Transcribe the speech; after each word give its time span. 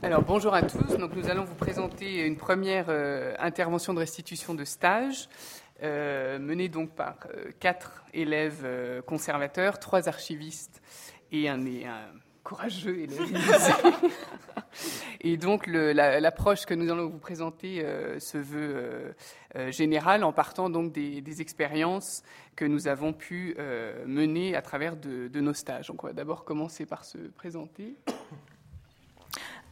Alors 0.00 0.22
bonjour 0.22 0.54
à 0.54 0.62
tous. 0.62 0.96
Donc 0.96 1.14
nous 1.14 1.28
allons 1.28 1.44
vous 1.44 1.54
présenter 1.54 2.24
une 2.24 2.36
première 2.36 2.86
euh, 2.88 3.34
intervention 3.38 3.92
de 3.92 3.98
restitution 3.98 4.54
de 4.54 4.64
stage 4.64 5.28
euh, 5.82 6.38
menée 6.38 6.68
donc 6.68 6.94
par 6.94 7.16
euh, 7.28 7.50
quatre 7.60 8.04
élèves 8.14 8.66
conservateurs, 9.06 9.78
trois 9.78 10.08
archivistes 10.08 10.80
et 11.30 11.48
un, 11.48 11.60
courageux 12.42 13.00
élève. 13.00 13.20
et 15.20 15.36
donc 15.36 15.66
l'approche 15.66 16.64
que 16.64 16.74
nous 16.74 16.90
allons 16.90 17.08
vous 17.08 17.18
présenter 17.18 17.86
se 18.18 18.36
veut 18.36 19.14
générale 19.70 20.24
en 20.24 20.32
partant 20.32 20.68
donc 20.68 20.92
des, 20.92 21.40
expériences 21.40 22.22
que 22.56 22.64
nous 22.64 22.88
avons 22.88 23.12
pu 23.12 23.56
mener 24.06 24.56
à 24.56 24.62
travers 24.62 24.96
de, 24.96 25.28
de 25.28 25.40
nos 25.40 25.54
stages. 25.54 25.86
Donc 25.86 26.02
on 26.02 26.08
va 26.08 26.12
d'abord 26.12 26.44
commencer 26.44 26.84
par 26.84 27.04
se 27.04 27.18
présenter. 27.18 27.96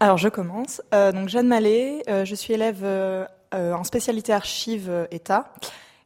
Alors 0.02 0.16
je 0.16 0.30
commence. 0.30 0.80
Euh, 0.94 1.12
donc 1.12 1.28
Jeanne 1.28 1.46
Mallet, 1.46 2.02
euh, 2.08 2.24
je 2.24 2.34
suis 2.34 2.54
élève 2.54 2.80
euh, 2.82 3.26
en 3.52 3.84
spécialité 3.84 4.32
archives 4.32 4.90
État 5.10 5.52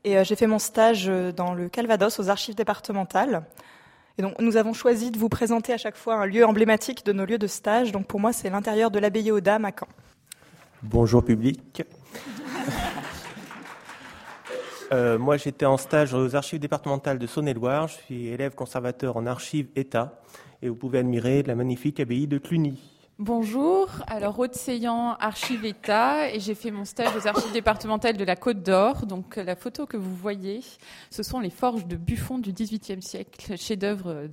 et 0.02 0.22
j'ai 0.24 0.34
fait 0.34 0.48
mon 0.48 0.58
stage 0.58 1.06
dans 1.06 1.54
le 1.54 1.68
Calvados 1.68 2.18
aux 2.18 2.28
archives 2.28 2.56
départementales. 2.56 3.44
Et 4.18 4.22
donc 4.22 4.34
nous 4.40 4.56
avons 4.56 4.72
choisi 4.72 5.12
de 5.12 5.18
vous 5.18 5.28
présenter 5.28 5.72
à 5.72 5.78
chaque 5.78 5.96
fois 5.96 6.16
un 6.16 6.26
lieu 6.26 6.44
emblématique 6.44 7.06
de 7.06 7.12
nos 7.12 7.24
lieux 7.24 7.38
de 7.38 7.46
stage. 7.46 7.92
Donc 7.92 8.08
pour 8.08 8.18
moi 8.18 8.32
c'est 8.32 8.50
l'intérieur 8.50 8.90
de 8.90 8.98
l'abbaye 8.98 9.30
aux 9.30 9.40
Dames 9.40 9.64
à 9.64 9.70
Caen. 9.70 9.88
Bonjour 10.82 11.24
public. 11.24 11.84
moi 15.18 15.36
j'étais 15.36 15.66
en 15.66 15.76
stage 15.76 16.14
aux 16.14 16.34
archives 16.34 16.60
départementales 16.60 17.20
de 17.20 17.26
Saône-et-Loire. 17.28 17.86
Je 17.86 17.94
suis 17.94 18.26
élève 18.26 18.56
conservateur 18.56 19.16
en 19.16 19.24
archives 19.26 19.68
État 19.76 20.20
et 20.62 20.68
vous 20.68 20.76
pouvez 20.76 20.98
admirer 20.98 21.44
la 21.44 21.54
magnifique 21.54 22.00
abbaye 22.00 22.26
de 22.26 22.38
Cluny. 22.38 22.93
Bonjour, 23.20 23.88
alors 24.08 24.36
Aude 24.40 24.56
Seillant, 24.56 25.14
archive 25.20 25.64
État, 25.64 26.28
et 26.32 26.40
j'ai 26.40 26.56
fait 26.56 26.72
mon 26.72 26.84
stage 26.84 27.14
aux 27.14 27.28
archives 27.28 27.52
départementales 27.52 28.16
de 28.16 28.24
la 28.24 28.34
Côte 28.34 28.64
d'Or. 28.64 29.06
Donc 29.06 29.36
la 29.36 29.54
photo 29.54 29.86
que 29.86 29.96
vous 29.96 30.16
voyez, 30.16 30.62
ce 31.10 31.22
sont 31.22 31.38
les 31.38 31.50
forges 31.50 31.86
de 31.86 31.94
Buffon 31.94 32.38
du 32.38 32.52
XVIIIe 32.52 33.00
siècle, 33.00 33.56
chef-d'œuvre 33.56 34.28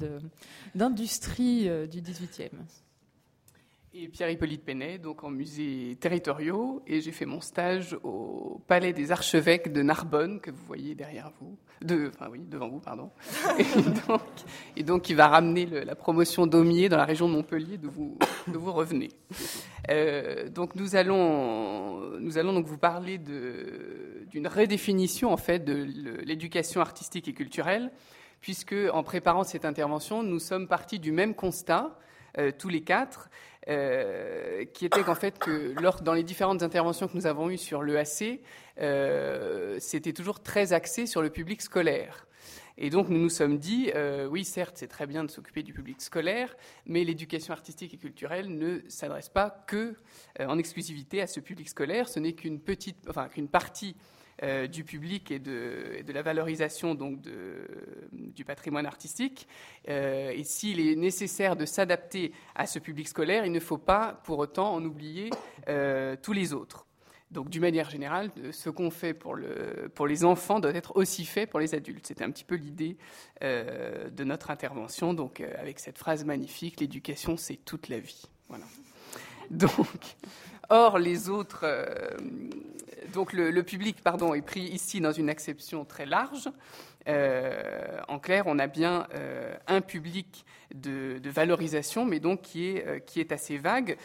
d'industrie 0.73 1.69
euh, 1.69 1.85
du 1.85 2.01
XVIIIe 2.01 2.49
et 3.93 4.07
Pierre-Hippolyte 4.07 4.63
Penet, 4.63 4.99
donc 4.99 5.23
en 5.25 5.29
musée 5.29 5.97
territoriaux, 5.99 6.81
et 6.87 7.01
j'ai 7.01 7.11
fait 7.11 7.25
mon 7.25 7.41
stage 7.41 7.97
au 8.03 8.61
Palais 8.67 8.93
des 8.93 9.11
Archevêques 9.11 9.73
de 9.73 9.81
Narbonne, 9.81 10.39
que 10.39 10.49
vous 10.49 10.63
voyez 10.65 10.95
derrière 10.95 11.31
vous, 11.41 11.57
de, 11.81 12.09
enfin 12.13 12.29
oui, 12.31 12.39
devant 12.39 12.69
vous, 12.69 12.79
pardon, 12.79 13.11
et 14.77 14.83
donc, 14.83 15.01
qui 15.01 15.13
va 15.13 15.27
ramener 15.27 15.65
la 15.65 15.95
promotion 15.95 16.47
d'Aumier 16.47 16.87
dans 16.87 16.95
la 16.95 17.03
région 17.03 17.27
de 17.27 17.33
Montpellier, 17.33 17.77
de 17.77 17.89
vous, 17.89 18.17
de 18.47 18.57
vous 18.57 18.71
revenez. 18.71 19.09
Euh, 19.89 20.47
donc 20.47 20.75
nous 20.75 20.95
allons, 20.95 22.17
nous 22.19 22.37
allons 22.37 22.53
donc 22.53 22.67
vous 22.67 22.77
parler 22.77 23.17
d'une 23.17 24.47
redéfinition 24.47 25.33
en 25.33 25.37
fait 25.37 25.59
de 25.59 25.73
l'éducation 26.23 26.79
artistique 26.79 27.27
et 27.27 27.33
culturelle, 27.33 27.91
puisque 28.39 28.75
en 28.93 29.03
préparant 29.03 29.43
cette 29.43 29.65
intervention, 29.65 30.23
nous 30.23 30.39
sommes 30.39 30.69
partis 30.69 30.99
du 30.99 31.11
même 31.11 31.35
constat, 31.35 31.97
euh, 32.37 32.51
tous 32.57 32.69
les 32.69 32.81
quatre, 32.81 33.29
euh, 33.67 34.65
qui 34.73 34.85
était 34.85 35.03
qu'en 35.03 35.13
fait 35.13 35.37
que 35.37 35.79
lors, 35.79 36.01
dans 36.01 36.13
les 36.13 36.23
différentes 36.23 36.63
interventions 36.63 37.07
que 37.07 37.15
nous 37.15 37.27
avons 37.27 37.49
eues 37.49 37.59
sur 37.59 37.83
l'EAC, 37.83 38.41
euh, 38.79 39.77
c'était 39.79 40.13
toujours 40.13 40.41
très 40.41 40.73
axé 40.73 41.05
sur 41.05 41.21
le 41.21 41.29
public 41.29 41.61
scolaire. 41.61 42.25
Et 42.79 42.89
donc 42.89 43.09
nous 43.09 43.19
nous 43.19 43.29
sommes 43.29 43.59
dit, 43.59 43.91
euh, 43.93 44.25
oui 44.25 44.45
certes 44.45 44.77
c'est 44.77 44.87
très 44.87 45.05
bien 45.05 45.23
de 45.23 45.29
s'occuper 45.29 45.61
du 45.61 45.73
public 45.73 46.01
scolaire, 46.01 46.55
mais 46.87 47.03
l'éducation 47.03 47.53
artistique 47.53 47.93
et 47.93 47.97
culturelle 47.97 48.57
ne 48.57 48.79
s'adresse 48.87 49.29
pas 49.29 49.63
que 49.67 49.95
en 50.39 50.57
exclusivité 50.57 51.21
à 51.21 51.27
ce 51.27 51.39
public 51.39 51.69
scolaire, 51.69 52.09
ce 52.09 52.19
n'est 52.19 52.33
qu'une 52.33 52.59
petite, 52.59 52.97
enfin 53.09 53.27
qu'une 53.27 53.47
partie 53.49 53.95
euh, 54.43 54.65
du 54.65 54.83
public 54.83 55.29
et 55.29 55.37
de, 55.37 56.03
la 56.11 56.23
valorisation 56.23 56.95
donc 56.95 57.19
du 58.11 58.43
patrimoine 58.43 58.87
artistique. 58.87 59.47
Euh, 59.87 60.31
et 60.31 60.43
s'il 60.43 60.79
est 60.79 60.95
nécessaire 60.95 61.55
de 61.55 61.65
s'adapter 61.65 62.33
à 62.55 62.65
ce 62.65 62.79
public 62.79 63.07
scolaire, 63.07 63.45
il 63.45 63.51
ne 63.51 63.59
faut 63.59 63.77
pas 63.77 64.19
pour 64.23 64.39
autant 64.39 64.73
en 64.73 64.83
oublier 64.83 65.29
euh, 65.69 66.15
tous 66.19 66.33
les 66.33 66.53
autres. 66.53 66.87
Donc, 67.29 67.49
d'une 67.49 67.61
manière 67.61 67.89
générale, 67.89 68.31
ce 68.51 68.69
qu'on 68.71 68.89
fait 68.89 69.13
pour, 69.13 69.35
les 69.35 70.25
enfants 70.25 70.59
doit 70.59 70.73
être 70.73 70.97
aussi 70.97 71.23
fait 71.23 71.45
pour 71.45 71.59
les 71.59 71.75
adultes. 71.75 72.07
C'était 72.07 72.23
un 72.25 72.31
petit 72.31 72.43
peu 72.43 72.55
l'idée 72.55 72.97
de 73.41 74.23
notre 74.25 74.51
intervention, 74.51 75.13
donc 75.13 75.39
avec 75.39 75.79
cette 75.79 75.97
phrase 75.97 76.25
magnifique 76.25 76.81
l'éducation, 76.81 77.37
c'est 77.37 77.55
toute 77.55 77.87
la 77.87 77.99
vie. 77.99 78.23
Voilà. 78.49 78.65
Donc, 79.49 80.17
or, 80.71 80.97
les 80.97 81.29
autres, 81.29 81.65
donc 83.13 83.33
le, 83.33 83.63
public 83.63 84.01
pardon, 84.03 84.33
est 84.33 84.41
pris 84.41 84.61
ici 84.61 85.01
dans 85.01 85.11
une 85.11 85.29
acception 85.29 85.85
très 85.85 86.05
large. 86.05 86.49
Euh, 87.07 87.99
en 88.07 88.19
clair, 88.19 88.43
on 88.45 88.59
a 88.59 88.67
bien 88.67 89.07
euh, 89.13 89.55
un 89.67 89.81
public 89.81 90.45
de, 90.75 91.19
valorisation, 91.23 92.05
mais 92.05 92.19
donc 92.19 92.41
qui 92.41 92.67
est, 92.67 92.87
euh, 92.87 92.99
qui 92.99 93.19
est 93.19 93.31
assez 93.31 93.57
vague, 93.57 93.97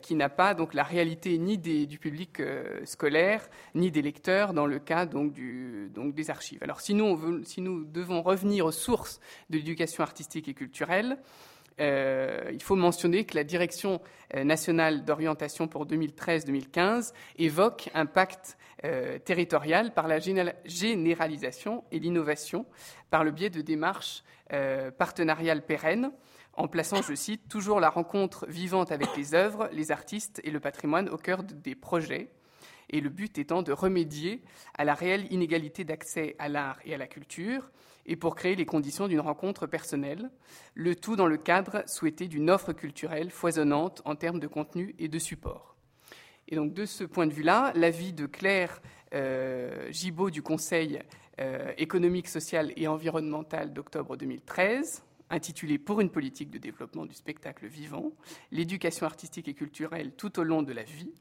qui 0.00 0.14
n'a 0.14 0.28
pas 0.28 0.54
donc 0.54 0.74
la 0.74 0.82
réalité 0.82 1.36
ni 1.38 1.58
du 1.58 1.98
public 1.98 2.40
scolaire, 2.84 3.48
ni 3.74 3.90
des 3.90 4.02
lecteurs 4.02 4.54
dans 4.54 4.66
le 4.66 4.78
cas 4.78 5.06
donc, 5.06 5.32
du, 5.32 5.90
donc 5.94 6.14
des 6.14 6.30
archives. 6.30 6.62
Alors 6.62 6.80
si 6.80 6.94
nous, 6.94 7.44
si 7.44 7.60
nous 7.60 7.84
devons 7.84 8.22
revenir 8.22 8.66
aux 8.66 8.72
sources 8.72 9.20
de 9.50 9.56
l'éducation 9.58 10.02
artistique 10.02 10.48
et 10.48 10.54
culturelle, 10.54 11.18
euh, 11.80 12.50
il 12.52 12.62
faut 12.62 12.76
mentionner 12.76 13.24
que 13.24 13.34
la 13.34 13.44
Direction 13.44 14.00
euh, 14.34 14.44
nationale 14.44 15.04
d'orientation 15.04 15.66
pour 15.66 15.86
2013-2015 15.86 17.12
évoque 17.38 17.90
un 17.94 18.06
pacte 18.06 18.56
euh, 18.84 19.18
territorial 19.18 19.92
par 19.92 20.06
la 20.06 20.18
généralisation 20.20 21.84
et 21.90 21.98
l'innovation 21.98 22.66
par 23.10 23.24
le 23.24 23.30
biais 23.30 23.50
de 23.50 23.60
démarches 23.60 24.22
partenariales 24.98 25.64
pérennes 25.64 26.12
en 26.52 26.68
plaçant, 26.68 27.02
je 27.02 27.14
cite, 27.14 27.48
toujours 27.48 27.80
la 27.80 27.90
rencontre 27.90 28.46
vivante 28.46 28.92
avec 28.92 29.08
les 29.16 29.34
œuvres, 29.34 29.68
les 29.72 29.90
artistes 29.90 30.40
et 30.44 30.50
le 30.50 30.60
patrimoine 30.60 31.08
au 31.08 31.16
cœur 31.16 31.42
des 31.42 31.74
projets, 31.74 32.30
et 32.90 33.00
le 33.00 33.08
but 33.08 33.38
étant 33.38 33.62
de 33.62 33.72
remédier 33.72 34.42
à 34.78 34.84
la 34.84 34.94
réelle 34.94 35.26
inégalité 35.32 35.82
d'accès 35.82 36.36
à 36.38 36.48
l'art 36.48 36.78
et 36.84 36.94
à 36.94 36.98
la 36.98 37.08
culture, 37.08 37.70
et 38.06 38.16
pour 38.16 38.34
créer 38.34 38.56
les 38.56 38.66
conditions 38.66 39.08
d'une 39.08 39.20
rencontre 39.20 39.66
personnelle, 39.66 40.30
le 40.74 40.94
tout 40.94 41.16
dans 41.16 41.26
le 41.26 41.36
cadre 41.36 41.82
souhaité 41.86 42.28
d'une 42.28 42.50
offre 42.50 42.72
culturelle 42.72 43.30
foisonnante 43.30 44.02
en 44.04 44.14
termes 44.14 44.40
de 44.40 44.46
contenu 44.46 44.94
et 44.98 45.08
de 45.08 45.18
support. 45.18 45.76
Et 46.48 46.56
donc 46.56 46.74
de 46.74 46.84
ce 46.84 47.04
point 47.04 47.26
de 47.26 47.32
vue-là, 47.32 47.72
l'avis 47.74 48.12
de 48.12 48.26
Claire 48.26 48.82
euh, 49.14 49.90
Gibaud 49.90 50.30
du 50.30 50.42
Conseil 50.42 51.00
euh, 51.40 51.72
économique, 51.78 52.28
social 52.28 52.72
et 52.76 52.86
environnemental 52.86 53.72
d'octobre 53.72 54.16
2013 54.16 55.02
intitulé 55.30 55.78
Pour 55.78 56.00
une 56.00 56.10
politique 56.10 56.50
de 56.50 56.58
développement 56.58 57.06
du 57.06 57.14
spectacle 57.14 57.66
vivant, 57.66 58.12
l'éducation 58.50 59.06
artistique 59.06 59.48
et 59.48 59.54
culturelle 59.54 60.12
tout 60.16 60.38
au 60.38 60.42
long 60.42 60.62
de 60.62 60.72
la 60.72 60.82
vie, 60.82 61.12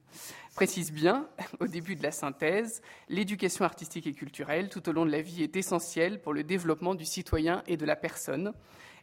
précise 0.55 0.91
bien, 0.91 1.27
au 1.59 1.67
début 1.67 1.95
de 1.95 2.03
la 2.03 2.11
synthèse, 2.11 2.81
l'éducation 3.09 3.65
artistique 3.65 4.07
et 4.07 4.13
culturelle 4.13 4.69
tout 4.69 4.87
au 4.89 4.91
long 4.91 5.05
de 5.05 5.11
la 5.11 5.21
vie 5.21 5.43
est 5.43 5.55
essentielle 5.55 6.21
pour 6.21 6.33
le 6.33 6.43
développement 6.43 6.95
du 6.95 7.05
citoyen 7.05 7.63
et 7.67 7.77
de 7.77 7.85
la 7.85 7.95
personne. 7.95 8.53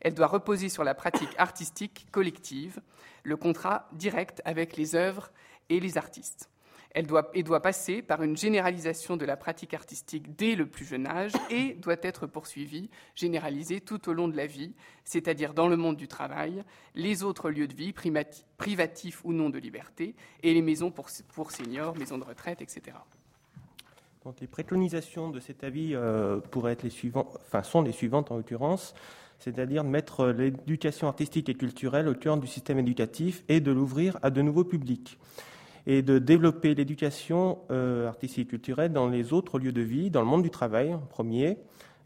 Elle 0.00 0.14
doit 0.14 0.26
reposer 0.26 0.68
sur 0.68 0.84
la 0.84 0.94
pratique 0.94 1.34
artistique 1.38 2.06
collective, 2.10 2.80
le 3.22 3.36
contrat 3.36 3.88
direct 3.92 4.40
avec 4.44 4.76
les 4.76 4.94
œuvres 4.94 5.30
et 5.68 5.80
les 5.80 5.98
artistes. 5.98 6.48
Elle 6.92 7.06
doit, 7.06 7.30
et 7.34 7.44
doit 7.44 7.62
passer 7.62 8.02
par 8.02 8.22
une 8.22 8.36
généralisation 8.36 9.16
de 9.16 9.24
la 9.24 9.36
pratique 9.36 9.74
artistique 9.74 10.34
dès 10.34 10.56
le 10.56 10.66
plus 10.66 10.84
jeune 10.84 11.06
âge 11.06 11.32
et 11.50 11.74
doit 11.74 11.96
être 12.02 12.26
poursuivie, 12.26 12.90
généralisée 13.14 13.80
tout 13.80 14.08
au 14.08 14.12
long 14.12 14.26
de 14.26 14.36
la 14.36 14.46
vie, 14.46 14.74
c'est-à-dire 15.04 15.54
dans 15.54 15.68
le 15.68 15.76
monde 15.76 15.96
du 15.96 16.08
travail, 16.08 16.64
les 16.94 17.22
autres 17.22 17.50
lieux 17.50 17.68
de 17.68 17.74
vie, 17.74 17.92
privatifs 17.92 19.24
ou 19.24 19.32
non 19.32 19.50
de 19.50 19.58
liberté, 19.58 20.16
et 20.42 20.52
les 20.52 20.62
maisons 20.62 20.90
pour, 20.90 21.08
pour 21.32 21.52
seniors, 21.52 21.96
maisons 21.96 22.18
de 22.18 22.24
retraite, 22.24 22.60
etc. 22.60 22.96
Donc 24.24 24.40
les 24.40 24.46
préconisations 24.46 25.30
de 25.30 25.40
cet 25.40 25.64
avis 25.64 25.94
euh, 25.94 26.40
pourraient 26.40 26.72
être 26.72 26.82
les 26.82 26.90
suivantes, 26.90 27.28
enfin 27.46 27.62
sont 27.62 27.82
les 27.82 27.92
suivantes 27.92 28.30
en 28.30 28.36
l'occurrence, 28.36 28.94
c'est-à-dire 29.38 29.82
de 29.82 29.88
mettre 29.88 30.26
l'éducation 30.26 31.08
artistique 31.08 31.48
et 31.48 31.54
culturelle 31.54 32.06
au 32.06 32.14
cœur 32.14 32.36
du 32.36 32.46
système 32.46 32.78
éducatif 32.78 33.42
et 33.48 33.60
de 33.60 33.72
l'ouvrir 33.72 34.18
à 34.22 34.30
de 34.30 34.42
nouveaux 34.42 34.64
publics 34.64 35.18
et 35.86 36.02
de 36.02 36.18
développer 36.18 36.74
l'éducation 36.74 37.58
euh, 37.70 38.08
artistique 38.08 38.48
et 38.48 38.50
culturelle 38.50 38.92
dans 38.92 39.08
les 39.08 39.32
autres 39.32 39.58
lieux 39.58 39.72
de 39.72 39.80
vie, 39.80 40.10
dans 40.10 40.20
le 40.20 40.26
monde 40.26 40.42
du 40.42 40.50
travail 40.50 40.92
en 40.94 40.98
premier, 40.98 41.58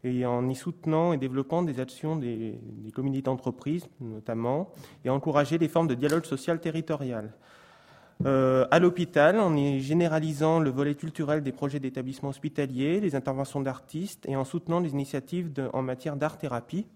et 0.03 0.25
en 0.25 0.47
y 0.47 0.55
soutenant 0.55 1.13
et 1.13 1.17
développant 1.17 1.63
des 1.63 1.79
actions 1.79 2.15
des, 2.15 2.59
communautés 2.93 3.23
d'entreprise 3.23 3.87
notamment, 3.99 4.71
et 5.03 5.09
encourager 5.09 5.57
les 5.57 5.67
formes 5.67 5.87
de 5.87 5.95
dialogue 5.95 6.25
social 6.25 6.59
territorial. 6.59 7.33
Euh, 8.25 8.65
à 8.71 8.79
l'hôpital, 8.79 9.39
en 9.39 9.55
y 9.57 9.81
généralisant 9.81 10.59
le 10.59 10.69
volet 10.69 10.95
culturel 10.95 11.43
des 11.43 11.51
projets 11.51 11.79
d'établissement 11.79 12.29
hospitaliers, 12.29 13.01
les 13.01 13.15
interventions 13.15 13.59
d'artistes 13.59 14.25
et 14.27 14.37
en 14.37 14.45
soutenant 14.45 14.79
les 14.79 14.91
initiatives 14.91 15.51
en 15.73 15.81
matière 15.81 16.15
d'art-thérapie. 16.15 16.87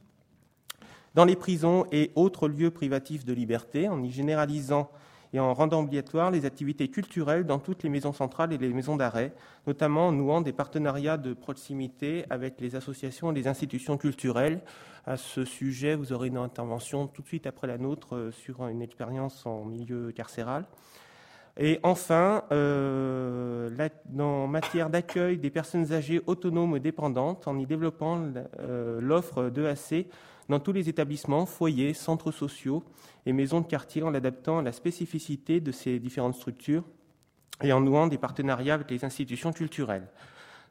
Dans 1.15 1.25
les 1.25 1.35
prisons 1.35 1.85
et 1.91 2.11
autres 2.15 2.47
lieux 2.47 2.71
privatifs 2.71 3.25
de 3.25 3.33
liberté, 3.33 3.89
en 3.89 4.01
y 4.03 4.11
généralisant 4.11 4.89
et 5.33 5.39
en 5.39 5.53
rendant 5.53 5.81
obligatoire 5.81 6.31
les 6.31 6.45
activités 6.45 6.87
culturelles 6.87 7.45
dans 7.45 7.59
toutes 7.59 7.83
les 7.83 7.89
maisons 7.89 8.13
centrales 8.13 8.51
et 8.53 8.57
les 8.57 8.73
maisons 8.73 8.97
d'arrêt, 8.97 9.33
notamment 9.67 10.07
en 10.07 10.11
nouant 10.11 10.41
des 10.41 10.53
partenariats 10.53 11.17
de 11.17 11.33
proximité 11.33 12.25
avec 12.29 12.59
les 12.59 12.75
associations 12.75 13.31
et 13.31 13.35
les 13.35 13.47
institutions 13.47 13.97
culturelles. 13.97 14.61
À 15.05 15.17
ce 15.17 15.45
sujet, 15.45 15.95
vous 15.95 16.13
aurez 16.13 16.27
une 16.27 16.37
intervention 16.37 17.07
tout 17.07 17.21
de 17.21 17.27
suite 17.27 17.47
après 17.47 17.67
la 17.67 17.77
nôtre 17.77 18.15
euh, 18.15 18.31
sur 18.31 18.67
une 18.67 18.81
expérience 18.81 19.45
en 19.45 19.65
milieu 19.65 20.11
carcéral. 20.11 20.65
Et 21.57 21.79
enfin, 21.83 22.43
euh, 22.51 23.69
en 24.17 24.47
matière 24.47 24.89
d'accueil 24.89 25.37
des 25.37 25.49
personnes 25.49 25.91
âgées 25.91 26.21
autonomes 26.25 26.77
et 26.77 26.79
dépendantes, 26.79 27.47
en 27.47 27.57
y 27.57 27.65
développant 27.65 28.21
euh, 28.59 28.99
l'offre 29.01 29.49
d'EAC 29.49 30.07
dans 30.49 30.59
tous 30.59 30.73
les 30.73 30.89
établissements, 30.89 31.45
foyers, 31.45 31.93
centres 31.93 32.31
sociaux 32.31 32.83
et 33.25 33.33
maisons 33.33 33.61
de 33.61 33.67
quartier 33.67 34.01
en 34.01 34.09
l'adaptant 34.09 34.57
à 34.57 34.63
la 34.63 34.71
spécificité 34.71 35.61
de 35.61 35.71
ces 35.71 35.99
différentes 35.99 36.35
structures 36.35 36.83
et 37.63 37.71
en 37.71 37.81
nouant 37.81 38.07
des 38.07 38.17
partenariats 38.17 38.73
avec 38.73 38.89
les 38.89 39.05
institutions 39.05 39.53
culturelles. 39.53 40.07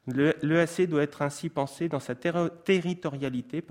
L'EAC 0.08 0.88
doit 0.88 1.02
être 1.02 1.22
ainsi 1.22 1.48
pensé 1.48 1.88
dans 1.88 2.00
sa 2.00 2.14
territorialité. 2.14 3.62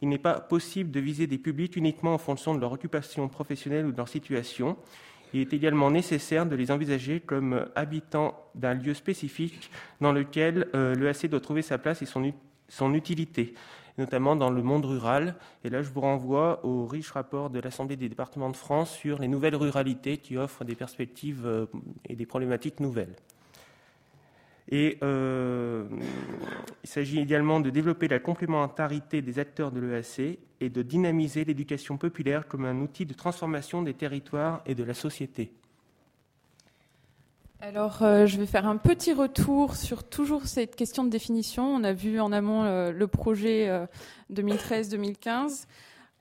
Il 0.00 0.08
n'est 0.08 0.18
pas 0.18 0.40
possible 0.40 0.90
de 0.90 0.98
viser 0.98 1.26
des 1.26 1.38
publics 1.38 1.76
uniquement 1.76 2.14
en 2.14 2.18
fonction 2.18 2.54
de 2.54 2.60
leur 2.60 2.72
occupation 2.72 3.28
professionnelle 3.28 3.86
ou 3.86 3.92
de 3.92 3.96
leur 3.96 4.08
situation. 4.08 4.76
Il 5.34 5.40
est 5.40 5.52
également 5.52 5.90
nécessaire 5.90 6.46
de 6.46 6.56
les 6.56 6.70
envisager 6.70 7.20
comme 7.20 7.66
habitants 7.74 8.34
d'un 8.54 8.74
lieu 8.74 8.94
spécifique 8.94 9.70
dans 10.00 10.12
lequel 10.12 10.68
euh, 10.74 10.94
l'EAC 10.94 11.26
doit 11.26 11.40
trouver 11.40 11.62
sa 11.62 11.78
place 11.78 12.02
et 12.02 12.06
son 12.68 12.94
utilité 12.94 13.54
notamment 13.98 14.36
dans 14.36 14.50
le 14.50 14.62
monde 14.62 14.84
rural. 14.84 15.36
Et 15.64 15.70
là, 15.70 15.82
je 15.82 15.90
vous 15.90 16.00
renvoie 16.00 16.64
au 16.64 16.86
riche 16.86 17.10
rapport 17.10 17.50
de 17.50 17.60
l'Assemblée 17.60 17.96
des 17.96 18.08
départements 18.08 18.50
de 18.50 18.56
France 18.56 18.90
sur 18.90 19.18
les 19.18 19.28
nouvelles 19.28 19.56
ruralités 19.56 20.18
qui 20.18 20.36
offrent 20.36 20.64
des 20.64 20.74
perspectives 20.74 21.46
euh, 21.46 21.66
et 22.08 22.16
des 22.16 22.26
problématiques 22.26 22.80
nouvelles. 22.80 23.14
Euh, 24.72 25.84
il 26.82 26.88
s'agit 26.88 27.20
également 27.20 27.60
de 27.60 27.70
développer 27.70 28.08
la 28.08 28.18
complémentarité 28.18 29.20
des 29.20 29.38
acteurs 29.38 29.70
de 29.70 29.80
l'EAC 29.80 30.38
et 30.60 30.70
de 30.70 30.82
dynamiser 30.82 31.44
l'éducation 31.44 31.98
populaire 31.98 32.48
comme 32.48 32.64
un 32.64 32.80
outil 32.80 33.04
de 33.04 33.12
transformation 33.12 33.82
des 33.82 33.94
territoires 33.94 34.62
et 34.64 34.74
de 34.74 34.84
la 34.84 34.94
société. 34.94 35.52
Alors, 37.64 38.02
euh, 38.02 38.26
je 38.26 38.38
vais 38.38 38.46
faire 38.46 38.66
un 38.66 38.76
petit 38.76 39.12
retour 39.12 39.76
sur 39.76 40.02
toujours 40.02 40.46
cette 40.46 40.74
question 40.74 41.04
de 41.04 41.10
définition. 41.10 41.64
On 41.64 41.84
a 41.84 41.92
vu 41.92 42.18
en 42.18 42.32
amont 42.32 42.64
euh, 42.64 42.90
le 42.90 43.06
projet 43.06 43.70
2013-2015. 44.32 45.66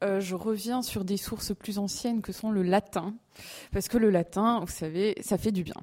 Euh, 0.03 0.19
je 0.19 0.35
reviens 0.35 0.83
sur 0.83 1.03
des 1.03 1.17
sources 1.17 1.55
plus 1.55 1.79
anciennes 1.79 2.21
que 2.21 2.31
sont 2.31 2.51
le 2.51 2.61
latin, 2.61 3.15
parce 3.73 3.87
que 3.87 3.97
le 3.97 4.11
latin, 4.11 4.59
vous 4.59 4.71
savez, 4.71 5.15
ça 5.21 5.39
fait 5.39 5.51
du 5.51 5.63
bien. 5.63 5.73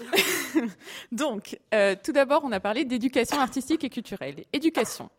Donc, 1.12 1.60
tout 2.02 2.12
d'abord, 2.12 2.42
on 2.42 2.50
a 2.50 2.58
parlé 2.58 2.84
d'éducation 2.84 3.38
artistique 3.38 3.84
et 3.84 3.90
culturelle. 3.90 4.42
Éducation, 4.52 5.10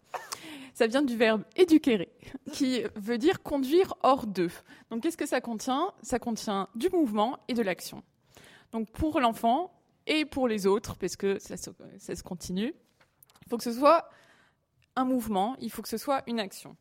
ça 0.73 0.87
vient 0.87 1.03
du 1.03 1.15
verbe 1.15 1.43
éduquer, 1.55 2.09
qui 2.51 2.83
veut 2.97 3.17
dire 3.17 3.41
conduire 3.41 3.93
hors 4.03 4.27
d'eux. 4.27 4.51
Donc, 4.91 5.03
qu'est-ce 5.03 5.15
que 5.15 5.25
ça 5.25 5.39
contient? 5.39 5.93
Ça 6.01 6.19
contient 6.19 6.67
du 6.75 6.89
mouvement 6.89 7.39
et 7.47 7.53
de 7.53 7.61
l'action. 7.61 8.03
Donc, 8.73 8.89
pour 8.89 9.21
l'enfant, 9.21 9.71
et 10.07 10.25
pour 10.25 10.47
les 10.47 10.67
autres, 10.67 10.95
parce 10.95 11.15
que 11.15 11.39
ça 11.39 11.57
se, 11.57 12.23
continue. 12.23 12.73
Il 13.45 13.49
faut 13.49 13.57
que 13.57 13.63
ce 13.63 13.73
soit 13.73 14.09
un 14.95 15.05
mouvement, 15.05 15.55
il 15.59 15.71
faut 15.71 15.81
que 15.81 15.89
ce 15.89 15.97
soit 15.97 16.23
une 16.27 16.39
action. 16.39 16.75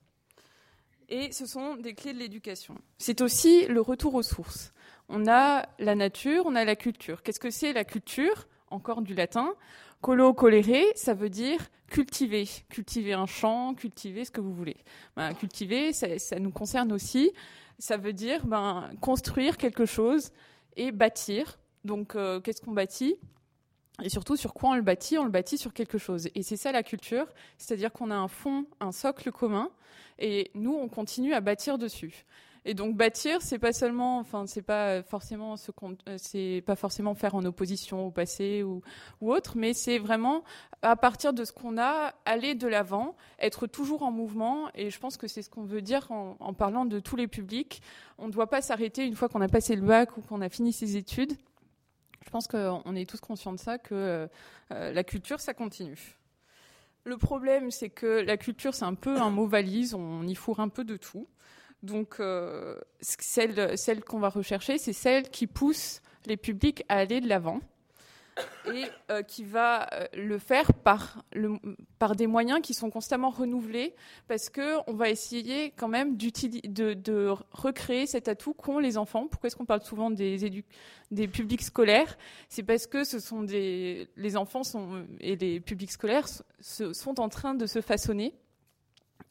Et 1.09 1.32
ce 1.32 1.47
sont 1.47 1.76
des 1.76 1.94
clés 1.94 2.12
de 2.12 2.19
l'éducation. 2.19 2.76
C'est 2.99 3.21
aussi 3.21 3.67
le 3.67 3.81
retour 3.81 4.15
aux 4.15 4.23
sources. 4.23 4.73
On 5.09 5.26
a 5.26 5.67
la 5.79 5.94
nature, 5.94 6.44
on 6.47 6.55
a 6.55 6.65
la 6.65 6.76
culture. 6.76 7.23
Qu'est-ce 7.23 7.41
que 7.41 7.50
c'est 7.50 7.73
la 7.73 7.85
culture? 7.85 8.47
Encore 8.71 9.03
du 9.03 9.15
latin. 9.15 9.55
Colo, 10.00 10.32
colere, 10.35 10.85
ça 10.97 11.15
veut 11.15 11.29
dire 11.29 11.61
cultiver. 11.88 12.49
Cultiver 12.69 13.12
un 13.12 13.26
champ, 13.26 13.75
cultiver 13.75 14.25
ce 14.25 14.31
que 14.31 14.41
vous 14.41 14.53
voulez. 14.53 14.76
Ben, 15.17 15.35
cultiver, 15.35 15.93
ça, 15.93 16.38
nous 16.38 16.50
concerne 16.50 16.93
aussi. 16.93 17.32
Ça 17.79 17.97
veut 17.97 18.12
dire 18.12 18.47
ben, 18.47 18.91
construire 19.00 19.56
quelque 19.56 19.85
chose 19.85 20.31
et 20.76 20.91
bâtir. 20.91 21.59
Donc, 21.84 22.16
euh, 22.16 22.40
qu'est-ce 22.40 22.62
qu'on 22.62 22.72
bâtit? 22.72 23.16
Et 24.02 24.08
surtout, 24.08 24.36
sur 24.36 24.54
quoi 24.54 24.70
on 24.70 24.75
le 24.75 24.82
bâtit? 24.82 25.19
On 25.19 25.25
le 25.25 25.31
bâtit 25.31 25.58
sur 25.58 25.72
quelque 25.72 25.98
chose. 25.98 26.28
Et 26.34 26.42
c'est 26.42 26.56
ça 26.56 26.72
la 26.72 26.82
culture, 26.82 27.26
c'est-à-dire 27.58 27.92
qu'on 27.92 28.10
a 28.10 28.16
un 28.16 28.28
fond, 28.28 28.66
un 28.81 28.90
socle 28.90 29.31
commun, 29.31 29.70
et 30.19 30.50
nous, 30.54 30.75
on 30.75 30.88
continue 30.88 31.34
à 31.34 31.40
bâtir 31.40 31.78
dessus. 31.78 32.25
Et 32.66 32.72
donc 32.72 32.96
bâtir, 32.96 33.42
c'est 33.42 33.58
pas 33.58 33.75
seulement, 33.75 34.19
enfin, 34.19 34.46
c'est 34.46 34.62
pas 34.62 35.02
forcément 35.02 35.58
ce 35.58 35.70
qu'on, 35.70 35.98
euh, 36.08 36.16
c'est 36.16 36.62
pas 36.64 36.76
forcément 36.76 37.14
faire 37.14 37.34
en 37.34 37.44
opposition 37.44 38.06
au 38.06 38.10
passé 38.10 38.62
ou, 38.62 38.80
autre, 39.20 39.52
mais 39.56 39.75
c'est 39.75 39.98
vraiment 39.98 40.44
à 40.80 40.96
partir 40.96 41.34
de 41.34 41.44
ce 41.44 41.52
qu'on 41.52 41.76
a, 41.76 42.14
aller 42.25 42.54
de 42.54 42.66
l'avant, 42.66 43.16
être 43.38 43.66
toujours 43.66 44.02
en 44.02 44.10
mouvement. 44.10 44.70
Et 44.75 44.88
je 44.90 44.98
pense 44.98 45.19
que 45.19 45.28
c'est 45.28 45.42
ce 45.42 45.50
qu'on 45.50 45.64
veut 45.64 45.82
dire 45.82 46.10
en, 46.10 46.37
en 46.40 46.54
parlant 46.54 46.87
de 46.87 47.00
tous 47.00 47.16
les 47.16 47.28
publics. 47.28 47.82
On 48.16 48.28
ne 48.28 48.32
doit 48.32 48.48
pas 48.48 48.62
s'arrêter 48.62 49.04
une 49.04 49.14
fois 49.14 49.28
qu'on 49.28 49.42
a 49.42 49.48
passé 49.48 49.76
le 49.76 49.82
bac 49.82 50.16
ou 50.16 50.22
qu'on 50.22 50.40
a 50.40 50.48
fini 50.48 50.72
ses 50.72 50.96
études 50.96 51.37
je 52.25 52.31
pense 52.31 52.49
qu'on 52.49 52.97
est 52.97 53.09
tous 53.09 53.21
conscients 53.21 53.53
de 53.53 53.59
ça, 53.59 53.79
que 53.79 54.29
euh, 54.73 54.93
la 54.93 55.05
culture, 55.05 55.41
ça 55.41 55.55
continue. 55.55 56.19
Le 57.05 57.19
problème, 57.19 57.71
c'est 57.71 57.91
que 57.91 58.23
la 58.23 58.37
culture, 58.37 58.75
c'est 58.75 58.85
un 58.85 58.94
peu 58.94 59.21
un 59.21 59.31
mot 59.31 59.47
valise, 59.47 59.94
on 59.94 60.26
y 60.26 60.35
fourre 60.35 60.61
un 60.61 60.69
peu 60.69 60.85
de 60.85 60.97
tout. 60.97 61.29
Donc, 61.82 62.17
euh, 62.19 62.81
celle 63.00 64.03
qu'on 64.05 64.19
va 64.19 64.31
rechercher, 64.31 64.79
c'est 64.79 64.94
celle 64.94 65.29
qui 65.29 65.47
pousse 65.47 66.00
les 66.25 66.38
publics 66.38 66.82
à 66.88 66.97
aller 66.97 67.21
de 67.21 67.29
l'avant 67.29 67.61
et 68.66 68.84
euh, 69.10 69.22
qui 69.22 69.44
va 69.44 69.88
euh, 69.92 70.06
le 70.14 70.38
faire 70.38 70.72
par, 70.72 71.25
des 72.16 72.26
moyens 72.26 72.60
qui 72.62 72.75
sont 72.75 72.90
constamment 72.90 73.31
renouvelés 73.31 73.94
parce 74.28 74.50
qu'on 74.50 74.92
va 74.92 75.08
essayer 75.08 75.72
quand 75.76 75.88
même 75.88 76.16
de, 76.16 76.94
de, 76.94 77.34
recréer 77.52 78.06
cet 78.06 78.28
atout 78.28 78.54
qu'ont 78.54 78.78
les 78.78 78.98
enfants. 78.98 79.26
Pourquoi 79.26 79.48
est-ce 79.48 79.56
qu'on 79.56 79.64
parle 79.64 79.82
souvent 79.82 80.10
des, 80.10 80.64
des 81.10 81.28
publics 81.28 81.62
scolaires? 81.62 82.19
C'est 82.48 82.62
parce 82.62 82.86
que 82.86 83.04
ce 83.04 83.20
sont 83.20 83.42
les 83.42 84.37
enfants 84.37 84.62
et 85.20 85.37
les 85.37 85.60
publics 85.60 85.92
scolaires 85.92 86.26
sont 86.60 87.20
en 87.20 87.28
train 87.28 87.54
de 87.54 87.66
se 87.66 87.80
façonner 87.80 88.34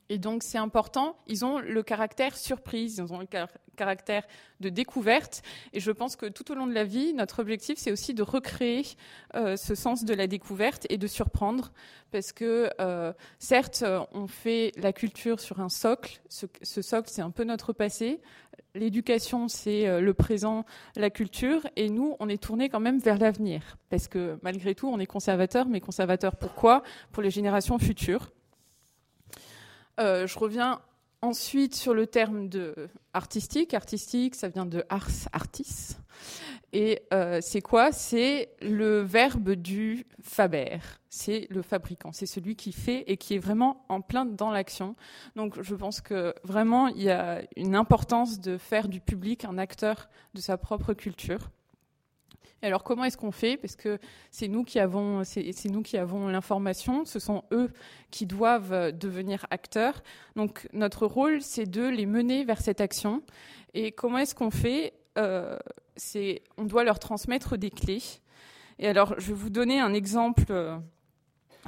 et 0.10 0.18
donc 0.18 0.44
c'est 0.44 0.58
important, 0.58 1.16
ils 1.28 1.46
ont 1.46 1.60
le 1.60 1.82
caractère 1.82 2.36
surprise, 2.36 2.98
ils 2.98 3.14
ont 3.14 3.20
le 3.20 3.28
caractère 3.76 4.24
de 4.60 4.70
découverte. 4.70 5.42
Et 5.72 5.80
je 5.80 5.92
pense 5.92 6.16
que 6.16 6.26
tout 6.26 6.52
au 6.52 6.56
long 6.56 6.68
de 6.68 6.74
la 6.74 6.84
vie, 6.84 7.14
notre 7.14 7.40
objectif, 7.40 7.78
c'est 7.78 7.92
aussi 7.92 8.14
de 8.14 8.22
recréer 8.22 8.86
euh, 9.36 9.56
ce 9.56 9.76
sens 9.76 10.04
de 10.04 10.14
la 10.14 10.28
découverte 10.28 10.86
et 10.90 10.98
de 10.98 11.08
surprendre. 11.08 11.72
Parce 12.12 12.32
que 12.32 12.70
euh, 12.80 13.14
certes, 13.40 13.84
on 14.12 14.28
fait 14.28 14.72
la 14.78 14.94
culture 14.94 15.40
sur 15.40 15.62
un 15.62 15.70
socle. 15.70 16.22
Ce, 16.30 16.46
ce 16.62 16.82
socle, 16.82 17.10
c'est 17.10 17.22
un 17.22 17.32
peu 17.32 17.44
notre 17.44 17.74
passé. 17.74 18.22
L'éducation, 18.76 19.48
c'est 19.48 19.88
euh, 19.88 20.02
le 20.02 20.14
présent, 20.14 20.66
la 20.96 21.10
culture. 21.10 21.62
Et 21.76 21.90
nous, 21.90 22.16
on 22.20 22.30
est 22.30 22.42
tourné 22.42 22.70
quand 22.70 22.80
même 22.80 23.00
vers 23.00 23.18
l'avenir. 23.18 23.78
Parce 23.90 24.08
que 24.08 24.38
malgré 24.44 24.76
tout, 24.76 24.88
on 24.90 25.00
est 25.00 25.06
conservateur. 25.06 25.68
Mais 25.68 25.80
conservateur 25.80 26.36
pourquoi 26.36 26.84
Pour 27.12 27.24
les 27.24 27.32
générations 27.32 27.80
futures. 27.80 28.32
Euh, 30.00 30.28
je 30.28 30.40
reviens 30.40 30.82
ensuite 31.22 31.76
sur 31.76 31.94
le 31.94 32.08
terme 32.08 32.50
de 32.50 32.90
artistique. 33.14 33.74
Artistique, 33.74 34.36
ça 34.36 34.50
vient 34.50 34.66
de 34.66 34.84
ars 34.90 35.10
artis. 35.32 35.98
Et 36.74 37.04
euh, 37.14 37.40
c'est 37.42 37.62
quoi? 37.62 37.92
C'est 37.92 38.50
le 38.62 39.02
verbe 39.02 39.52
du 39.52 40.06
faber. 40.22 40.80
C'est 41.10 41.48
le 41.50 41.62
fabricant. 41.62 42.12
C'est 42.12 42.26
celui 42.26 42.56
qui 42.56 42.72
fait 42.72 43.04
et 43.08 43.18
qui 43.18 43.36
est 43.36 43.40
vraiment 43.40 43.86
en 43.90 44.02
plein 44.02 44.26
dans 44.26 44.52
l'action. 44.52 44.96
Donc 45.36 45.62
je 45.62 45.76
pense 45.76 46.02
que 46.02 46.34
vraiment, 46.44 46.88
il 46.88 47.04
y 47.04 47.12
a 47.12 47.44
une 47.56 47.76
importance 47.76 48.40
de 48.40 48.58
faire 48.58 48.88
du 48.88 49.00
public 49.00 49.46
un 49.46 49.58
acteur 49.58 50.10
de 50.34 50.42
sa 50.42 50.58
propre 50.58 50.94
culture 50.94 51.52
alors 52.68 52.84
comment 52.84 53.04
est-ce 53.04 53.18
qu'on 53.18 53.32
fait? 53.32 53.58
Parce 53.58 53.76
que 53.76 54.00
c'est 54.32 54.48
nous 54.48 54.64
qui 54.64 54.80
avons, 54.80 55.22
l'information. 56.28 57.06
Ce 57.06 57.20
sont 57.20 57.44
eux 57.52 57.70
qui 58.10 58.26
doivent 58.26 58.74
euh, 58.74 58.92
devenir 58.92 59.46
acteurs. 59.50 60.02
Donc 60.36 60.68
notre 60.74 61.06
rôle, 61.06 61.42
c'est 61.42 61.66
de 61.66 61.88
les 61.88 62.06
mener 62.06 62.46
vers 62.46 62.62
cette 62.62 62.82
action. 62.82 63.22
Et 63.74 63.92
comment 63.92 64.20
est-ce 64.20 64.34
qu'on 64.34 64.52
fait? 64.52 64.94
Euh, 65.18 65.58
C'est, 65.96 66.42
on 66.58 66.64
doit 66.64 66.84
leur 66.84 67.00
transmettre 67.00 67.58
des 67.58 67.70
clés. 67.70 68.02
Et 68.80 68.88
alors, 68.88 69.14
je 69.20 69.28
vais 69.28 69.34
vous 69.34 69.50
donner 69.50 69.80
un 69.80 69.94
exemple. 69.94 70.46
Euh, 70.50 70.78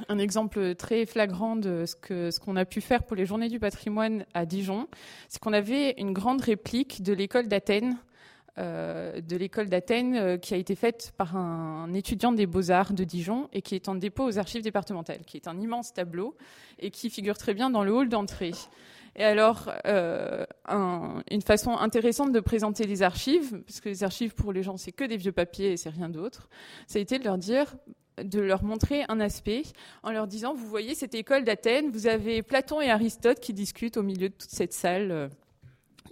un 0.08 0.18
exemple 0.18 0.74
très 0.74 1.06
flagrant 1.06 1.56
de 1.56 1.84
ce 1.86 1.96
que 1.96 2.30
ce 2.30 2.38
qu'on 2.38 2.56
a 2.56 2.66
pu 2.66 2.82
faire 2.82 3.04
pour 3.04 3.16
les 3.16 3.24
Journées 3.24 3.48
du 3.48 3.58
patrimoine 3.58 4.26
à 4.34 4.44
Dijon, 4.44 4.88
c'est 5.28 5.40
qu'on 5.40 5.54
avait 5.54 5.94
une 5.96 6.12
grande 6.12 6.42
réplique 6.42 7.02
de 7.02 7.14
l'école 7.14 7.48
d'Athènes 7.48 7.96
de 8.58 9.36
l'école 9.36 9.68
d'Athènes 9.68 10.16
euh, 10.16 10.36
qui 10.38 10.54
a 10.54 10.56
été 10.56 10.74
faite 10.74 11.12
par 11.16 11.36
un, 11.36 11.92
étudiant 11.92 12.32
des 12.32 12.46
beaux-arts 12.46 12.92
de 12.92 13.04
Dijon 13.04 13.48
et 13.52 13.62
qui 13.62 13.74
est 13.74 13.88
en 13.88 13.94
dépôt 13.94 14.24
aux 14.24 14.38
archives 14.38 14.62
départementales, 14.62 15.20
qui 15.26 15.36
est 15.36 15.48
un 15.48 15.60
immense 15.60 15.92
tableau 15.92 16.36
et 16.78 16.90
qui 16.90 17.10
figure 17.10 17.36
très 17.36 17.54
bien 17.54 17.70
dans 17.70 17.84
le 17.84 17.92
hall 17.92 18.08
d'entrée. 18.08 18.52
Et 19.18 19.24
alors, 19.24 19.72
une 19.86 21.40
façon 21.40 21.76
intéressante 21.76 22.32
de 22.32 22.40
présenter 22.40 22.84
les 22.84 23.02
archives, 23.02 23.62
parce 23.66 23.80
que 23.80 23.88
les 23.88 24.04
archives 24.04 24.34
pour 24.34 24.52
les 24.52 24.62
gens 24.62 24.76
c'est 24.76 24.92
que 24.92 25.04
des 25.04 25.16
vieux 25.16 25.32
papiers 25.32 25.72
et 25.72 25.76
c'est 25.78 25.88
rien 25.88 26.10
d'autre, 26.10 26.50
ça 26.86 26.98
a 26.98 27.02
été 27.02 27.18
de 27.18 27.24
leur 27.24 27.38
dire 27.38 27.76
de 28.22 28.40
leur 28.40 28.62
montrer 28.62 29.04
un 29.08 29.20
aspect 29.20 29.62
en 30.02 30.10
leur 30.10 30.26
disant, 30.26 30.54
vous 30.54 30.66
voyez 30.66 30.94
cette 30.94 31.14
école 31.14 31.44
d'Athènes, 31.44 31.90
vous 31.90 32.06
avez 32.06 32.42
Platon 32.42 32.80
et 32.80 32.90
Aristote 32.90 33.40
qui 33.40 33.52
discutent 33.52 33.96
au 33.96 34.02
milieu 34.02 34.28
de 34.28 34.34
toute 34.34 34.50
cette 34.50 34.72
salle 34.72 35.30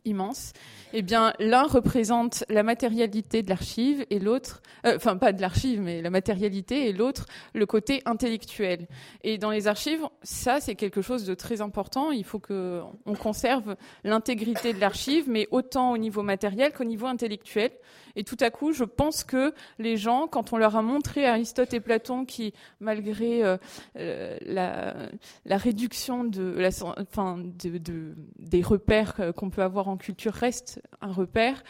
immense 0.04 0.52
eh 0.96 1.02
bien, 1.02 1.32
l'un 1.40 1.64
représente 1.64 2.44
la 2.48 2.62
matérialité 2.62 3.42
de 3.42 3.48
l'archive 3.48 4.06
et 4.10 4.20
l'autre, 4.20 4.62
euh, 4.86 4.94
enfin 4.94 5.16
pas 5.16 5.32
de 5.32 5.40
l'archive, 5.40 5.80
mais 5.80 6.00
la 6.00 6.10
matérialité 6.10 6.88
et 6.88 6.92
l'autre 6.92 7.26
le 7.52 7.66
côté 7.66 8.00
intellectuel. 8.04 8.86
Et 9.24 9.36
dans 9.36 9.50
les 9.50 9.66
archives, 9.66 10.06
ça 10.22 10.60
c'est 10.60 10.76
quelque 10.76 11.02
chose 11.02 11.24
de 11.24 11.34
très 11.34 11.60
important. 11.60 12.12
Il 12.12 12.22
faut 12.22 12.38
que 12.38 12.80
on 13.06 13.14
conserve 13.14 13.74
l'intégrité 14.04 14.72
de 14.72 14.78
l'archive, 14.78 15.24
mais 15.28 15.48
autant 15.50 15.90
au 15.90 15.98
niveau 15.98 16.22
matériel 16.22 16.72
qu'au 16.72 16.84
niveau 16.84 17.06
intellectuel. 17.06 17.72
Et 18.14 18.22
tout 18.22 18.36
à 18.38 18.50
coup, 18.50 18.72
je 18.72 18.84
pense 18.84 19.24
que 19.24 19.52
les 19.80 19.96
gens, 19.96 20.28
quand 20.28 20.52
on 20.52 20.56
leur 20.56 20.76
a 20.76 20.82
montré 20.82 21.26
Aristote 21.26 21.74
et 21.74 21.80
Platon, 21.80 22.24
qui 22.24 22.54
malgré 22.78 23.42
euh, 23.42 23.56
euh, 23.98 24.38
la, 24.46 25.56
réduction 25.56 26.22
de, 26.22 26.54
enfin, 27.00 27.38
de, 27.38 27.78
de, 27.78 28.14
des 28.38 28.62
repères 28.62 29.16
qu'on 29.34 29.50
peut 29.50 29.62
avoir 29.62 29.88
en 29.88 29.93
culture, 29.96 30.32
restent 30.32 30.80
un 31.00 31.12
repère 31.12 31.62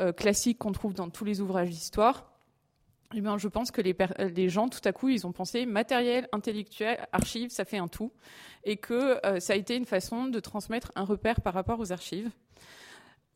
euh, 0.00 0.12
classique 0.12 0.58
qu'on 0.58 0.72
trouve 0.72 0.94
dans 0.94 1.10
tous 1.10 1.24
les 1.24 1.40
ouvrages 1.40 1.70
d'histoire. 1.70 2.32
Eh 3.14 3.22
je 3.38 3.48
pense 3.48 3.70
que 3.70 3.80
les, 3.80 3.96
les, 4.34 4.48
gens, 4.48 4.68
tout 4.68 4.80
à 4.84 4.92
coup, 4.92 5.08
ils 5.08 5.26
ont 5.26 5.32
pensé 5.32 5.64
matériel, 5.64 6.28
intellectuel, 6.32 7.06
archives, 7.12 7.50
ça 7.50 7.64
fait 7.64 7.78
un 7.78 7.86
tout, 7.86 8.12
et 8.64 8.76
que 8.76 9.24
euh, 9.24 9.38
ça 9.38 9.52
a 9.52 9.56
été 9.56 9.76
une 9.76 9.86
façon 9.86 10.26
de 10.26 10.40
transmettre 10.40 10.90
un 10.96 11.04
repère 11.04 11.40
par 11.40 11.54
rapport 11.54 11.78
aux 11.78 11.92
archives. 11.92 12.30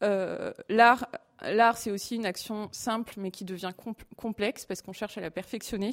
Euh, 0.03 0.53
l'art 0.69 1.07
L'art, 1.43 1.79
c'est 1.79 1.91
aussi 1.91 2.17
une 2.17 2.27
action 2.27 2.69
simple, 2.71 3.15
mais 3.17 3.31
qui 3.31 3.45
devient 3.45 3.73
complexe 4.17 4.67
parce 4.67 4.83
qu'on 4.83 4.93
cherche 4.93 5.17
à 5.17 5.21
la 5.23 5.31
perfectionner. 5.31 5.93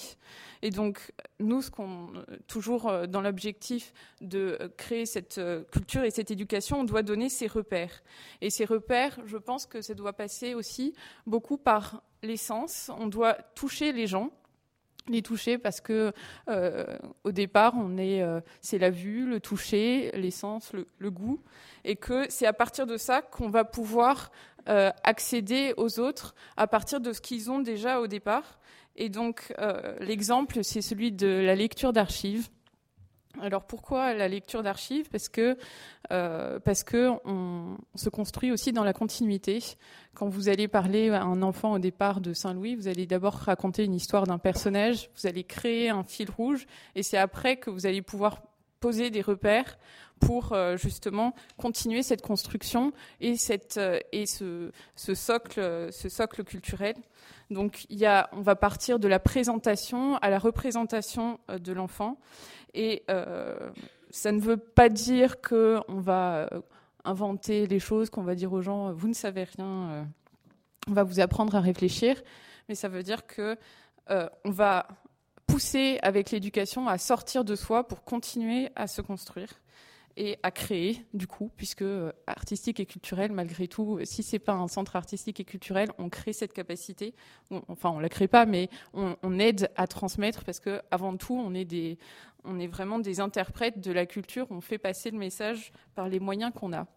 Et 0.62 0.72
donc, 0.72 1.14
nous, 1.40 1.62
toujours 2.48 2.90
euh, 2.90 3.08
dans 3.08 3.22
l'objectif 3.22 3.94
de 4.20 4.58
créer 4.78 5.06
cette 5.06 5.38
euh, 5.38 5.64
culture 5.72 6.04
et 6.04 6.12
cette 6.12 6.32
éducation, 6.32 6.82
on 6.82 6.84
doit 6.84 7.02
donner 7.02 7.30
ces 7.30 7.48
repères. 7.48 8.04
Et 8.42 8.50
ces 8.50 8.66
repères, 8.66 9.20
je 9.26 9.38
pense 9.38 9.66
que 9.66 9.82
ça 9.82 9.94
doit 9.94 10.14
passer 10.14 10.54
aussi 10.54 10.94
beaucoup 11.26 11.58
par 11.58 12.04
l'essence. 12.24 12.92
On 13.00 13.08
doit 13.08 13.36
toucher 13.56 13.94
les 13.94 14.08
gens 14.08 14.32
les 15.10 15.22
toucher 15.22 15.58
parce 15.58 15.82
que 15.82 16.12
euh, 16.50 16.98
au 17.24 17.32
départ 17.32 17.74
on 17.78 17.98
est 17.98 18.24
c'est 18.62 18.78
la 18.78 18.90
vue 18.90 19.26
le 19.26 19.40
toucher 19.40 20.12
l'essence 20.14 20.74
le, 20.74 20.88
le, 21.00 21.12
goût 21.12 21.42
et 21.84 21.96
que 21.96 22.26
c'est 22.30 22.46
à 22.46 22.54
partir 22.54 22.86
de 22.86 22.98
ça 22.98 23.22
qu'on 23.22 23.50
va 23.50 23.64
pouvoir 23.64 24.32
euh, 24.70 24.92
accéder 25.06 25.74
aux 25.78 25.98
autres 25.98 26.36
à 26.58 26.68
partir 26.68 27.00
de 27.00 27.14
ce 27.14 27.22
qu'ils 27.22 27.50
ont 27.50 27.60
déjà 27.60 28.02
au 28.02 28.08
départ. 28.08 28.60
Et 28.98 29.08
donc 29.08 29.54
euh, 29.60 29.96
l'exemple, 30.02 30.62
c'est 30.62 30.82
celui 30.82 31.14
de 31.14 31.28
la 31.28 31.56
lecture 31.56 31.94
d'archives. 31.94 32.50
Alors 33.42 33.64
pourquoi 33.66 34.14
la 34.14 34.28
lecture 34.28 34.64
d'archives? 34.64 35.10
Parce 35.10 35.30
que 35.30 35.58
euh, 36.12 36.60
parce 36.60 36.84
que 36.84 37.12
on 37.26 37.78
se 37.96 38.10
construit 38.10 38.52
aussi 38.52 38.72
dans 38.72 38.84
la 38.84 38.94
continuité. 38.94 39.60
Quand 40.16 40.28
vous 40.28 40.50
allez 40.50 40.68
parler 40.68 41.10
à 41.10 41.24
un 41.24 41.42
enfant 41.42 41.74
au 41.74 41.80
départ 41.80 42.22
de 42.22 42.34
Saint-Louis, 42.34 42.76
vous 42.76 42.88
allez 42.88 43.06
d'abord 43.06 43.34
raconter 43.34 43.84
une 43.84 43.94
histoire 43.94 44.26
d'un 44.26 44.40
personnage, 44.40 45.10
vous 45.16 45.28
allez 45.28 45.44
créer 45.44 45.90
un 45.90 46.04
fil 46.04 46.32
rouge, 46.32 46.66
et 46.96 47.04
c'est 47.04 47.18
après 47.18 47.58
que 47.58 47.70
vous 47.70 47.86
allez 47.86 48.02
pouvoir 48.02 48.42
poser 48.80 49.10
des 49.10 49.22
repères 49.22 49.78
pour 50.20 50.54
euh, 50.54 50.78
justement 50.78 51.34
continuer 51.58 52.02
cette 52.04 52.22
construction 52.22 52.92
et, 53.22 53.36
cette, 53.36 53.78
euh, 53.78 54.00
et 54.12 54.26
ce, 54.26 54.72
ce, 54.96 55.14
socle, 55.14 55.92
ce 55.92 56.10
socle 56.10 56.44
culturel. 56.44 56.96
Donc 57.52 57.86
il 57.90 57.98
y 57.98 58.06
a, 58.06 58.30
on 58.34 58.42
va 58.42 58.56
partir 58.56 59.00
de 59.00 59.08
la 59.08 59.20
présentation 59.20 60.18
à 60.18 60.30
la 60.30 60.40
représentation 60.40 61.40
de 61.50 61.74
l'enfant. 61.74 62.18
Et 62.74 63.04
ça 64.10 64.32
ne 64.32 64.40
veut 64.40 64.58
pas 64.58 64.90
dire 64.90 65.42
qu'on 65.42 65.84
va 65.88 66.50
inventer 67.04 67.68
les 67.68 67.80
choses, 67.80 68.10
qu'on 68.10 68.24
va 68.24 68.36
dire 68.36 68.52
aux 68.54 68.62
gens, 68.62 68.92
vous 68.92 69.08
ne 69.08 69.14
savez 69.14 69.44
rien, 69.44 70.08
on 70.88 70.94
va 70.94 71.04
vous 71.04 71.20
apprendre 71.20 71.56
à 71.56 71.62
réfléchir. 71.62 72.22
Mais 72.70 72.76
ça 72.76 72.90
veut 72.90 73.04
dire 73.04 73.26
que 73.26 73.58
on 74.10 74.52
va 74.52 74.88
pousser 75.48 75.98
avec 76.04 76.32
l'éducation 76.32 76.88
à 76.88 76.98
sortir 76.98 77.44
de 77.44 77.56
soi 77.56 77.88
pour 77.88 78.04
continuer 78.04 78.70
à 78.76 78.86
se 78.86 79.02
construire 79.02 79.50
et 80.18 80.38
à 80.44 80.52
créer 80.52 81.06
du 81.14 81.28
coup, 81.28 81.52
puisque 81.56 81.84
euh, 81.84 82.12
artistique 82.26 82.80
et 82.80 82.86
culturel, 82.86 83.32
malgré 83.32 83.68
tout, 83.68 84.00
si 84.04 84.24
c'est 84.24 84.40
pas 84.40 84.54
un 84.54 84.68
centre 84.68 84.96
artistique 84.96 85.40
et 85.40 85.46
culturel, 85.46 85.90
on 86.00 86.10
crée 86.10 86.34
cette 86.34 86.54
capacité. 86.54 87.14
enfin, 87.68 87.92
on 87.92 88.00
la 88.00 88.10
crée 88.10 88.28
pas, 88.28 88.46
mais 88.46 88.70
on, 88.94 89.40
aide 89.40 89.70
à 89.76 89.86
transmettre 89.86 90.44
parce 90.44 90.60
que 90.60 90.82
avant 90.90 91.16
tout, 91.16 91.36
on 91.36 91.54
est 91.54 91.66
des, 91.66 92.00
on 92.48 92.60
est 92.60 92.68
vraiment 92.68 93.00
des 93.00 93.20
interprètes 93.20 93.80
de 93.80 93.92
la 93.92 94.06
culture. 94.06 94.48
On 94.50 94.62
fait 94.62 94.78
passer 94.78 95.12
le 95.12 95.18
message 95.18 95.72
par 95.96 96.08
les 96.08 96.20
moyens 96.20 96.52
qu'on 96.54 96.74
a. 96.74 96.88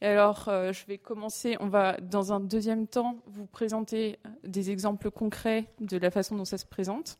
Et 0.00 0.06
alors, 0.06 0.48
euh, 0.48 0.72
je 0.72 0.84
vais 0.86 0.98
commencer. 0.98 1.56
On 1.60 1.68
va, 1.68 1.96
dans 1.98 2.32
un 2.32 2.40
deuxième 2.40 2.86
temps, 2.86 3.16
vous 3.26 3.46
présenter 3.46 4.18
des 4.42 4.70
exemples 4.70 5.10
concrets 5.10 5.66
de 5.80 5.96
la 5.96 6.10
façon 6.10 6.36
dont 6.36 6.44
ça 6.44 6.58
se 6.58 6.66
présente. 6.66 7.18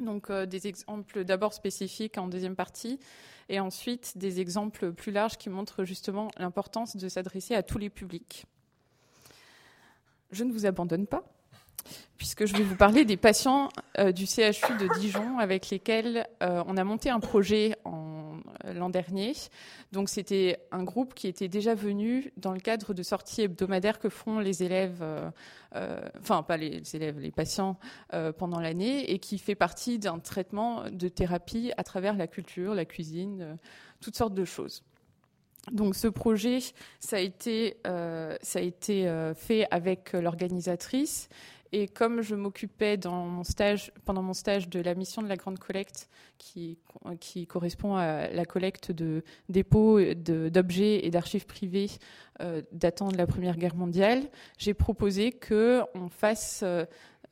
Donc, 0.00 0.30
euh, 0.30 0.46
des 0.46 0.66
exemples 0.66 1.24
d'abord 1.24 1.54
spécifiques 1.54 2.18
en 2.18 2.26
deuxième 2.26 2.56
partie, 2.56 2.98
et 3.48 3.60
ensuite 3.60 4.16
des 4.18 4.40
exemples 4.40 4.92
plus 4.92 5.12
larges 5.12 5.36
qui 5.36 5.50
montrent 5.50 5.84
justement 5.84 6.30
l'importance 6.38 6.96
de 6.96 7.08
s'adresser 7.08 7.54
à 7.54 7.62
tous 7.62 7.78
les 7.78 7.90
publics. 7.90 8.46
Je 10.30 10.44
ne 10.44 10.52
vous 10.52 10.66
abandonne 10.66 11.06
pas, 11.06 11.24
puisque 12.22 12.46
je 12.46 12.54
vais 12.54 12.62
vous 12.62 12.76
parler 12.76 13.04
des 13.04 13.16
patients 13.16 13.68
euh, 13.98 14.12
du 14.12 14.26
CHU 14.26 14.78
de 14.78 14.96
Dijon 15.00 15.40
avec 15.40 15.70
lesquels 15.70 16.24
euh, 16.40 16.62
on 16.68 16.76
a 16.76 16.84
monté 16.84 17.10
un 17.10 17.18
projet 17.18 17.74
euh, 17.84 18.72
l'an 18.74 18.90
dernier. 18.90 19.32
Donc 19.90 20.08
c'était 20.08 20.60
un 20.70 20.84
groupe 20.84 21.14
qui 21.14 21.26
était 21.26 21.48
déjà 21.48 21.74
venu 21.74 22.32
dans 22.36 22.52
le 22.52 22.60
cadre 22.60 22.94
de 22.94 23.02
sorties 23.02 23.42
hebdomadaires 23.42 23.98
que 23.98 24.08
font 24.08 24.38
les 24.38 24.62
élèves, 24.62 25.04
enfin 26.20 26.44
pas 26.44 26.56
les 26.56 26.80
élèves, 26.94 27.18
les 27.18 27.32
patients 27.32 27.76
pendant 28.38 28.60
l'année, 28.60 29.10
et 29.10 29.18
qui 29.18 29.38
fait 29.38 29.56
partie 29.56 29.98
d'un 29.98 30.20
traitement 30.20 30.84
de 30.90 31.08
thérapie 31.08 31.72
à 31.76 31.82
travers 31.82 32.16
la 32.16 32.28
culture, 32.28 32.74
la 32.74 32.84
cuisine, 32.84 33.58
toutes 34.00 34.16
sortes 34.16 34.34
de 34.34 34.44
choses. 34.44 34.84
Donc 35.72 35.96
ce 35.96 36.06
projet, 36.06 36.60
ça 37.00 37.16
a 37.16 37.20
été, 37.20 37.78
ça 37.84 38.58
a 38.58 38.62
été 38.62 39.32
fait 39.34 39.66
avec 39.70 40.12
l'organisatrice 40.12 41.28
et 41.72 41.88
comme 41.88 42.20
je 42.20 42.34
m'occupais 42.34 42.98
pendant 42.98 44.22
mon 44.22 44.34
stage 44.34 44.68
de 44.68 44.80
la 44.80 44.94
mission 44.94 45.22
de 45.22 45.28
la 45.28 45.36
grande 45.36 45.58
collecte, 45.58 46.08
qui, 46.38 46.78
correspond 47.48 47.94
à 47.94 48.28
la 48.28 48.44
collecte 48.44 48.92
de 48.92 49.22
dépôts 49.48 50.00
d'objets 50.14 51.06
et 51.06 51.10
d'archives 51.10 51.46
privées 51.46 51.90
euh, 52.40 52.62
datant 52.72 53.08
de 53.08 53.16
la 53.16 53.26
Première 53.26 53.56
Guerre 53.56 53.76
mondiale, 53.76 54.22
j'ai 54.58 54.74
proposé 54.74 55.32
qu'on 55.32 56.08
fasse 56.10 56.60
euh, 56.62 56.84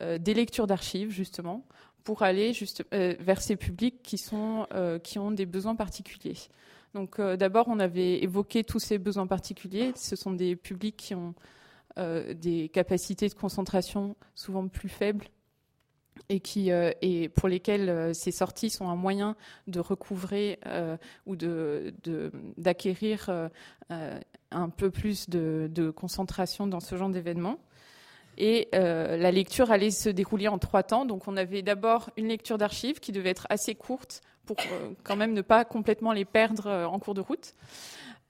euh, 0.02 0.18
des 0.18 0.34
lectures 0.34 0.66
d'archives 0.66 1.10
justement 1.10 1.64
pour 2.04 2.22
aller 2.22 2.52
vers 2.90 3.42
ces 3.42 3.56
publics 3.56 4.02
qui, 4.02 4.18
ont 4.32 5.30
des 5.30 5.46
besoins 5.46 5.76
particuliers. 5.76 6.36
Donc 6.94 7.20
d'abord, 7.20 7.68
on 7.68 7.78
avait 7.78 8.22
évoqué 8.22 8.64
tous 8.64 8.78
ces 8.78 8.96
besoins 8.96 9.26
particuliers. 9.26 9.92
Ce 9.96 10.16
sont 10.16 10.32
des 10.32 10.56
publics 10.56 10.96
qui 10.96 11.14
ont 11.14 11.34
des 12.34 12.68
capacités 12.68 13.28
de 13.28 13.34
concentration 13.34 14.16
souvent 14.34 14.66
plus 14.68 14.88
faibles 14.88 15.26
et, 16.28 16.40
qui, 16.40 16.70
euh, 16.70 16.92
et 17.02 17.28
pour 17.28 17.48
lesquelles 17.48 17.88
euh, 17.88 18.12
ces 18.12 18.30
sorties 18.30 18.70
sont 18.70 18.88
un 18.88 18.96
moyen 18.96 19.36
de 19.66 19.80
recouvrer 19.80 20.58
ou 21.26 21.36
d'acquérir 22.56 23.50
de, 23.90 24.20
un 24.50 24.68
peu 24.68 24.90
plus 24.90 25.28
de, 25.28 25.68
de, 25.72 25.90
concentration 25.90 26.66
dans 26.66 26.80
ce 26.80 26.96
genre 26.96 27.10
d'événements. 27.10 27.58
Et 28.38 28.68
la 28.72 29.30
lecture 29.30 29.70
allait 29.70 29.90
se 29.90 30.08
dérouler 30.08 30.48
en 30.48 30.58
trois 30.58 30.82
temps. 30.82 31.04
Donc 31.04 31.28
on 31.28 31.36
avait 31.36 31.60
d'abord 31.62 32.10
une 32.16 32.28
lecture 32.28 32.56
d'archives 32.56 32.98
qui 32.98 33.12
devait 33.12 33.30
être 33.30 33.46
assez 33.50 33.74
courte 33.74 34.22
pour 34.46 34.56
quand 35.02 35.16
même 35.16 35.34
ne 35.34 35.42
pas 35.42 35.66
complètement 35.66 36.12
les 36.12 36.24
perdre 36.24 36.70
en 36.70 36.98
cours 36.98 37.14
de 37.14 37.20
route. 37.20 37.54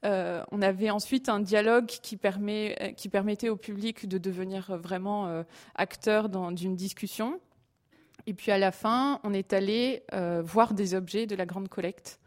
Euh, 0.03 0.43
on 0.51 0.61
avait 0.61 0.89
ensuite 0.89 1.29
un 1.29 1.39
dialogue 1.39 1.85
qui, 1.85 2.17
permet, 2.17 2.95
qui, 2.97 3.07
permettait 3.09 3.49
au 3.49 3.55
public 3.55 4.07
de 4.07 4.17
devenir 4.17 4.75
vraiment 4.77 5.27
euh, 5.27 5.43
acteur 5.75 6.29
d'une 6.29 6.75
discussion. 6.75 7.39
Et 8.25 8.33
puis 8.33 8.51
à 8.51 8.57
la 8.57 8.71
fin, 8.71 9.19
on 9.23 9.33
est 9.33 9.53
allé 9.53 10.03
euh, 10.13 10.41
voir 10.43 10.73
des 10.73 10.95
objets 10.95 11.27
de 11.27 11.35
la 11.35 11.45
grande 11.45 11.69
collecte. 11.69 12.19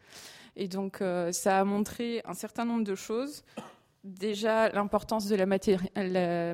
Et 0.57 0.69
donc 0.69 1.03
ça 1.33 1.59
a 1.59 1.65
montré 1.65 2.23
un 2.25 2.35
certain 2.35 2.65
nombre 2.65 2.85
de 2.85 2.95
choses. 2.95 3.43
Déjà 4.05 4.69
l'importance 4.69 5.27
de 5.27 5.35
la, 5.35 5.47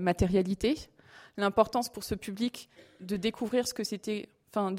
matérialité, 0.01 0.77
l'importance 1.37 1.91
pour 1.91 2.03
ce 2.03 2.15
public 2.15 2.71
de 3.01 3.19
découvrir 3.19 3.69
ce 3.69 3.75
que 3.75 3.85
c'était, 3.85 4.31
enfin 4.49 4.73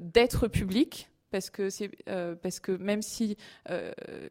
d'être 0.00 0.48
public, 0.48 1.10
parce 1.30 1.50
que 1.50 1.70
c'est 1.70 1.90
parce 2.42 2.60
que 2.60 2.72
même 2.72 3.02
si 3.02 3.36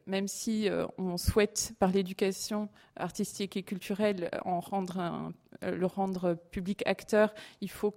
même 0.06 0.28
si 0.28 0.68
on 0.98 1.16
souhaite 1.16 1.72
par 1.78 1.90
l'éducation 1.90 2.68
artistique 2.96 3.56
et 3.56 3.62
culturelle 3.62 4.30
le 5.62 5.86
rendre 5.86 6.34
public 6.50 6.82
acteur, 6.86 7.34
il 7.60 7.70
faut 7.70 7.94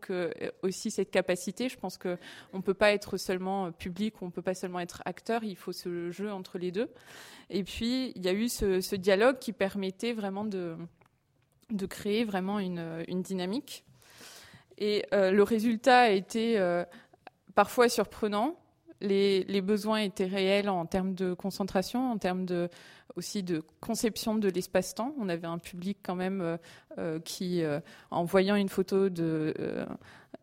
aussi 0.62 0.91
cette 0.91 1.12
capacité. 1.12 1.69
Je 1.69 1.77
pense 1.77 1.98
que 1.98 2.17
on 2.51 2.62
peut 2.62 2.74
pas 2.74 2.91
être 2.91 3.17
seulement 3.17 3.72
public, 3.72 4.22
on 4.22 4.31
peut 4.31 4.41
pas 4.41 4.53
seulement 4.53 4.79
être 4.79 5.01
acteur. 5.05 5.43
Il 5.43 5.55
faut 5.55 5.72
ce 5.72 6.12
jeu 6.12 6.31
entre 6.31 6.57
les 6.57 6.72
deux. 6.72 6.89
Et 7.50 7.63
puis 7.63 8.12
il 8.15 8.24
y 8.24 8.29
a 8.29 8.33
eu 8.33 8.50
ce, 8.50 8.95
dialogue 8.95 9.39
qui 9.39 9.53
permettait 9.53 10.13
vraiment 10.13 10.45
de 10.45 10.77
créer 11.88 12.24
vraiment 12.24 12.60
une, 12.60 13.22
dynamique. 13.22 13.83
Et 14.77 15.05
euh, 15.13 15.31
le 15.31 15.43
résultat 15.43 16.01
a 16.01 16.10
été 16.10 16.60
euh, 16.60 16.83
parfois 17.55 17.89
surprenant. 17.89 18.57
Les, 19.03 19.62
besoins 19.62 20.00
étaient 20.00 20.25
réels 20.25 20.69
en 20.69 20.86
termes 20.86 21.13
de 21.13 21.33
concentration, 21.33 22.12
en 22.12 22.17
termes 22.17 22.45
de, 22.45 22.69
aussi 23.15 23.43
de 23.43 23.62
conception 23.79 24.36
de 24.36 24.50
l'espace-temps. 24.50 25.13
On 25.19 25.29
avait 25.29 25.48
un 25.48 25.60
public 25.60 25.98
quand 26.01 26.15
même 26.15 26.57
euh, 26.98 27.19
qui, 27.19 27.62
en 28.12 28.24
voyant 28.24 28.55
une 28.55 28.69
photo 28.69 29.10
de, 29.10 29.53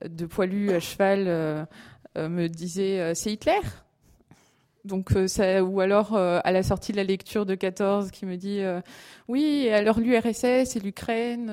de 0.06 0.26
poilu 0.26 0.70
à 0.70 0.80
cheval, 0.80 1.66
me 2.16 2.46
disait 2.48 3.14
c'est 3.14 3.32
Hitler 3.32 3.60
donc 4.84 5.12
euh, 5.12 5.60
ou 5.60 5.80
alors 5.80 6.14
euh, 6.14 6.40
à 6.42 6.52
la 6.52 6.62
sortie 6.62 6.92
de 6.92 6.96
la 6.96 7.04
lecture 7.04 7.44
de 7.44 7.54
14 7.54 8.10
qui 8.10 8.24
me 8.24 8.36
dit 8.36 8.60
euh, 8.60 8.80
oui 9.28 9.68
alors 9.68 10.00
l'URSS 10.00 10.76
et 10.76 10.80
l'Ukraine 10.82 11.52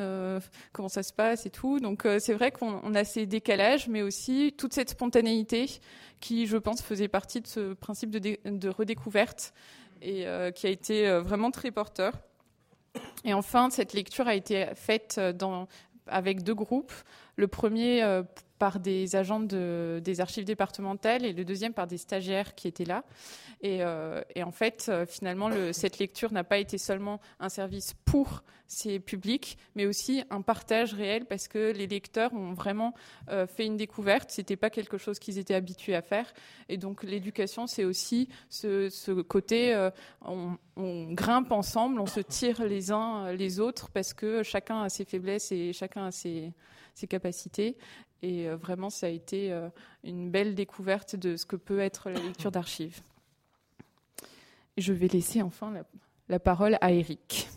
comment 0.71 0.89
ça 0.89 1.03
se 1.03 1.13
passe 1.13 1.45
et 1.45 1.49
tout? 1.49 1.79
Donc 1.79 2.07
c'est 2.19 2.33
vrai 2.33 2.51
qu'on 2.51 2.95
a 2.95 3.03
ces 3.03 3.25
décalages 3.25 3.87
mais 3.87 4.01
aussi 4.01 4.53
toute 4.57 4.73
cette 4.73 4.91
spontanéité 4.91 5.69
qui 6.19 6.47
je 6.47 6.57
pense 6.57 6.81
faisait 6.81 7.07
partie 7.07 7.41
de 7.41 7.47
ce 7.47 7.73
principe 7.73 8.11
de, 8.11 8.69
redécouverte 8.69 9.53
et 10.01 10.25
qui 10.55 10.67
a 10.67 10.69
été 10.69 11.09
vraiment 11.19 11.51
très 11.51 11.71
porteur. 11.71 12.13
Et 13.25 13.33
enfin 13.33 13.69
cette 13.69 13.93
lecture 13.93 14.27
a 14.27 14.35
été 14.35 14.67
faite 14.75 15.19
avec 16.07 16.43
deux 16.43 16.55
groupes 16.55 16.93
le 17.37 17.47
premier 17.47 18.03
par 18.57 18.79
des 18.79 19.15
agents 19.15 19.39
de, 19.39 20.01
des 20.03 20.21
archives 20.21 20.45
départementales 20.45 21.25
et 21.25 21.33
le 21.33 21.45
deuxième 21.45 21.73
par 21.73 21.87
des 21.87 21.97
stagiaires 21.97 22.55
qui 22.55 22.67
étaient 22.67 22.85
là. 22.85 23.03
Et, 23.61 23.79
euh, 23.81 24.21
en 24.41 24.51
fait, 24.51 24.87
euh, 24.89 25.05
finalement, 25.05 25.49
le, 25.49 25.73
cette 25.73 25.99
lecture 25.99 26.31
n'a 26.31 26.43
pas 26.43 26.57
été 26.57 26.77
seulement 26.77 27.19
un 27.39 27.49
service 27.49 27.93
pour 28.05 28.43
ces 28.67 28.99
publics, 28.99 29.57
mais 29.75 29.85
aussi 29.85 30.23
un 30.29 30.41
partage 30.41 30.93
réel 30.93 31.25
parce 31.25 31.47
que 31.47 31.71
les 31.71 31.87
lecteurs 31.87 32.33
ont 32.33 32.53
vraiment 32.53 32.93
euh, 33.29 33.47
fait 33.47 33.65
une 33.65 33.77
découverte. 33.77 34.29
C'était 34.29 34.57
pas 34.57 34.69
quelque 34.69 34.97
chose 34.97 35.19
qu'ils 35.19 35.37
étaient 35.37 35.55
habitués 35.55 35.95
à 35.95 36.01
faire. 36.01 36.31
Et 36.67 36.77
donc, 36.77 37.03
l'éducation, 37.03 37.65
c'est 37.65 37.85
aussi 37.85 38.27
ce, 38.49 39.21
côté, 39.21 39.89
on, 40.21 40.57
grimpe 41.13 41.51
ensemble, 41.51 41.99
on 41.99 42.05
se 42.05 42.19
tire 42.19 42.63
les 42.63 42.91
uns 42.91 43.31
les 43.31 43.59
autres 43.59 43.89
parce 43.89 44.13
que 44.13 44.43
chacun 44.43 44.83
a 44.83 44.89
ses 44.89 45.05
faiblesses 45.05 45.51
et 45.51 45.73
chacun 45.73 46.05
a 46.05 46.11
ses, 46.11 46.51
ses 46.97 47.07
capacités. 47.07 47.77
Et 48.23 48.49
euh, 48.49 48.55
vraiment, 48.55 48.89
ça 48.89 49.05
a 49.05 49.09
été 49.09 49.53
euh, 49.53 49.69
une 50.03 50.31
belle 50.31 50.55
découverte 50.55 51.15
de 51.15 51.35
ce 51.37 51.45
que 51.45 51.55
peut 51.55 51.79
être 51.79 52.09
la 52.09 52.19
lecture 52.19 52.51
d'archives. 52.51 53.01
Je 54.77 54.93
vais 54.93 55.07
laisser 55.07 55.41
enfin 55.41 55.73
la, 56.27 56.39
parole 56.39 56.77
à 56.81 56.91
Eric. 56.91 57.49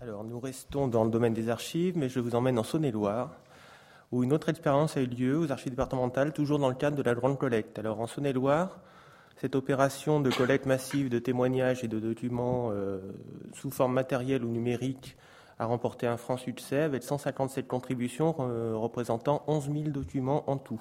Alors, 0.00 0.24
nous 0.24 0.38
restons 0.38 0.86
dans 0.86 1.04
le 1.04 1.10
domaine 1.10 1.32
des 1.32 1.48
archives, 1.48 1.96
mais 1.96 2.10
je 2.10 2.20
vous 2.20 2.34
emmène 2.34 2.58
en 2.58 2.62
Saône-et-Loire, 2.62 3.38
où 4.12 4.22
une 4.22 4.34
autre 4.34 4.50
expérience 4.50 4.96
a 4.98 5.00
eu 5.00 5.06
lieu 5.06 5.38
aux 5.38 5.50
archives 5.50 5.70
départementales, 5.70 6.34
toujours 6.34 6.58
dans 6.58 6.68
le 6.68 6.74
cadre 6.74 6.96
de 6.96 7.02
la 7.02 7.14
grande 7.14 7.38
collecte. 7.38 7.78
Alors, 7.78 8.00
en 8.00 8.06
Saône-et-Loire, 8.06 8.80
cette 9.36 9.56
opération 9.56 10.20
de 10.20 10.30
collecte 10.30 10.66
massive 10.66 11.08
de 11.08 11.18
témoignages 11.18 11.84
et 11.84 11.88
de 11.88 11.98
documents 11.98 12.68
euh, 12.70 13.00
sous 13.54 13.70
forme 13.70 13.94
matérielle 13.94 14.44
ou 14.44 14.48
numérique 14.48 15.16
a 15.58 15.66
remporté 15.66 16.06
un 16.06 16.16
franc 16.16 16.36
succès 16.36 16.80
avec 16.80 17.02
157 17.02 17.66
contributions 17.68 18.34
euh, 18.40 18.72
représentant 18.74 19.42
11 19.46 19.70
000 19.72 19.84
documents 19.88 20.48
en 20.50 20.56
tout. 20.56 20.80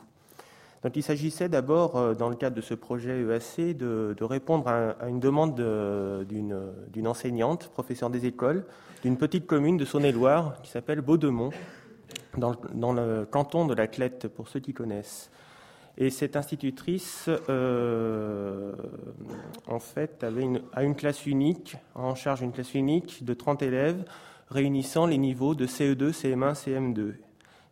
Donc 0.83 0.95
il 0.97 1.03
s'agissait 1.03 1.47
d'abord, 1.47 1.95
euh, 1.95 2.13
dans 2.13 2.29
le 2.29 2.36
cadre 2.36 2.55
de 2.55 2.62
ce 2.62 2.73
projet 2.73 3.21
EAC, 3.21 3.77
de, 3.77 4.15
répondre 4.23 4.67
à, 4.67 5.07
une 5.07 5.19
demande 5.19 5.55
d'une 6.27 7.07
enseignante, 7.07 7.69
professeure 7.69 8.09
des 8.09 8.25
écoles, 8.25 8.65
d'une 9.03 9.17
petite 9.17 9.47
commune 9.47 9.77
de 9.77 9.86
Saône-et-Loire 9.86 10.62
qui 10.62 10.71
s'appelle 10.71 11.01
Baudemont, 11.01 11.51
dans, 12.38 12.93
le 12.93 13.25
canton 13.25 13.65
de 13.65 13.73
la 13.73 13.88
Clette, 13.88 14.27
pour 14.27 14.47
ceux 14.47 14.59
qui 14.59 14.73
connaissent. 14.73 15.29
Et 15.97 16.09
cette 16.09 16.36
institutrice, 16.36 17.29
euh, 17.49 18.73
en 19.67 19.79
fait, 19.79 20.23
avait 20.23 20.41
une, 20.41 20.62
une 20.81 20.95
classe 20.95 21.27
unique, 21.27 21.77
en 21.93 22.15
charge 22.15 22.41
une 22.41 22.51
classe 22.51 22.73
unique 22.73 23.23
de 23.23 23.33
30 23.33 23.62
élèves, 23.62 24.03
réunissant 24.49 25.06
les 25.06 25.17
niveaux 25.17 25.56
de 25.56 25.65
CE2, 25.65 26.12
CM1, 26.12 26.53
CM2. 26.53 27.13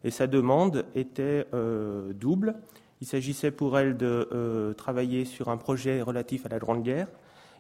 Et 0.04 0.12
sa 0.12 0.28
demande 0.28 0.86
était 0.96 1.46
euh, 1.54 2.14
double. 2.14 2.56
Il 3.02 3.08
s'agissait 3.08 3.52
pour 3.52 3.78
elle 3.78 3.98
de 3.98 4.30
euh, 4.32 4.74
travailler 4.74 5.26
sur 5.26 5.50
un 5.50 5.58
projet 5.58 6.02
relatif 6.02 6.46
à 6.46 6.50
la 6.50 6.60
Grande 6.60 6.84
Guerre 6.84 7.08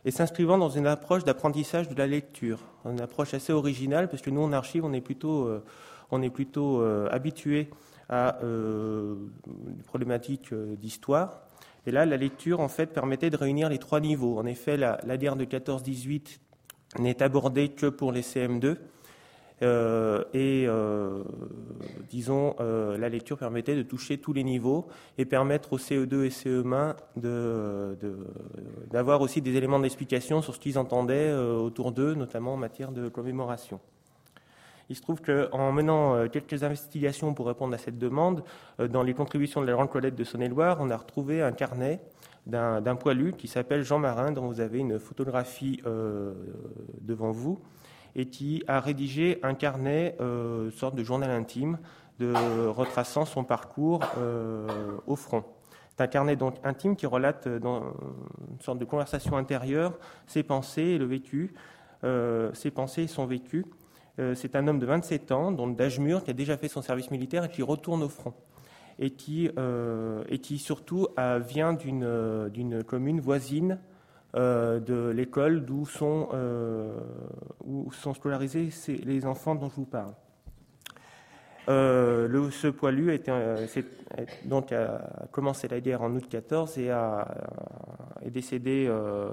et 0.05 0.11
s'inscrivant 0.11 0.57
dans 0.57 0.69
une 0.69 0.87
approche 0.87 1.23
d'apprentissage 1.23 1.87
de 1.87 1.95
la 1.95 2.07
lecture, 2.07 2.59
une 2.85 3.01
approche 3.01 3.35
assez 3.35 3.53
originale 3.53 4.09
parce 4.09 4.23
que 4.23 4.31
nous 4.31 4.41
en 4.41 4.51
archive 4.51 4.83
on 4.83 4.93
est 4.93 5.01
plutôt, 5.01 5.45
euh, 5.45 5.63
on 6.09 6.23
est 6.23 6.31
plutôt 6.31 6.83
habitué 7.11 7.69
à 8.09 8.39
des 8.41 9.83
problématiques 9.85 10.53
d'histoire. 10.53 11.43
Et 11.85 11.91
là, 11.91 12.05
la 12.05 12.17
lecture 12.17 12.59
en 12.59 12.67
fait 12.67 12.87
permettait 12.87 13.29
de 13.29 13.37
réunir 13.37 13.69
les 13.69 13.77
trois 13.77 14.01
niveaux. 14.01 14.37
En 14.37 14.45
effet, 14.45 14.75
la 14.75 15.17
guerre 15.17 15.37
de 15.37 15.45
14-18 15.45 16.39
n'est 16.99 17.23
abordée 17.23 17.69
que 17.69 17.85
pour 17.85 18.11
les 18.11 18.21
CM2 18.21 18.75
euh, 19.63 20.23
et 20.33 20.65
euh, 20.67 21.23
disons, 22.09 22.55
euh, 22.59 22.97
la 22.97 23.09
lecture 23.09 23.37
permettait 23.37 23.75
de 23.75 23.83
toucher 23.83 24.17
tous 24.17 24.33
les 24.33 24.43
niveaux 24.43 24.87
et 25.17 25.25
permettre 25.25 25.73
aux 25.73 25.77
CE2 25.77 26.23
et 26.23 26.29
CE1 26.29 26.95
d'avoir 28.89 29.21
aussi 29.21 29.41
des 29.41 29.55
éléments 29.55 29.79
d'explication 29.79 30.41
sur 30.41 30.55
ce 30.55 30.59
qu'ils 30.59 30.79
entendaient 30.79 31.33
autour 31.33 31.91
d'eux, 31.91 32.15
notamment 32.15 32.53
en 32.53 32.57
matière 32.57 32.91
de 32.91 33.07
commémoration. 33.07 33.79
Il 34.89 34.95
se 34.95 35.01
trouve 35.01 35.21
qu'en 35.21 35.71
menant 35.71 36.27
quelques 36.27 36.63
investigations 36.63 37.33
pour 37.33 37.47
répondre 37.47 37.73
à 37.73 37.77
cette 37.77 37.97
demande, 37.97 38.43
dans 38.79 39.03
les 39.03 39.13
contributions 39.13 39.61
de 39.61 39.67
la 39.67 39.73
Grande 39.73 39.89
Colette 39.89 40.15
de 40.15 40.23
Saône-et-Loire, 40.23 40.77
on 40.81 40.89
a 40.89 40.97
retrouvé 40.97 41.41
un 41.41 41.53
carnet 41.53 42.01
d'un 42.45 42.95
poilu 42.95 43.33
qui 43.33 43.47
s'appelle 43.47 43.83
Jean 43.83 43.99
Marin, 43.99 44.31
dont 44.31 44.47
vous 44.47 44.59
avez 44.59 44.79
une 44.79 44.99
photographie 44.99 45.81
devant 47.01 47.31
vous 47.31 47.61
et 48.15 48.27
qui 48.27 48.63
a 48.67 48.79
rédigé 48.79 49.39
un 49.43 49.53
carnet, 49.53 50.15
euh, 50.19 50.71
sorte 50.71 50.95
de 50.95 51.03
journal 51.03 51.29
intime, 51.31 51.79
de 52.19 52.33
retraçant 52.67 53.25
son 53.25 53.43
parcours 53.43 54.01
euh, 54.17 54.67
au 55.07 55.15
front. 55.15 55.43
C'est 55.89 56.03
un 56.03 56.07
carnet 56.07 56.35
donc 56.35 56.55
intime 56.63 56.95
qui 56.95 57.05
relate 57.05 57.47
euh, 57.47 57.59
dans 57.59 57.81
une 58.51 58.61
sorte 58.61 58.79
de 58.79 58.85
conversation 58.85 59.37
intérieure 59.37 59.97
ses 60.27 60.43
pensées 60.43 60.81
et 60.81 60.97
le 60.97 61.05
vécu, 61.05 61.53
ses 62.53 62.71
pensées 62.71 63.03
et 63.03 63.07
son 63.07 63.27
vécu. 63.27 63.63
c'est 64.33 64.55
un 64.55 64.67
homme 64.67 64.79
de 64.79 64.87
27 64.87 65.31
ans, 65.31 65.51
dont 65.51 65.67
d'âge 65.67 65.99
mûr, 65.99 66.23
qui 66.23 66.31
a 66.31 66.33
déjà 66.33 66.57
fait 66.57 66.67
son 66.67 66.81
service 66.81 67.11
militaire 67.11 67.43
et 67.43 67.49
qui 67.49 67.61
retourne 67.61 68.01
au 68.01 68.09
front. 68.09 68.33
Et 68.97 69.11
qui, 69.11 69.47
et 70.29 70.39
qui 70.39 70.57
surtout 70.57 71.09
vient 71.45 71.73
d'une 71.73 72.83
commune 72.87 73.21
voisine 73.21 73.77
euh, 74.35 74.79
de 74.79 75.09
l'école 75.09 75.65
d'où 75.65 75.85
sont, 75.85 76.29
euh, 76.33 76.97
où 77.65 77.91
sont 77.91 78.13
scolarisés 78.13 78.69
les 79.03 79.25
enfants 79.25 79.55
dont 79.55 79.67
je 79.67 79.75
vous 79.75 79.85
parle. 79.85 80.13
Euh, 81.67 82.49
ce 82.49 82.67
poilu 82.67 83.13
était, 83.13 83.31
donc 84.45 84.71
a 84.71 85.27
commencé 85.31 85.67
la 85.67 85.81
guerre 85.81 86.01
en 86.01 86.15
août 86.15 86.25
14 86.29 86.77
et 86.77 86.89
a, 86.89 87.27
est 88.23 88.31
décédé 88.31 88.89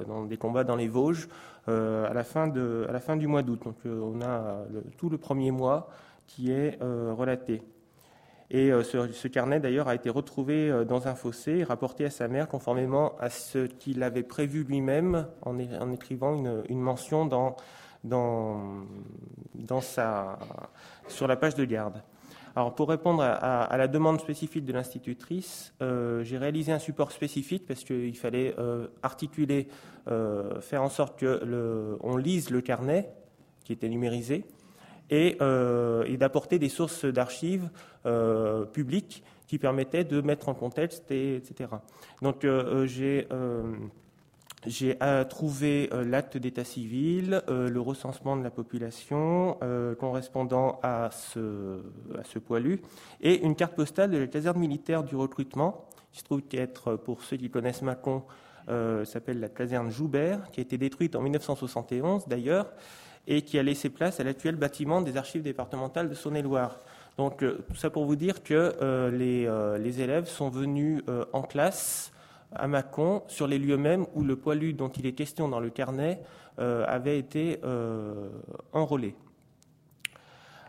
dans 0.07 0.25
des 0.25 0.37
combats 0.37 0.65
dans 0.65 0.77
les 0.77 0.89
Vosges 0.89 1.29
à, 1.67 2.13
la 2.13 2.25
fin 2.25 2.49
de, 2.49 2.85
à 2.89 2.93
la 2.93 3.01
fin 3.01 3.17
du 3.17 3.29
mois 3.29 3.43
d'août. 3.43 3.61
Donc 3.65 3.77
on 3.87 4.21
a 4.21 4.65
tout 4.99 5.09
le 5.09 5.17
premier 5.17 5.53
mois 5.53 5.89
qui 6.27 6.51
est 6.51 6.79
relaté. 6.83 7.63
Et 8.51 8.73
euh, 8.73 8.83
ce, 8.83 9.29
carnet, 9.29 9.61
d'ailleurs, 9.61 9.89
a 9.89 9.95
été 9.95 10.09
retrouvé 10.09 10.71
euh, 10.71 10.85
dans 10.85 11.07
un 11.07 11.15
fossé 11.15 11.59
et 11.59 11.65
rapporté 11.65 12.07
à 12.07 12.11
sa 12.11 12.29
mère 12.29 12.49
conformément 12.49 13.15
à 13.19 13.29
ce 13.29 13.67
qu'il 13.67 14.03
avait 14.03 14.23
prévu 14.23 14.65
lui-même 14.65 15.27
en, 15.43 15.59
écrivant 15.93 16.35
une, 16.69 16.81
mention 16.81 17.27
dans, 17.27 17.57
dans, 18.05 18.87
dans 19.55 19.83
sa, 19.83 20.39
sur 21.09 21.27
la 21.27 21.37
page 21.37 21.57
de 21.57 21.65
garde. 21.67 22.03
Alors, 22.57 22.75
pour 22.75 22.89
répondre 22.89 23.23
à, 23.23 23.77
la 23.77 23.87
demande 23.87 24.21
spécifique 24.21 24.65
de 24.65 24.73
l'institutrice, 24.73 25.75
euh, 25.83 26.25
j'ai 26.25 26.39
réalisé 26.39 26.73
un 26.73 26.79
support 26.79 27.13
spécifique 27.13 27.67
parce 27.67 27.85
qu'il 27.85 28.17
fallait 28.17 28.57
articuler, 29.03 29.69
faire 30.07 30.83
en 30.83 30.89
sorte 30.89 31.19
que 31.21 31.99
on 32.01 32.17
lise 32.17 32.51
le 32.51 32.63
carnet 32.63 33.13
qui 33.65 33.75
était 33.75 33.91
numérisé 33.91 34.45
et, 35.11 35.37
d'apporter 36.17 36.59
des 36.59 36.69
sources 36.69 37.05
d'archives 37.05 37.71
publiques 38.73 39.23
qui 39.47 39.59
permettaient 39.59 40.05
de 40.05 40.21
mettre 40.21 40.49
en 40.49 40.55
contexte, 40.55 41.11
etc. 41.11 41.71
Donc 42.23 42.47
j'ai 42.85 43.27
j'ai 44.67 44.99
trouvé 45.31 45.89
l'acte 45.93 46.37
d'état 46.37 46.65
civil, 46.65 47.43
le 47.49 47.81
recensement 47.81 48.37
de 48.37 48.43
la 48.43 48.51
population 48.51 49.57
correspondant 49.99 50.81
à 50.83 51.11
ce, 51.13 52.39
poilu, 52.45 52.81
et 53.21 53.41
une 53.45 53.55
carte 53.55 53.77
postale 53.77 54.11
de 54.11 54.19
la 54.19 54.27
caserne 54.27 54.59
militaire 54.59 55.05
du 55.05 55.17
recrutement, 55.17 55.87
qui 56.13 56.21
se 56.21 56.25
trouve 56.25 56.43
être, 56.53 56.97
pour 56.97 57.23
ceux 57.23 57.37
qui 57.37 57.51
connaissent 57.51 57.83
Macon, 57.83 58.25
euh, 58.69 59.05
s'appelle 59.05 59.41
la 59.41 59.49
caserne 59.49 59.91
Joubert, 59.91 60.51
qui 60.51 60.61
a 60.61 60.63
été 60.63 60.77
détruite 60.77 61.17
en 61.17 61.23
1971 61.23 62.29
d'ailleurs, 62.29 62.71
et 63.29 63.43
qui 63.43 63.59
a 63.59 63.63
laissé 63.63 63.91
place 63.91 64.19
à 64.19 64.25
l'actuel 64.25 64.57
bâtiment 64.57 65.01
des 65.01 65.17
archives 65.17 65.43
départementales 65.43 66.09
de 66.09 66.15
Saône-et-Loire. 66.15 66.81
Donc 67.17 67.43
euh, 67.45 67.65
tout 67.69 67.77
ça 67.77 67.91
pour 67.91 68.05
vous 68.07 68.17
dire 68.17 68.43
que 68.43 68.75
euh, 68.83 69.11
les, 69.11 69.49
les, 69.81 70.01
élèves 70.01 70.27
sont 70.27 70.49
venus 70.49 71.03
en 71.33 71.43
classe 71.43 72.11
à 72.53 72.67
Mâcon 72.67 73.23
sur 73.29 73.47
les 73.47 73.59
lieux 73.59 73.77
mêmes 73.77 74.07
où 74.15 74.25
le 74.25 74.35
poilu 74.35 74.73
dont 74.73 74.89
il 74.89 75.07
est 75.07 75.13
question 75.13 75.49
dans 75.49 75.61
le 75.61 75.71
carnet 75.71 76.21
avait 76.57 77.19
été 77.19 77.61
enrôlé. 78.73 79.15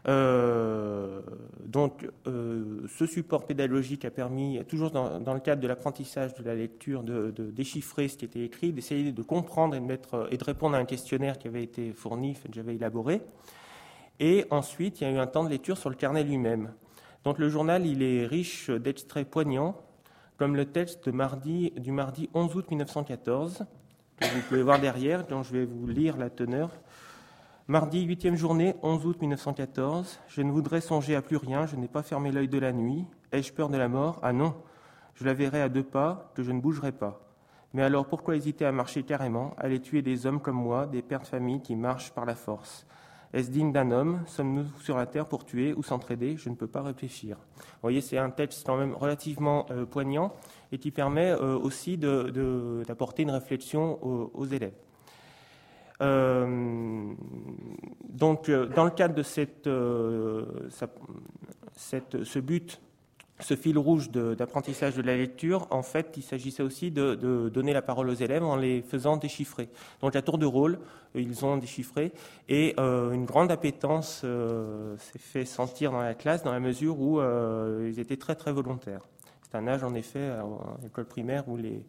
Euh, 0.07 1.21
donc, 1.65 2.07
euh, 2.27 2.87
ce 2.87 3.05
support 3.05 3.45
pédagogique 3.45 4.05
a 4.05 4.11
permis, 4.11 4.59
toujours 4.67 4.91
dans, 4.91 5.33
le 5.33 5.39
cadre 5.39 5.61
de 5.61 5.67
l'apprentissage 5.67 6.33
de 6.35 6.43
la 6.43 6.55
lecture, 6.55 7.03
de, 7.03 7.31
déchiffrer 7.51 8.07
ce 8.07 8.17
qui 8.17 8.25
était 8.25 8.43
écrit, 8.43 8.71
d'essayer 8.71 9.11
de 9.11 9.21
comprendre 9.21 9.75
et 9.75 9.79
de, 9.79 10.43
répondre 10.43 10.75
à 10.75 10.79
un 10.79 10.85
questionnaire 10.85 11.37
qui 11.37 11.47
avait 11.47 11.63
été 11.63 11.91
fourni, 11.93 12.33
que 12.35 12.53
j'avais 12.53 12.75
élaboré. 12.75 13.21
Et 14.19 14.45
ensuite, 14.49 15.01
il 15.01 15.05
y 15.05 15.07
a 15.07 15.11
eu 15.11 15.17
un 15.17 15.27
temps 15.27 15.43
de 15.43 15.49
lecture 15.49 15.77
sur 15.77 15.89
le 15.89 15.95
carnet 15.95 16.23
lui-même. 16.23 16.71
Donc, 17.23 17.37
le 17.37 17.49
journal, 17.49 17.85
il 17.85 18.01
est 18.01 18.25
riche 18.25 18.69
d'extraits 18.69 19.29
poignants, 19.29 19.75
comme 20.37 20.55
le 20.55 20.65
texte 20.65 21.09
du 21.09 21.91
mardi 21.91 22.29
11 22.33 22.55
août 22.55 22.65
1914, 22.69 23.65
que 24.17 24.25
vous 24.25 24.41
pouvez 24.47 24.63
voir 24.63 24.79
derrière, 24.79 25.25
dont 25.25 25.43
je 25.43 25.53
vais 25.53 25.65
vous 25.65 25.87
lire 25.87 26.17
la 26.17 26.29
teneur. 26.29 26.71
Mardi, 27.69 28.01
huitième 28.01 28.35
journée, 28.35 28.73
11 28.81 29.05
août 29.05 29.21
1914. 29.21 30.21
Je 30.27 30.41
ne 30.41 30.49
voudrais 30.51 30.81
songer 30.81 31.15
à 31.15 31.21
plus 31.21 31.37
rien, 31.37 31.67
je 31.67 31.75
n'ai 31.75 31.87
pas 31.87 32.01
fermé 32.01 32.31
l'œil 32.31 32.47
de 32.47 32.57
la 32.57 32.73
nuit. 32.73 33.05
Ai-je 33.31 33.53
peur 33.53 33.69
de 33.69 33.77
la 33.77 33.87
mort? 33.87 34.17
Ah 34.23 34.33
non, 34.33 34.55
je 35.13 35.23
la 35.23 35.35
verrai 35.35 35.61
à 35.61 35.69
deux 35.69 35.83
pas, 35.83 36.31
que 36.33 36.41
je 36.41 36.51
ne 36.51 36.59
bougerai 36.59 36.91
pas. 36.91 37.21
Mais 37.75 37.83
alors 37.83 38.07
pourquoi 38.07 38.35
hésiter 38.35 38.65
à 38.65 38.71
marcher 38.71 39.03
carrément, 39.03 39.53
à 39.59 39.65
aller 39.65 39.79
tuer 39.79 40.01
des 40.01 40.25
hommes 40.25 40.41
comme 40.41 40.55
moi, 40.55 40.87
des 40.87 41.03
pères 41.03 41.21
de 41.21 41.27
famille 41.27 41.61
qui 41.61 41.75
marchent 41.75 42.11
par 42.11 42.25
la 42.25 42.33
force? 42.33 42.87
Est-ce 43.33 43.51
digne 43.51 43.71
d'un 43.71 43.91
homme? 43.91 44.23
Sommes-nous 44.25 44.65
sur 44.81 44.97
la 44.97 45.05
terre 45.05 45.27
pour 45.27 45.45
tuer 45.45 45.75
ou 45.75 45.83
s'entraider? 45.83 46.37
Je 46.37 46.49
ne 46.49 46.55
peux 46.55 46.65
pas 46.65 46.81
réfléchir. 46.81 47.37
Vous 47.37 47.83
voyez, 47.83 48.01
c'est 48.01 48.17
un 48.17 48.31
texte 48.31 48.65
quand 48.65 48.77
même 48.77 48.95
relativement 48.95 49.67
euh, 49.69 49.85
poignant 49.85 50.33
et 50.71 50.79
qui 50.79 50.89
permet 50.89 51.29
euh, 51.29 51.55
aussi 51.55 51.99
d'apporter 51.99 53.21
une 53.21 53.29
réflexion 53.29 54.03
aux 54.03 54.45
élèves. 54.47 54.73
Euh, 56.01 57.13
donc, 58.07 58.49
euh, 58.49 58.67
dans 58.67 58.85
le 58.85 58.91
cadre 58.91 59.15
de 59.15 59.23
euh, 59.67 60.45
cette, 61.75 62.23
ce 62.23 62.39
but, 62.39 62.81
ce 63.41 63.55
fil 63.55 63.77
rouge 63.77 64.11
d'apprentissage 64.11 64.95
de, 64.95 65.01
la 65.01 65.15
lecture, 65.15 65.67
en 65.71 65.81
fait, 65.81 66.13
il 66.17 66.23
s'agissait 66.23 66.63
aussi 66.63 66.91
de, 66.91 67.15
de, 67.15 67.47
donner 67.47 67.71
la 67.71 67.81
parole 67.81 68.09
aux 68.09 68.13
élèves 68.13 68.43
en 68.43 68.57
les 68.57 68.81
faisant 68.81 69.15
déchiffrer. 69.15 69.69
Donc, 70.01 70.15
à 70.17 70.21
tour 70.21 70.37
de 70.37 70.45
rôle, 70.45 70.79
ils 71.15 71.45
ont 71.45 71.55
déchiffré 71.55 72.11
et 72.49 72.77
une 72.77 73.23
grande 73.23 73.49
appétence 73.49 74.25
s'est 74.97 75.19
fait 75.19 75.45
sentir 75.45 75.93
dans 75.93 76.01
la 76.01 76.15
classe 76.15 76.43
dans 76.43 76.51
la 76.51 76.59
mesure 76.59 76.99
où 76.99 77.21
ils 77.81 77.97
étaient 77.97 78.17
très 78.17 78.35
très 78.35 78.51
volontaires. 78.51 79.07
C'est 79.43 79.57
un 79.57 79.67
âge, 79.69 79.85
en 79.85 79.93
effet, 79.93 80.27
à 80.27 80.43
l'école 80.83 81.05
primaire 81.05 81.47
où 81.47 81.55
les, 81.55 81.81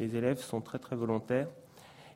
les 0.00 0.16
élèves 0.16 0.38
sont 0.38 0.62
très 0.62 0.78
très 0.78 0.96
volontaires. 0.96 1.48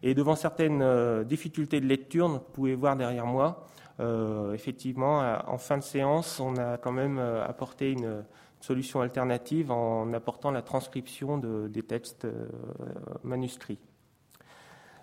Et 0.02 0.14
devant 0.14 0.36
certaines 0.36 0.82
euh, 0.82 1.24
difficultés 1.24 1.80
de 1.80 1.86
lecture, 1.86 2.28
vous 2.28 2.38
pouvez 2.38 2.74
voir 2.74 2.96
derrière 2.96 3.26
moi, 3.26 3.66
euh, 4.00 4.52
effectivement, 4.52 5.18
en 5.46 5.58
fin 5.58 5.76
de 5.78 5.82
séance, 5.82 6.38
on 6.38 6.56
a 6.56 6.76
quand 6.78 6.92
même 6.92 7.18
euh, 7.18 7.44
apporté 7.44 7.90
une 7.90 8.24
solution 8.60 9.00
alternative 9.00 9.72
en 9.72 10.12
apportant 10.12 10.50
la 10.50 10.62
transcription 10.62 11.38
des 11.38 11.82
textes 11.84 12.26
manuscrits. 13.22 13.78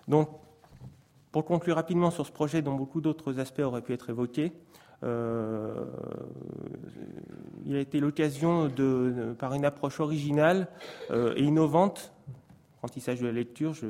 Donc, 0.08 0.28
pour 1.32 1.46
conclure 1.46 1.76
rapidement 1.76 2.10
sur 2.10 2.26
ce 2.26 2.32
projet 2.32 2.60
dont 2.60 2.74
beaucoup 2.74 3.00
d'autres 3.00 3.40
aspects 3.40 3.60
auraient 3.60 3.80
pu 3.80 3.94
être 3.94 4.10
évoqués, 4.10 4.52
il 5.02 5.08
a 7.74 7.80
été 7.80 7.98
l'occasion 7.98 8.68
de, 8.68 9.34
par 9.38 9.54
une 9.54 9.64
approche 9.64 10.00
originale 10.00 10.68
et 11.10 11.42
innovante, 11.42 12.12
apprentissage 12.76 13.20
de 13.22 13.26
la 13.26 13.32
lecture, 13.32 13.72
je, 13.72 13.86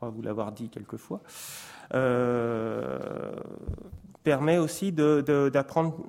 crois 0.00 0.08
vous 0.08 0.22
l'avoir 0.22 0.50
dit 0.52 0.70
quelquefois, 0.70 1.20
euh, 1.94 2.98
permet 4.22 4.56
aussi 4.56 4.92
d'apprendre 4.92 6.06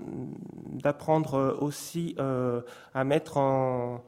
aussi 1.59 2.15
euh, 2.17 2.61
à 2.93 3.03
mettre 3.03 3.35
en, 3.37 4.01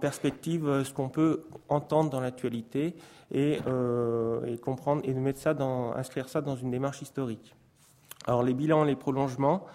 perspective 0.00 0.82
ce 0.82 0.92
qu'on 0.92 1.08
peut 1.08 1.44
entendre 1.68 2.10
dans 2.10 2.20
l'actualité 2.20 2.96
et, 3.30 3.60
euh, 3.68 4.44
et, 4.44 4.58
comprendre 4.58 5.02
et 5.04 5.14
de 5.14 5.20
mettre 5.20 5.38
ça 5.38 5.54
dans, 5.54 5.92
inscrire 5.92 6.28
ça 6.28 6.40
dans 6.40 6.56
une 6.56 6.72
démarche 6.72 7.00
historique. 7.00 7.54
Alors 8.26 8.42
les 8.42 8.54
bilans, 8.54 8.82
les 8.84 8.96
prolongements, 8.96 9.66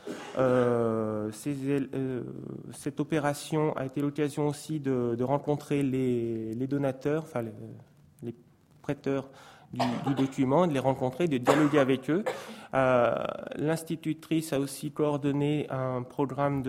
cette 1.32 3.00
opération 3.00 3.76
a 3.78 3.86
été 3.86 4.02
l'occasion 4.02 4.50
aussi 4.50 4.82
de, 4.82 5.24
rencontrer 5.24 5.82
les, 5.84 6.68
donateurs, 6.68 7.24
enfin 7.24 7.42
les 7.42 7.54
prêteurs 8.84 9.30
du, 9.74 10.14
document, 10.16 10.68
de 10.68 10.74
les 10.74 10.80
rencontrer, 10.80 11.28
de 11.28 11.38
dialoguer 11.38 11.80
avec 11.80 12.10
eux. 12.10 12.24
Euh, 12.74 13.14
l'institutrice 13.56 14.52
a 14.52 14.60
aussi 14.60 14.92
coordonné 14.92 15.68
un 15.70 16.02
programme 16.02 16.64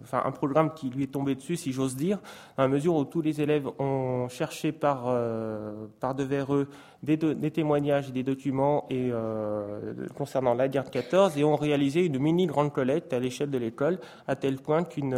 enfin 0.00 0.22
un 0.24 0.30
programme 0.30 0.72
qui 0.72 0.88
lui 0.88 1.04
est 1.04 1.12
tombé 1.12 1.34
dessus, 1.34 1.56
si 1.56 1.72
j'ose 1.72 1.96
dire, 1.96 2.18
la 2.56 2.66
mesure 2.66 2.94
où 2.94 3.04
tous 3.04 3.20
les 3.20 3.42
élèves 3.42 3.68
ont 3.78 4.28
cherché 4.28 4.72
par 4.72 5.04
euh, 5.08 5.86
par 6.00 6.14
devers 6.14 6.54
eux 6.54 6.68
des, 7.02 7.18
témoignages 7.50 8.08
et 8.08 8.12
des 8.12 8.22
documents 8.22 8.86
et 8.88 9.10
euh, 9.12 9.92
concernant 10.16 10.54
la 10.54 10.68
guerre 10.68 10.84
de 10.84 10.90
14 10.90 11.36
et 11.36 11.44
ont 11.44 11.56
réalisé 11.56 12.04
une 12.04 12.18
mini 12.18 12.46
grande 12.46 12.72
collecte 12.72 13.12
à 13.12 13.20
l'échelle 13.20 13.50
de 13.50 13.58
l'école, 13.58 13.98
à 14.26 14.34
tel 14.34 14.56
point 14.56 14.82
qu'une 14.82 15.16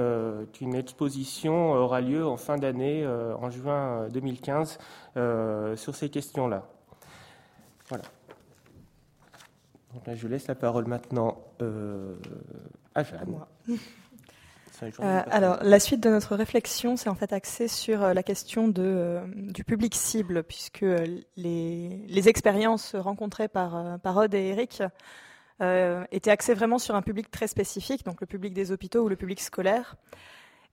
qu'une 0.52 0.74
exposition 0.74 1.72
aura 1.72 2.00
lieu 2.00 2.26
en 2.26 2.36
fin 2.36 2.56
d'année, 2.56 3.06
en 3.06 3.48
juin 3.50 4.08
2015, 4.12 4.78
sur 5.76 5.94
ces 5.94 6.08
questions-là. 6.10 6.66
Voilà. 7.88 8.04
Donc 9.94 10.06
là, 10.06 10.14
je 10.14 10.28
laisse 10.28 10.46
la 10.46 10.54
parole 10.54 10.86
maintenant 10.86 11.38
euh, 11.62 12.14
à 12.94 13.02
Jeanne. 13.02 13.38
Euh, 15.00 15.22
alors, 15.26 15.58
la 15.64 15.80
suite 15.80 16.00
de 16.00 16.08
notre 16.08 16.36
réflexion, 16.36 16.96
c'est 16.96 17.08
en 17.08 17.16
fait 17.16 17.32
axé 17.32 17.66
sur 17.66 18.00
euh, 18.00 18.14
la 18.14 18.22
question 18.22 18.68
de, 18.68 19.18
du 19.34 19.64
public 19.64 19.92
cible, 19.96 20.44
puisque 20.44 20.84
les, 21.36 22.06
les 22.06 22.28
expériences 22.28 22.94
rencontrées 22.94 23.48
par, 23.48 23.98
par 23.98 24.22
et 24.32 24.50
Eric 24.50 24.84
étaient 26.12 26.30
axées 26.30 26.54
vraiment 26.54 26.78
sur 26.78 26.94
un 26.94 27.02
public 27.02 27.28
très 27.28 27.48
spécifique, 27.48 28.04
donc 28.04 28.20
le 28.20 28.28
public 28.28 28.54
des 28.54 28.70
hôpitaux 28.70 29.02
ou 29.02 29.08
le 29.08 29.16
public 29.16 29.40
scolaire. 29.40 29.96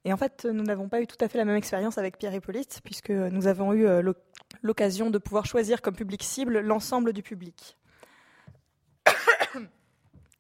Et 0.04 0.13
en 0.13 0.17
fait, 0.17 0.45
nous 0.45 0.62
n'avons 0.62 0.88
pas 0.88 1.01
eu 1.01 1.08
tout 1.08 1.17
à 1.19 1.28
fait 1.28 1.39
la 1.39 1.45
même 1.45 1.58
expérience 1.58 1.97
avec 1.97 2.19
Pierre 2.19 2.36
Hippolyte, 2.36 2.82
puisque 2.84 3.10
nous 3.10 3.47
avons 3.47 3.73
eu 3.73 3.88
l'occasion 4.62 5.10
de 5.10 5.17
pouvoir 5.17 5.47
choisir 5.47 5.82
comme 5.82 5.95
public 5.95 6.21
cible 6.21 6.60
l'ensemble 6.60 7.12
du 7.12 7.23
public. 7.23 7.75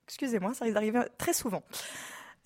Excusez-moi, 0.07 0.53
ça 0.53 0.65
arrive 0.65 0.73
d'arriver 0.73 1.01
très 1.17 1.33
souvent. 1.33 1.63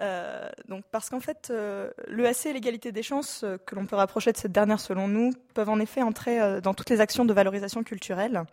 Euh, 0.01 0.49
donc, 0.67 0.85
parce 0.91 1.09
qu'en 1.09 1.19
fait, 1.19 1.49
euh, 1.51 1.91
l'EAC 2.07 2.45
et 2.45 2.53
l'égalité 2.53 2.91
des 2.91 3.03
chances 3.03 3.43
euh, 3.43 3.57
que 3.57 3.75
l'on 3.75 3.85
peut 3.85 3.97
rapprocher 3.97 4.31
de 4.31 4.37
cette 4.37 4.51
dernière 4.51 4.79
selon 4.79 5.07
nous 5.07 5.31
peuvent 5.53 5.69
en 5.69 5.79
effet 5.79 6.01
entrer 6.01 6.61
dans 6.61 6.73
toutes 6.73 6.89
les 6.89 7.01
actions 7.01 7.25
de 7.25 7.33
valorisation 7.33 7.83
culturelle. 7.83 8.43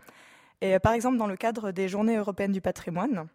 Et 0.60 0.78
par 0.78 0.92
exemple, 0.92 1.18
dans 1.18 1.26
le 1.26 1.36
cadre 1.36 1.70
des 1.70 1.88
Journées 1.88 2.16
européennes 2.16 2.52
du 2.52 2.62
patrimoine, 2.62 3.26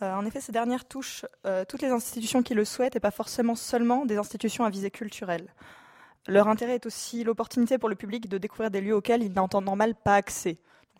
en 0.00 0.24
effet, 0.24 0.40
ces 0.40 0.52
dernières 0.52 0.86
touchent 0.86 1.26
toutes 1.68 1.82
les 1.82 1.90
institutions 1.90 2.42
qui 2.42 2.54
le 2.54 2.64
souhaitent 2.64 2.96
et 2.96 3.00
pas 3.00 3.10
forcément 3.10 3.54
seulement 3.54 4.06
des 4.06 4.16
institutions 4.16 4.64
à 4.64 4.70
visée 4.70 4.90
culturelle. 4.90 5.52
Leur 6.26 6.48
intérêt 6.48 6.76
est 6.76 6.86
aussi 6.86 7.24
l'opportunité 7.24 7.76
pour 7.76 7.90
le 7.90 7.94
public 7.94 8.26
de 8.26 8.38
découvrir 8.38 8.70
des 8.70 8.80
lieux 8.80 8.94
auxquels 8.94 9.22
il 9.22 9.32
n'a 9.32 9.42
en 9.42 9.60
normal 9.60 9.94
pas 9.94 10.14
accès. 10.14 10.56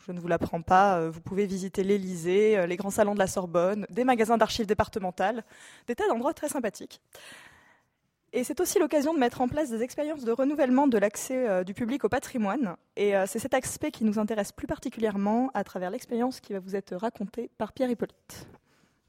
Je 0.06 0.12
ne 0.12 0.20
vous 0.20 0.28
l'apprends 0.28 0.62
pas, 0.62 0.98
euh, 0.98 1.11
vous 1.11 1.20
pouvez 1.20 1.46
visiter 1.46 1.82
l'Élysée, 1.82 2.56
euh, 2.56 2.66
les 2.66 2.76
grands 2.76 2.90
salons 2.90 3.14
de 3.14 3.18
la 3.18 3.26
Sorbonne, 3.26 3.87
des 3.90 4.04
magasins 4.04 4.38
d'archives 4.38 4.66
départementales, 4.66 5.44
des 5.87 5.94
tas 5.94 6.08
d'endroits 6.08 6.34
très 6.34 6.48
sympathiques. 6.48 7.00
Et 8.32 8.44
c'est 8.44 8.61
aussi 8.61 8.78
l'occasion 8.78 9.14
de 9.14 9.18
mettre 9.18 9.40
en 9.40 9.48
place 9.48 9.70
des 9.70 9.82
expériences 9.82 10.24
de 10.24 10.32
renouvellement 10.32 10.87
de 10.87 10.98
l'accès 10.98 11.48
euh, 11.48 11.64
du 11.64 11.74
public 11.74 12.04
au 12.04 12.08
patrimoine. 12.08 12.76
Et 12.96 13.14
c'est 13.26 13.38
cet 13.38 13.54
aspect 13.54 13.90
qui 13.90 14.04
nous 14.04 14.18
intéresse 14.18 14.52
plus 14.52 14.66
particulièrement 14.66 15.50
à 15.54 15.64
travers 15.64 15.90
l'expérience 15.90 16.40
qui 16.40 16.52
va 16.52 16.58
vous 16.58 16.76
être 16.76 16.94
racontée 16.96 17.50
par 17.58 17.72
Pierre 17.72 17.90
Hippolyte. 17.90 18.46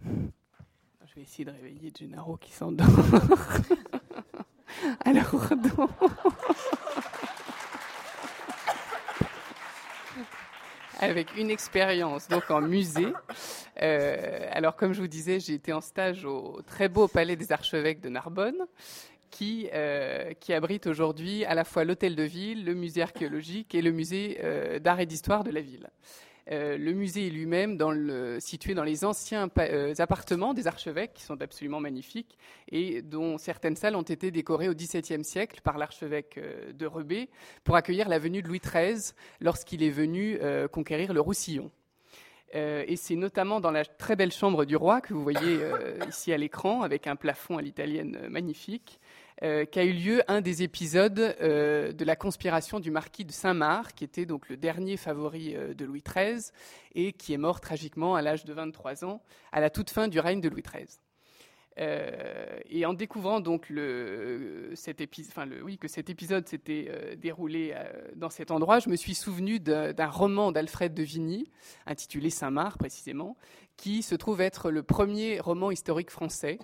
Je 0.06 1.16
vais 1.16 1.22
essayer 1.22 1.44
de 1.44 1.52
réveiller 1.52 1.92
Gennaro 1.98 2.38
qui 2.38 2.54
s'endort. 2.54 2.88
Alors, 5.06 5.50
donc... 5.78 5.90
avec 11.00 11.36
une 11.38 11.50
expérience 11.50 12.28
donc 12.28 12.52
en 12.52 12.62
musée. 12.62 13.14
Euh, 13.82 14.48
alors 14.52 14.76
comme 14.76 14.94
je 14.94 15.02
vous 15.02 15.08
disais, 15.08 15.40
j'ai 15.40 15.54
été 15.54 15.74
en 15.74 15.82
stage 15.82 16.26
au 16.26 16.62
très 16.66 16.90
beau 16.90 17.08
Palais 17.08 17.36
des 17.36 17.52
Archevêques 17.52 18.02
de 18.02 18.10
Narbonne, 18.10 18.66
qui, 19.30 19.70
euh, 19.74 20.34
qui 20.40 20.54
abrite 20.54 20.88
aujourd'hui 20.88 21.46
à 21.46 21.56
la 21.56 21.64
fois 21.64 21.84
l'hôtel 21.84 22.16
de 22.16 22.24
ville, 22.24 22.66
le 22.66 22.74
musée 22.74 23.02
archéologique 23.02 23.76
et 23.76 23.82
le 23.82 23.92
musée 23.92 24.40
euh, 24.44 24.80
d'art 24.80 25.00
et 25.00 25.06
d'histoire 25.06 25.44
de 25.44 25.52
la 25.52 25.62
ville. 25.62 25.90
Euh, 26.52 26.78
le 26.78 26.94
musée 26.94 27.30
lui-même 27.30 27.78
situé 28.40 28.74
dans 28.74 28.84
les 28.84 29.06
anciens 29.06 29.50
euh, 29.60 29.94
appartements 30.00 30.54
des 30.54 30.68
archevêques, 30.68 31.14
qui 31.14 31.24
sont 31.24 31.42
absolument 31.42 31.80
magnifiques, 31.80 32.38
et 32.72 33.02
dont 33.02 33.38
certaines 33.38 33.76
salles 33.76 33.96
ont 33.96 34.02
été 34.02 34.32
décorées 34.32 34.68
au 34.68 34.74
XVIIe 34.74 35.24
siècle 35.24 35.62
par 35.64 35.78
l'archevêque 35.78 36.38
euh, 36.38 36.74
de 36.74 36.86
Rebé 36.88 37.30
pour 37.64 37.76
accueillir 37.76 38.10
la 38.10 38.18
venue 38.18 38.42
de 38.42 38.48
Louis 38.48 38.62
XIII 38.62 39.14
lorsqu'il 39.42 39.84
est 39.84 39.90
venu 39.90 40.40
conquérir 40.72 41.14
le 41.14 41.22
Roussillon. 41.22 41.72
et 42.54 42.96
c'est 42.96 43.16
notamment 43.16 43.60
dans 43.60 43.72
la 43.72 43.86
très 43.86 44.16
belle 44.16 44.32
chambre 44.32 44.66
du 44.66 44.76
roi 44.76 45.02
que 45.02 45.14
vous 45.14 45.24
voyez 45.24 45.60
ici 46.08 46.34
à 46.34 46.38
l'écran, 46.38 46.82
avec 46.82 47.08
un 47.08 47.16
plafond 47.16 47.58
à 47.58 47.62
l'italienne 47.62 48.28
magnifique, 48.30 49.00
euh, 49.42 49.66
qu'a 49.66 49.86
eu 49.86 49.94
lieu 49.94 50.22
un 50.28 50.42
des 50.42 50.64
épisodes 50.64 51.20
euh, 51.20 51.94
de 51.94 52.04
la 52.04 52.18
conspiration 52.18 52.80
du 52.82 52.92
marquis 52.92 53.24
de 53.24 53.32
Saint-Marc, 53.32 53.96
qui 53.96 54.04
était 54.04 54.26
donc 54.26 54.50
le 54.50 54.58
dernier 54.58 54.98
favori 54.98 55.56
euh, 55.56 55.74
de 55.74 55.86
Louis 55.86 56.04
XIII 56.06 56.52
et 56.94 57.14
qui 57.14 57.34
est 57.34 57.38
mort 57.38 57.62
tragiquement 57.62 58.16
à 58.16 58.22
l'âge 58.22 58.44
de 58.44 58.54
23 58.54 59.06
ans, 59.06 59.22
à 59.54 59.62
la 59.62 59.70
toute 59.70 59.92
fin 59.92 60.10
du 60.10 60.20
règne 60.20 60.42
de 60.42 60.50
Louis 60.50 60.64
XIII. 60.64 61.00
et 62.70 62.86
en 62.86 62.94
découvrant 62.94 63.40
donc 63.40 63.68
cet 64.74 65.00
le, 65.00 65.64
oui, 65.64 65.78
que 65.78 65.88
cet 65.88 66.10
épisode 66.10 66.46
s'était 66.46 67.16
déroulé 67.16 67.74
dans 68.16 68.30
cet 68.30 68.52
endroit, 68.52 68.80
je 68.80 68.90
me 68.90 68.98
suis 68.98 69.16
souvenu 69.16 69.60
d'un 69.62 70.10
roman 70.10 70.52
d'Alfred 70.52 70.94
de 70.94 71.04
Vigny, 71.04 71.50
intitulé 71.86 72.30
Saint-Marc 72.32 72.80
précisément, 72.80 73.38
qui 73.78 74.02
se 74.02 74.16
trouve 74.16 74.42
être 74.42 74.72
le 74.72 74.84
premier 74.84 75.40
roman 75.40 75.72
historique 75.72 76.12
français, 76.12 76.60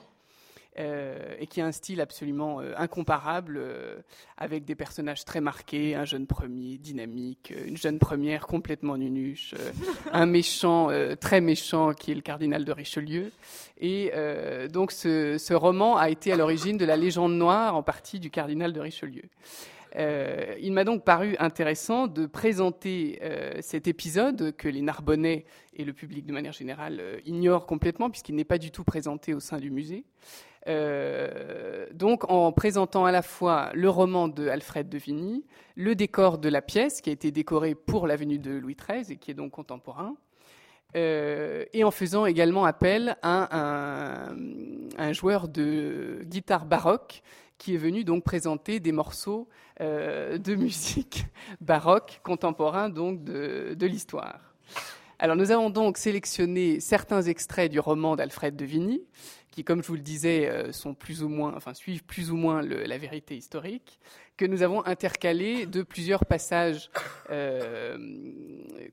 euh, 0.77 1.35
et 1.39 1.47
qui 1.47 1.61
a 1.61 1.65
un 1.65 1.71
style 1.71 2.01
absolument 2.01 2.59
euh, 2.59 2.73
incomparable, 2.75 3.55
euh, 3.57 3.95
avec 4.37 4.65
des 4.65 4.75
personnages 4.75 5.23
très 5.23 5.39
marqués, 5.39 5.95
un 5.95 6.03
jeune 6.03 6.27
premier 6.27 6.77
dynamique, 6.77 7.53
une 7.65 7.77
jeune 7.77 7.97
première 7.97 8.45
complètement 8.45 8.97
nunuche, 8.97 9.55
un 10.11 10.25
méchant 10.25 10.89
très 11.21 11.39
méchant 11.39 11.93
qui 11.93 12.11
est 12.11 12.15
le 12.15 12.21
cardinal 12.21 12.65
de 12.65 12.71
Richelieu. 12.73 13.31
Et 13.79 14.11
donc 14.71 14.91
ce, 14.91 15.53
roman 15.53 15.95
a 15.95 16.09
été 16.09 16.33
à 16.33 16.35
l'origine 16.35 16.77
de 16.77 16.85
la 16.85 16.97
légende 16.97 17.33
noire 17.33 17.75
en 17.75 17.83
partie 17.83 18.19
du 18.19 18.29
cardinal 18.29 18.73
de 18.73 18.79
Richelieu. 18.81 19.23
Il 19.97 20.73
m'a 20.73 20.83
donc 20.83 21.05
paru 21.05 21.37
intéressant 21.39 22.07
de 22.07 22.25
présenter 22.25 23.21
cet 23.61 23.87
épisode 23.87 24.53
que 24.57 24.67
les 24.67 24.81
Narbonnais 24.81 25.45
et 25.73 25.85
le 25.85 25.93
public 25.93 26.25
de 26.25 26.33
manière 26.33 26.53
générale 26.53 27.01
ignorent 27.25 27.65
complètement 27.65 28.09
puisqu'il 28.09 28.35
n'est 28.35 28.43
pas 28.43 28.57
du 28.57 28.71
tout 28.71 28.83
présenté 28.83 29.33
au 29.33 29.39
sein 29.39 29.59
du 29.59 29.71
musée. 29.71 30.03
Donc 30.65 32.29
en 32.29 32.51
présentant 32.51 33.05
à 33.05 33.11
la 33.11 33.21
fois 33.21 33.69
le 33.73 33.89
roman 33.89 34.27
de 34.27 34.47
Alfred 34.47 34.89
de 34.89 34.97
Vigny, 34.97 35.45
le 35.75 35.95
décor 35.95 36.37
de 36.37 36.49
la 36.49 36.61
pièce 36.61 37.01
qui 37.01 37.09
a 37.09 37.13
été 37.13 37.31
décoré 37.31 37.75
pour 37.75 38.07
l'avenue 38.07 38.39
de 38.39 38.51
Louis 38.51 38.75
XIII 38.75 39.13
et 39.13 39.17
qui 39.17 39.31
est 39.31 39.35
donc 39.35 39.51
contemporain, 39.51 40.15
et 40.95 41.83
en 41.83 41.91
faisant 41.91 42.25
également 42.25 42.65
appel 42.65 43.17
à 43.21 43.55
un, 43.55 44.35
un, 44.97 45.13
joueur 45.13 45.49
de 45.49 46.21
guitare 46.23 46.65
baroque 46.65 47.21
qui 47.57 47.75
est 47.75 47.77
venu 47.77 48.03
donc 48.03 48.23
présenter 48.23 48.79
des 48.79 48.91
morceaux 48.91 49.47
euh, 49.81 50.37
de 50.37 50.55
musique 50.55 51.25
baroque 51.61 52.21
contemporain 52.23 52.89
donc 52.89 53.23
de, 53.23 53.75
de 53.77 53.85
l'histoire. 53.85 54.39
Alors 55.19 55.35
nous 55.35 55.51
avons 55.51 55.69
donc 55.69 55.97
sélectionné 55.97 56.79
certains 56.79 57.21
extraits 57.21 57.71
du 57.71 57.79
roman 57.79 58.15
d'Alfred 58.15 58.55
de 58.55 58.65
Vigny, 58.65 59.01
qui, 59.55 59.63
comme 59.63 59.81
je 59.81 59.87
vous 59.87 59.95
le 59.95 60.01
disais, 60.01 60.49
euh, 60.49 60.71
enfin 61.55 61.73
suivent 61.73 62.03
plus 62.03 62.29
ou 62.29 62.35
moins 62.35 62.61
la 62.61 62.97
vérité 62.97 63.37
historique, 63.37 64.01
que 64.35 64.45
nous 64.45 64.63
avons 64.63 64.85
intercalé 64.85 65.65
de 65.65 65.81
plusieurs 65.81 66.25
passages, 66.25 66.91
euh, 67.29 67.97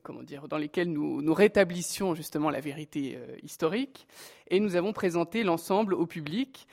comment 0.03 0.23
dire, 0.23 0.47
dans 0.47 0.57
lesquels 0.57 0.89
nous, 0.89 1.21
nous 1.21 1.33
rétablissions 1.33 2.15
justement 2.15 2.49
la 2.49 2.61
vérité 2.61 3.17
euh, 3.17 3.35
historique, 3.43 4.07
et 4.49 4.61
nous 4.61 4.77
avons 4.77 4.93
présenté 4.93 5.43
l'ensemble 5.43 5.93
au 5.93 6.05
public, 6.05 6.65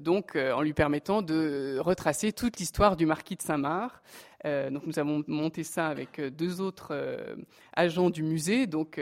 donc 0.00 0.36
en 0.36 0.62
lui 0.62 0.72
permettant 0.72 1.20
de 1.20 1.76
retracer 1.80 2.32
toute 2.32 2.58
l'histoire 2.58 2.96
du 2.96 3.04
marquis 3.04 3.34
de 3.34 3.42
Saint-Marc, 3.42 4.00
donc 4.44 4.86
nous 4.86 4.98
avons 5.00 5.24
monté 5.26 5.64
ça 5.64 5.88
avec 5.88 6.20
deux 6.20 6.60
autres 6.60 6.94
agents 7.72 8.10
du 8.10 8.22
musée, 8.22 8.68
donc 8.68 9.00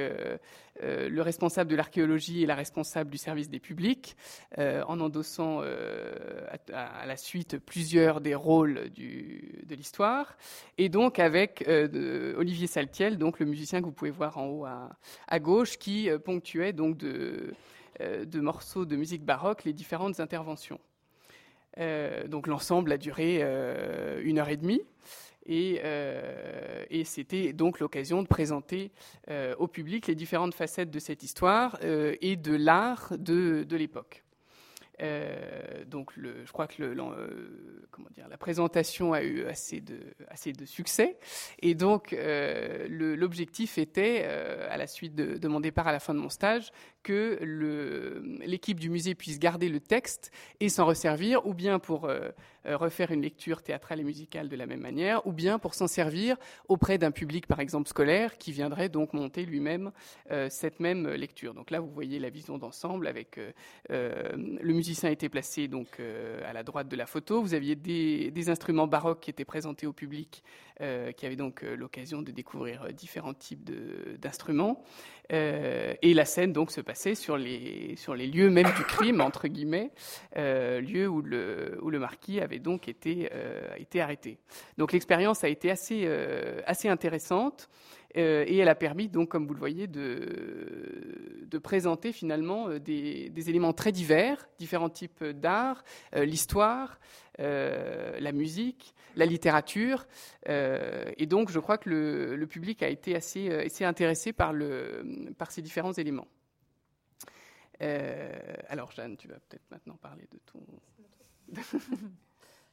le 0.80 1.20
responsable 1.20 1.70
de 1.70 1.76
l'archéologie 1.76 2.42
et 2.42 2.46
la 2.46 2.54
responsable 2.54 3.10
du 3.10 3.18
service 3.18 3.48
des 3.48 3.60
publics, 3.60 4.16
en 4.58 5.00
endossant 5.00 5.60
à, 5.60 7.06
la 7.06 7.16
suite 7.16 7.58
plusieurs 7.58 8.20
des 8.20 8.34
rôles 8.34 8.90
de 8.96 9.74
l'histoire, 9.74 10.36
et 10.78 10.88
donc 10.88 11.18
avec 11.18 11.64
Olivier 11.68 12.66
Saltiel, 12.66 13.18
donc 13.18 13.38
le 13.38 13.46
musicien 13.46 13.80
que 13.80 13.86
vous 13.86 13.92
pouvez 13.92 14.10
voir 14.10 14.38
en 14.38 14.46
haut 14.46 14.66
à, 14.66 15.38
gauche, 15.38 15.78
qui 15.78 16.08
ponctuait 16.24 16.72
donc 16.72 16.96
de, 16.96 17.54
morceaux 18.34 18.84
de 18.84 18.96
musique 18.96 19.24
baroque 19.24 19.64
les 19.64 19.72
différentes 19.72 20.20
interventions. 20.20 20.80
Euh, 21.78 22.26
donc 22.28 22.46
l'ensemble 22.46 22.92
a 22.92 22.98
duré 22.98 23.38
euh, 23.42 24.20
une 24.22 24.38
heure 24.38 24.48
et 24.48 24.56
demie. 24.56 24.82
Et, 25.46 25.80
euh, 25.84 26.84
et 26.90 27.04
c'était 27.04 27.52
donc 27.52 27.80
l'occasion 27.80 28.22
de 28.22 28.28
présenter 28.28 28.90
euh, 29.30 29.54
au 29.58 29.68
public 29.68 30.06
les 30.06 30.14
différentes 30.14 30.54
facettes 30.54 30.90
de 30.90 30.98
cette 30.98 31.22
histoire 31.22 31.78
euh, 31.82 32.14
et 32.20 32.36
de 32.36 32.54
l'art 32.54 33.12
de 33.18 33.76
l'époque. 33.76 34.23
Euh, 35.00 35.84
donc, 35.86 36.16
le, 36.16 36.44
je 36.44 36.52
crois 36.52 36.66
que 36.66 36.82
le, 36.82 36.90
euh, 36.98 37.86
comment 37.90 38.08
dire, 38.14 38.28
la 38.28 38.36
présentation 38.36 39.12
a 39.12 39.22
eu 39.22 39.44
assez 39.44 39.80
de, 39.80 39.98
assez 40.28 40.52
de 40.52 40.64
succès. 40.64 41.18
Et 41.60 41.74
donc, 41.74 42.12
euh, 42.12 42.86
l'objectif 42.88 43.78
était, 43.78 44.24
à 44.24 44.76
la 44.76 44.86
suite 44.86 45.14
de, 45.14 45.48
mon 45.48 45.60
départ 45.60 45.88
à 45.88 45.92
la 45.92 46.00
fin 46.00 46.14
de 46.14 46.18
mon 46.18 46.28
stage, 46.28 46.70
que 47.02 47.38
l'équipe 48.44 48.80
du 48.80 48.88
musée 48.88 49.14
puisse 49.14 49.38
garder 49.38 49.68
le 49.68 49.80
texte 49.80 50.30
et 50.60 50.68
s'en 50.68 50.86
resservir, 50.86 51.46
ou 51.46 51.54
bien 51.54 51.78
pour 51.78 52.08
refaire 52.64 53.10
une 53.10 53.20
lecture 53.20 53.62
théâtrale 53.62 54.00
et 54.00 54.04
musicale 54.04 54.48
de 54.48 54.56
la 54.56 54.64
même 54.64 54.80
manière, 54.80 55.26
ou 55.26 55.32
bien 55.32 55.58
pour 55.58 55.74
s'en 55.74 55.86
servir 55.86 56.36
auprès 56.68 56.96
d'un 56.96 57.10
public, 57.10 57.46
par 57.46 57.60
exemple 57.60 57.88
scolaire, 57.88 58.38
qui 58.38 58.52
viendrait 58.52 58.88
donc 58.88 59.12
monter 59.12 59.44
lui-même 59.44 59.92
cette 60.48 60.80
même 60.80 61.06
lecture. 61.08 61.52
Donc 61.52 61.70
là, 61.70 61.80
vous 61.80 61.90
voyez 61.90 62.18
la 62.18 62.30
vision 62.30 62.56
d'ensemble 62.56 63.06
avec 63.06 63.38
le 63.90 64.72
musée 64.72 64.83
musicien 64.84 65.08
était 65.08 65.30
placé 65.30 65.66
donc 65.66 65.98
euh, 65.98 66.42
à 66.44 66.52
la 66.52 66.62
droite 66.62 66.88
de 66.88 66.96
la 66.96 67.06
photo. 67.06 67.40
Vous 67.40 67.54
aviez 67.54 67.74
des, 67.74 68.50
instruments 68.50 68.86
baroques 68.86 69.20
qui 69.20 69.30
étaient 69.30 69.46
présentés 69.46 69.86
au 69.86 69.94
public, 69.94 70.44
euh, 70.82 71.10
qui 71.12 71.24
avaient 71.24 71.36
donc 71.36 71.62
euh, 71.62 71.74
l'occasion 71.74 72.20
de 72.20 72.30
découvrir 72.30 72.82
euh, 72.82 72.92
différents 72.92 73.32
types 73.32 73.64
d'instruments. 74.20 74.82
Et 75.30 76.12
la 76.12 76.26
scène 76.26 76.52
donc 76.52 76.70
se 76.70 76.82
passait 76.82 77.14
sur 77.14 77.38
les 77.38 77.96
sur 77.96 78.14
les 78.14 78.26
lieux 78.26 78.50
même 78.50 78.70
du 78.76 78.84
crime 78.84 79.22
entre 79.22 79.48
guillemets, 79.48 79.90
euh, 80.36 80.82
lieu 80.82 81.08
où 81.08 81.22
le 81.22 81.78
où 81.80 81.88
le 81.88 81.98
marquis 81.98 82.40
avait 82.40 82.58
donc 82.58 82.88
été 82.88 83.30
été 83.78 84.02
arrêté. 84.02 84.36
Donc 84.76 84.92
l'expérience 84.92 85.42
a 85.42 85.48
été 85.48 85.70
assez 85.70 86.06
assez 86.66 86.90
intéressante. 86.90 87.70
Euh, 88.16 88.44
et 88.46 88.58
elle 88.58 88.68
a 88.68 88.74
permis, 88.74 89.08
donc, 89.08 89.28
comme 89.28 89.46
vous 89.46 89.54
le 89.54 89.58
voyez, 89.58 89.86
de, 89.86 91.58
présenter 91.62 92.12
finalement 92.12 92.68
euh, 92.68 92.80
des, 92.80 93.30
éléments 93.48 93.72
très 93.72 93.92
divers, 93.92 94.48
différents 94.58 94.90
types 94.90 95.22
d'art, 95.22 95.84
euh, 96.16 96.24
l'histoire, 96.24 96.98
la 97.38 98.32
musique, 98.32 98.94
la 99.16 99.26
littérature. 99.26 100.06
Et 100.46 101.26
donc, 101.26 101.50
je 101.50 101.58
crois 101.58 101.78
que 101.78 101.88
le, 101.90 102.46
public 102.46 102.82
a 102.82 102.88
été 102.88 103.16
assez, 103.16 103.84
intéressé 103.84 104.32
par, 104.32 104.52
ces 105.48 105.62
différents 105.62 105.92
éléments. 105.92 106.28
alors, 107.80 108.92
Jeanne, 108.92 109.16
tu 109.16 109.28
vas 109.28 109.38
peut-être 109.48 109.68
maintenant 109.70 109.96
parler 109.96 110.28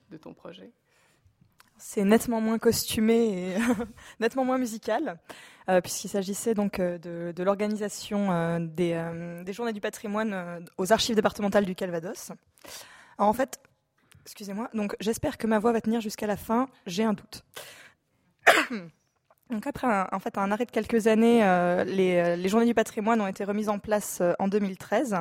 de 0.10 0.18
ton 0.18 0.34
projet. 0.36 0.72
C'est 1.84 2.04
nettement 2.04 2.41
moins 2.41 2.60
costumé 2.60 3.54
et 3.54 3.58
nettement 4.20 4.46
moins 4.46 4.60
musical, 4.60 5.17
euh, 5.67 5.82
puisqu'il 5.82 6.10
s'agissait 6.10 6.54
donc 6.54 6.80
euh, 6.80 7.00
de, 7.34 7.44
l'organisation 7.44 8.32
euh, 8.32 8.60
des, 8.60 9.52
journées 9.52 9.74
du 9.74 9.82
patrimoine 9.82 10.63
aux 10.78 10.94
archives 10.94 11.15
départementales 11.15 11.65
du 11.65 11.74
Calvados. 11.74 12.34
En 13.17 13.34
fait, 13.34 13.60
excusez-moi, 14.22 14.70
donc 14.76 14.96
j'espère 15.00 15.39
que 15.39 15.48
ma 15.48 15.58
voix 15.58 15.72
va 15.72 15.82
tenir 15.82 16.02
jusqu'à 16.02 16.28
la 16.28 16.38
fin, 16.38 16.70
j'ai 16.86 17.04
un 17.04 17.13
doute. 17.13 17.44
Après 19.65 19.88
un, 19.88 20.08
en 20.12 20.20
fait, 20.20 20.38
un 20.38 20.52
arrêt 20.52 20.65
de 20.65 20.72
quelques 20.72 21.08
années, 21.08 21.39
les, 21.88 22.38
les, 22.38 22.50
journées 22.50 22.67
du 22.67 22.76
patrimoine 22.76 23.20
ont 23.22 23.28
été 23.28 23.44
remises 23.44 23.70
en 23.70 23.80
place 23.80 24.22
en 24.38 24.48
2013. 24.48 25.17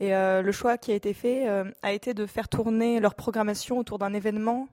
Et 0.00 0.10
le 0.10 0.52
choix 0.52 0.78
qui 0.78 0.90
a 0.90 0.94
été 0.94 1.12
fait 1.14 1.46
a 1.82 1.92
été 1.92 2.12
de 2.12 2.26
faire 2.26 2.48
tourner 2.48 2.98
leur 2.98 3.14
programmation 3.14 3.78
autour 3.78 3.98
d'un 3.98 4.14
événement 4.14 4.68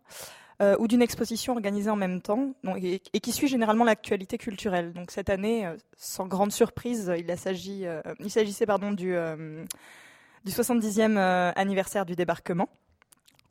ou 0.62 0.88
d'une 0.88 1.02
exposition 1.02 1.54
organisée 1.54 1.90
en 1.90 1.96
même 1.96 2.22
temps 2.22 2.54
et, 2.76 3.00
qui 3.00 3.32
suit 3.32 3.48
généralement 3.48 3.86
l'actualité 3.86 4.38
culturelle. 4.38 4.92
Donc 4.92 5.12
cette 5.12 5.30
année, 5.30 5.72
sans 5.96 6.28
grande 6.28 6.52
surprise, 6.52 7.12
il, 7.18 7.30
il 7.30 8.30
s'agissait 8.30 8.66
du, 8.96 9.16
du 10.46 10.52
70e 10.52 11.18
anniversaire 11.56 12.06
du 12.06 12.16
débarquement, 12.16 12.68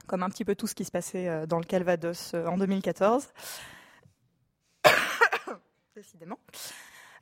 comme 0.07 0.23
un 0.23 0.29
petit 0.29 0.44
peu 0.44 0.55
tout 0.55 0.66
ce 0.66 0.75
qui 0.75 0.85
se 0.85 0.90
passait 0.90 1.47
dans 1.47 1.59
le 1.59 1.64
Calvados 1.64 2.35
en 2.35 2.59
2014 2.59 3.29
décidément. 5.97 6.38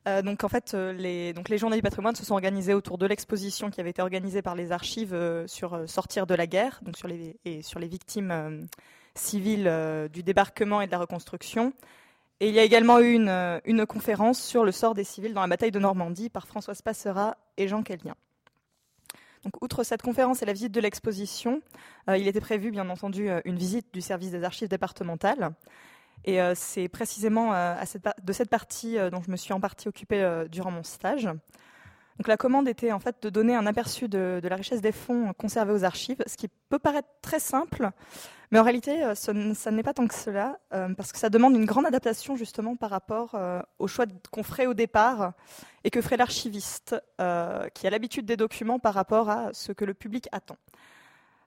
Euh, 0.07 0.22
donc 0.22 0.44
en 0.44 0.49
fait, 0.49 0.75
euh, 0.75 0.92
les, 0.92 1.59
journées 1.59 1.77
du 1.77 1.83
patrimoine 1.83 2.14
se 2.14 2.25
sont 2.25 2.35
organisées 2.35 2.75
autour 2.75 2.96
de 2.96 3.07
l'exposition 3.07 3.70
qui 3.70 3.81
avait 3.81 3.90
été 3.90 4.03
organisée 4.03 4.40
par 4.40 4.55
les 4.55 4.70
archives 4.70 5.14
euh, 5.14 5.46
sur 5.49 5.88
sortir 5.88 6.27
de 6.27 6.35
la 6.35 6.46
guerre, 6.46 6.81
et 7.44 7.62
sur 7.62 7.79
les 7.79 7.88
victimes 7.88 8.68
civiles 9.16 9.70
du 10.12 10.22
débarquement 10.22 10.81
et 10.81 10.87
de 10.87 10.92
la 10.92 10.98
reconstruction. 10.98 11.72
Et 12.40 12.48
il 12.48 12.55
y 12.55 12.59
a 12.59 12.62
également 12.62 13.00
eu 13.00 13.14
une, 13.14 13.61
une, 13.64 13.87
conférence 13.87 14.40
sur 14.40 14.64
le 14.64 14.72
sort 14.72 14.94
des 14.94 15.05
civils 15.05 15.33
dans 15.33 15.40
la 15.40 15.46
bataille 15.46 15.70
de 15.70 15.79
Normandie 15.79 16.29
par 16.29 16.46
Françoise 16.46 16.83
Passera 16.83 17.37
et 17.57 17.66
Jean 17.66 17.83
Kellien. 17.83 18.14
Donc, 19.42 19.62
outre 19.62 19.85
cette 19.85 20.02
conférence 20.02 20.42
et 20.42 20.44
la 20.44 20.52
visite 20.52 20.72
de 20.72 20.81
l'exposition, 20.81 21.62
il 22.09 22.29
était 22.29 22.40
prévu, 22.40 22.70
bien 22.70 22.90
entendu, 22.90 23.31
une 23.44 23.57
visite 23.57 23.87
du 23.94 24.00
service 24.00 24.33
des 24.33 24.44
archives 24.44 24.68
départementales. 24.68 25.52
Et 26.26 26.40
euh, 26.40 26.55
c'est 26.57 26.88
précisément 26.88 27.55
euh, 27.55 27.74
à 27.79 27.87
cette, 27.87 28.05
de 28.22 28.33
cette 28.33 28.50
partie 28.50 28.98
euh, 28.98 29.11
dont 29.11 29.22
je 29.22 29.31
me 29.31 29.37
suis 29.37 29.52
en 29.52 29.61
partie 29.61 29.88
occupée 29.88 30.44
durant 30.50 30.70
mon 30.70 30.83
stage. 30.83 31.24
Donc 31.24 32.29
la 32.29 32.37
commande 32.37 32.66
était 32.66 32.92
en 32.92 32.98
fait 32.98 33.22
de 33.22 33.31
donner 33.31 33.55
un 33.55 33.66
aperçu 33.66 34.09
de, 34.09 34.40
la 34.42 34.57
richesse 34.57 34.81
des 34.81 34.92
fonds 34.92 35.33
conservés 35.35 35.72
aux 35.72 35.85
archives, 35.85 36.22
ce 36.26 36.37
qui 36.37 36.48
peut 36.68 36.79
paraître 36.79 37.09
très 37.20 37.38
simple, 37.38 37.90
mais 38.50 38.59
en 38.59 38.62
réalité 38.62 39.14
ça 39.14 39.32
n'est 39.32 39.82
pas 39.82 39.94
tant 39.94 40.06
que 40.06 40.14
cela, 40.14 40.59
parce 40.96 41.12
que 41.12 41.18
ça 41.18 41.30
demande 41.30 41.54
une 41.54 41.64
grande 41.64 41.87
adaptation 41.87 42.37
justement 42.37 42.76
par 42.76 42.90
rapport 42.90 43.38
au 43.78 43.87
choix 43.87 44.06
qu'on 44.30 44.42
ferait 44.42 44.66
au 44.66 44.74
départ 44.74 45.32
et 45.85 45.90
que 45.90 46.00
ferait 46.00 46.16
l'archiviste, 46.16 46.96
qui 47.18 47.87
a 47.87 47.90
l'habitude 47.90 48.26
des 48.26 48.37
documents 48.37 48.78
par 48.78 48.94
rapport 48.94 49.30
à 49.30 49.52
ce 49.52 49.72
que 49.72 49.85
le 49.85 49.94
public 49.94 50.28
attend. 50.32 50.56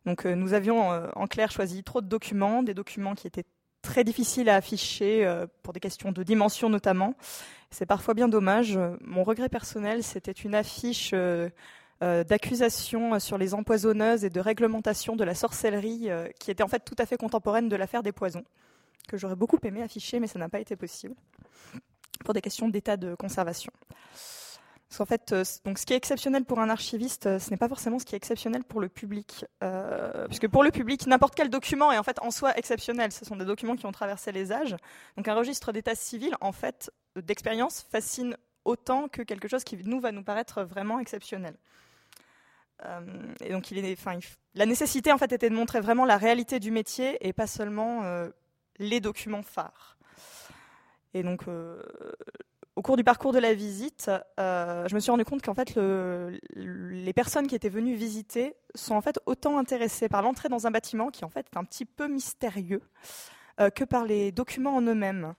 Donc 0.05 0.25
nous 0.25 0.53
avions 0.53 0.89
en 1.15 1.27
clair 1.27 1.51
choisi 1.51 1.83
trop 1.83 2.01
de 2.01 2.07
documents, 2.07 2.63
des 2.63 2.73
documents 2.73 3.15
qui 3.15 3.27
étaient 3.27 3.45
très 3.81 4.03
difficile 4.03 4.49
à 4.49 4.55
afficher 4.55 5.25
euh, 5.25 5.47
pour 5.63 5.73
des 5.73 5.79
questions 5.79 6.11
de 6.11 6.23
dimension 6.23 6.69
notamment. 6.69 7.15
C'est 7.71 7.85
parfois 7.85 8.13
bien 8.13 8.27
dommage. 8.27 8.79
Mon 9.01 9.23
regret 9.23 9.49
personnel, 9.49 10.03
c'était 10.03 10.31
une 10.31 10.55
affiche 10.55 11.13
euh, 12.01 12.21
euh, 12.21 12.23
d'accusation 12.23 13.19
sur 13.19 13.37
les 13.37 13.53
empoisonneuses 13.53 14.23
et 14.25 14.29
de 14.29 14.39
réglementation 14.39 15.15
de 15.15 15.23
la 15.23 15.35
sorcellerie 15.35 16.09
qui 16.39 16.51
était 16.51 16.63
en 16.63 16.67
fait 16.67 16.83
tout 16.83 16.95
à 16.97 17.05
fait 17.05 17.17
contemporaine 17.17 17.69
de 17.69 17.75
l'affaire 17.75 18.03
des 18.03 18.11
poisons, 18.11 18.43
que 19.07 19.17
j'aurais 19.17 19.35
beaucoup 19.35 19.59
aimé 19.63 19.81
afficher, 19.81 20.19
mais 20.19 20.27
ça 20.27 20.39
n'a 20.39 20.49
pas 20.49 20.59
été 20.59 20.75
possible 20.75 21.15
pour 22.23 22.33
des 22.33 22.41
questions 22.41 22.67
d'état 22.67 22.97
de 22.97 23.15
conservation. 23.15 23.71
Parce 24.89 24.97
qu'en 24.97 25.05
fait, 25.05 25.33
euh, 25.33 25.43
donc 25.65 25.77
ce 25.77 25.85
qui 25.85 25.93
est 25.93 25.97
exceptionnel 25.97 26.45
pour 26.45 26.59
un 26.59 26.69
archiviste, 26.69 27.27
euh, 27.27 27.37
ce 27.37 27.51
n'est 27.51 27.57
pas 27.57 27.67
forcément 27.67 27.99
ce 27.99 28.05
qui 28.05 28.15
est 28.15 28.17
exceptionnel 28.17 28.63
pour 28.63 28.81
le 28.81 28.89
public. 28.89 29.45
Euh, 29.63 30.25
puisque 30.25 30.47
pour 30.47 30.63
le 30.63 30.71
public, 30.71 31.05
n'importe 31.05 31.35
quel 31.35 31.51
document 31.51 31.91
est 31.91 31.99
en 31.99 32.03
fait 32.03 32.17
en 32.23 32.31
soi 32.31 32.57
exceptionnel. 32.57 33.11
Ce 33.11 33.23
sont 33.23 33.35
des 33.35 33.45
documents 33.45 33.75
qui 33.75 33.85
ont 33.85 33.91
traversé 33.91 34.31
les 34.31 34.51
âges. 34.51 34.75
Donc 35.15 35.27
un 35.27 35.35
registre 35.35 35.71
d'état 35.71 35.93
civil, 35.93 36.35
en 36.41 36.51
fait, 36.51 36.91
d'expérience, 37.15 37.85
fascine 37.91 38.35
autant 38.65 39.09
que 39.09 39.21
quelque 39.21 39.47
chose 39.47 39.63
qui 39.63 39.77
nous 39.77 39.99
va 39.99 40.11
nous 40.11 40.23
paraître 40.23 40.63
vraiment 40.63 40.99
exceptionnel. 40.99 41.53
Et 43.41 43.51
donc 43.51 43.69
la 44.55 44.65
nécessité 44.65 45.11
en 45.11 45.17
fait 45.17 45.31
était 45.33 45.49
de 45.49 45.55
montrer 45.55 45.81
vraiment 45.81 46.05
la 46.05 46.17
réalité 46.17 46.59
du 46.59 46.71
métier 46.71 47.17
et 47.27 47.33
pas 47.33 47.47
seulement 47.47 48.03
les 48.77 48.99
documents 48.99 49.43
phares. 49.43 49.97
Et 51.13 51.23
donc 51.23 51.45
au 52.79 52.81
cours 52.81 52.95
du 52.95 53.03
parcours 53.03 53.33
de 53.33 53.39
la 53.39 53.53
visite, 53.53 54.09
euh, 54.39 54.87
je 54.87 54.95
me 54.95 55.01
suis 55.01 55.11
rendu 55.11 55.25
compte 55.25 55.41
qu'en 55.41 55.53
fait, 55.53 55.77
les 56.55 57.11
personnes 57.11 57.45
qui 57.45 57.53
étaient 57.53 57.67
venues 57.67 57.95
visiter 57.95 58.55
sont 58.73 58.95
en 58.95 59.01
fait 59.01 59.19
autant 59.25 59.57
intéressées 59.57 60.07
par 60.07 60.21
l'entrée 60.21 60.47
dans 60.47 60.65
un 60.65 60.71
bâtiment 60.71 61.09
qui 61.09 61.25
en 61.25 61.29
fait 61.29 61.45
est 61.51 61.57
un 61.57 61.65
petit 61.65 61.83
peu 61.83 62.07
mystérieux 62.07 62.81
euh, 63.59 63.69
que 63.69 63.83
par 63.83 64.05
les 64.05 64.31
documents 64.31 64.77
en 64.77 64.81
eux-mêmes. 64.81 65.33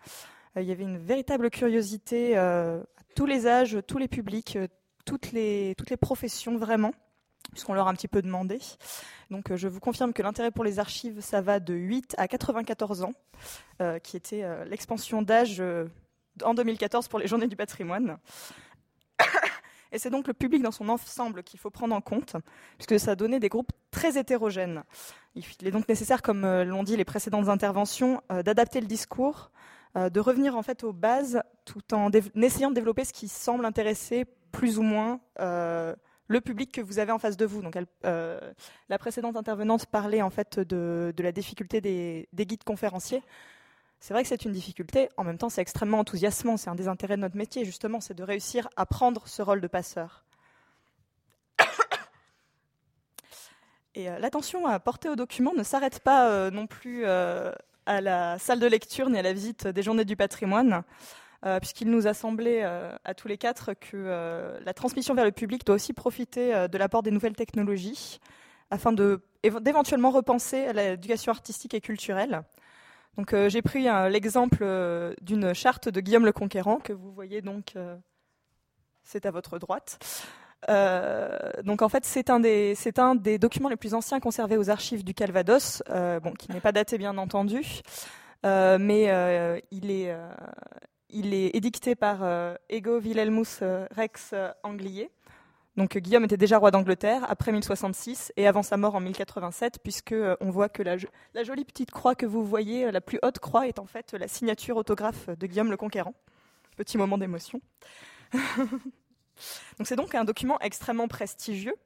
Euh, 0.59 0.61
il 0.61 0.69
y 0.69 0.73
avait 0.73 0.83
une 0.83 0.99
véritable 0.99 1.49
curiosité 1.49 2.37
à 2.37 2.83
tous 3.17 3.25
les 3.25 3.47
âges, 3.47 3.79
tous 3.87 3.97
les 3.97 4.09
publics, 4.09 4.59
toutes 5.07 5.33
les 5.33 5.75
professions 5.99 6.59
vraiment 6.59 6.93
puisqu'on 7.53 7.75
leur 7.75 7.89
a 7.89 7.91
un 7.91 7.95
petit 7.95 8.09
peu 8.09 8.23
demandé. 8.23 8.59
Donc 9.31 9.55
je 9.55 9.69
vous 9.69 9.81
confirme 9.81 10.13
que 10.13 10.23
l'intérêt 10.23 10.51
pour 10.51 10.65
les 10.65 10.79
archives, 10.79 11.21
ça 11.21 11.41
va 11.41 11.61
de 11.61 11.75
8 11.75 12.15
à 12.19 12.29
94 12.29 13.03
ans, 13.03 13.13
qui 14.03 14.17
était 14.17 14.45
l'expansion 14.67 15.23
d'âge 15.23 15.63
en 16.43 16.55
2014 16.55 17.09
pour 17.09 17.19
les 17.19 17.27
Journées 17.27 17.49
du 17.49 17.57
patrimoine. 17.57 18.19
Et 19.93 19.99
c'est 19.99 20.11
donc 20.11 20.27
le 20.29 20.35
public 20.35 20.63
dans 20.63 20.71
son 20.71 20.89
ensemble 20.89 21.43
qu'il 21.43 21.59
faut 21.59 21.71
prendre 21.71 21.95
en 21.95 22.01
compte, 22.01 22.37
puisque 22.79 22.99
ça 23.01 23.17
donné 23.17 23.41
des 23.41 23.49
groupes 23.49 23.73
très 23.91 24.19
hétérogènes. 24.19 24.85
Il 25.35 25.45
est 25.63 25.71
donc 25.71 25.89
nécessaire, 25.89 26.23
comme 26.23 26.45
euh, 26.45 26.65
l'ont 26.65 26.83
dit 26.83 26.97
les 26.97 27.05
précédentes 27.05 27.49
interventions, 27.49 28.23
euh, 28.31 28.43
d'adapter 28.43 28.81
le 28.81 28.87
discours, 28.87 29.51
euh, 29.97 30.09
de 30.09 30.21
revenir 30.21 30.57
en 30.57 30.63
fait 30.63 30.85
aux 30.85 30.93
bases, 30.93 31.43
tout 31.65 31.95
en 31.95 32.11
essayant 32.37 32.71
de 32.71 32.75
développer 32.75 33.05
ce 33.05 33.13
qui 33.13 33.29
semble 33.29 33.65
intéresser 33.65 34.27
plus 34.53 34.79
ou 34.79 34.83
moins 34.83 35.21
le 36.31 36.41
public 36.41 36.73
que 36.73 36.81
vous 36.81 36.99
avez 36.99 37.13
en 37.13 37.19
face 37.19 37.37
de 37.37 37.45
vous. 37.45 37.61
Donc, 37.61 37.77
la 38.03 38.99
précédente 38.99 39.37
intervenante 39.37 39.87
parlait 39.87 40.23
en 40.23 40.31
fait 40.31 40.59
de, 40.59 41.13
la 41.19 41.33
difficulté 41.33 41.81
des 41.81 42.47
guides 42.47 42.65
conférenciers. 42.65 43.23
C'est 44.01 44.15
vrai 44.15 44.23
que 44.23 44.29
c'est 44.31 44.47
une 44.47 44.53
difficulté, 44.53 45.11
en 45.19 45.25
même 45.25 45.37
temps 45.37 45.51
c'est 45.51 45.61
extrêmement 45.61 45.99
enthousiasmant, 45.99 46.57
c'est 46.57 46.71
un 46.71 46.75
des 46.75 46.89
intérêts 46.89 47.17
de 47.17 47.21
notre 47.21 47.37
métier 47.37 47.67
justement, 47.67 48.01
c'est 48.01 48.15
de 48.15 48.23
réussir 48.23 48.67
à 48.77 48.87
prendre 48.87 49.29
ce 49.29 49.43
rôle 49.43 49.61
de 49.61 49.67
passeur. 49.67 50.25
Et 53.95 54.09
euh, 54.09 54.19
l'attention 54.19 54.67
à 54.67 54.81
porter 54.81 55.11
au 55.11 55.17
document 55.17 55.53
ne 55.55 55.63
s'arrête 55.63 56.01
pas 56.01 56.31
euh, 56.31 56.51
non 56.51 56.67
plus 56.67 57.03
euh, 57.05 57.53
à 57.85 58.01
la 58.01 58.39
salle 58.39 58.59
de 58.59 58.67
lecture 58.67 59.11
ni 59.11 59.19
à 59.19 59.23
la 59.23 59.35
visite 59.35 59.67
des 59.67 59.83
journées 59.83 60.07
du 60.07 60.17
patrimoine, 60.17 60.83
puisqu'il 61.61 61.91
nous 61.91 62.07
a 62.07 62.15
semblé 62.15 62.63
à 62.63 63.15
tous 63.15 63.29
les 63.29 63.39
quatre 63.39 63.73
que 63.75 64.59
la 64.63 64.75
transmission 64.75 65.15
vers 65.15 65.25
le 65.25 65.33
public 65.33 65.65
doit 65.65 65.77
aussi 65.77 65.93
profiter 65.93 66.69
de 66.69 66.79
l'apport 66.79 67.03
des 67.03 67.11
nouvelles 67.11 67.37
technologies 67.37 68.21
afin 68.71 68.93
d'éventuellement 68.93 70.11
repenser 70.11 70.73
l'éducation 70.73 71.33
artistique 71.33 71.75
et 71.75 71.81
culturelle. 71.81 72.43
Donc 73.17 73.33
euh, 73.33 73.49
j'ai 73.49 73.63
pris 73.63 73.87
l'exemple 74.09 74.59
euh, 74.63 75.15
d'une 75.21 75.53
charte 75.53 75.89
de 75.89 76.01
Guillaume 76.01 76.25
le 76.25 76.33
Conquérant 76.33 76.77
que 76.77 76.93
vous 76.93 77.13
voyez 77.13 77.43
donc, 77.43 77.73
euh, 77.77 77.97
c'est 79.03 79.27
à 79.27 79.31
votre 79.31 79.59
droite. 79.59 79.99
donc 81.65 81.83
en 81.83 81.89
fait 81.89 82.05
c'est 82.05 82.31
un 82.31 82.41
des 83.15 83.39
documents 83.39 83.69
les 83.69 83.77
plus 83.77 83.95
anciens 83.95 84.21
conservés 84.21 84.57
aux 84.57 84.71
archives 84.71 85.05
du 85.05 85.15
Calvados, 85.15 85.83
qui 86.39 86.53
n'est 86.53 86.61
pas 86.61 86.73
daté 86.73 86.99
bien 86.99 87.19
entendu, 87.19 87.63
mais 88.45 89.61
il 89.71 89.91
est 89.91 90.15
il 91.13 91.35
est 91.35 91.55
édicté 91.57 91.95
par 91.95 92.21
Ego 92.69 93.01
Wilhelmus 93.01 93.63
Rex 93.91 94.35
Anglier. 94.63 95.11
Donc 95.77 95.97
Guillaume 95.97 96.25
était 96.25 96.37
déjà 96.37 96.59
roi 96.59 96.71
d'Angleterre 96.71 97.25
après 97.29 97.53
1066 97.53 98.33
et 98.37 98.47
avant 98.47 98.63
sa 98.63 98.77
mort 98.77 98.97
en 98.97 99.01
1087, 99.01 99.79
puisque 99.83 100.13
euh, 100.13 100.37
on 100.41 100.51
voit 100.51 100.69
que 100.69 100.83
la, 100.83 100.97
jolie 101.43 101.65
petite 101.65 101.91
croix 101.91 102.15
que 102.15 102.27
vous 102.27 102.45
voyez, 102.45 102.85
euh, 102.85 102.91
la 102.91 103.01
plus 103.01 103.19
haute 103.23 103.39
croix, 103.39 103.67
est 103.67 103.79
en 103.79 103.87
fait 103.87 104.13
la 104.13 104.29
signature 104.29 104.77
autographe 104.77 105.31
de 105.31 105.47
Guillaume 105.47 105.71
le 105.71 105.77
Conquérant. 105.77 106.15
Petit 106.77 106.99
moment 106.99 107.17
d'émotion. 107.19 107.61
donc 108.33 109.85
c'est 109.85 109.97
donc 109.97 110.15
un 110.15 110.25
document 110.25 110.59
extrêmement 110.61 111.09
prestigieux, 111.09 111.77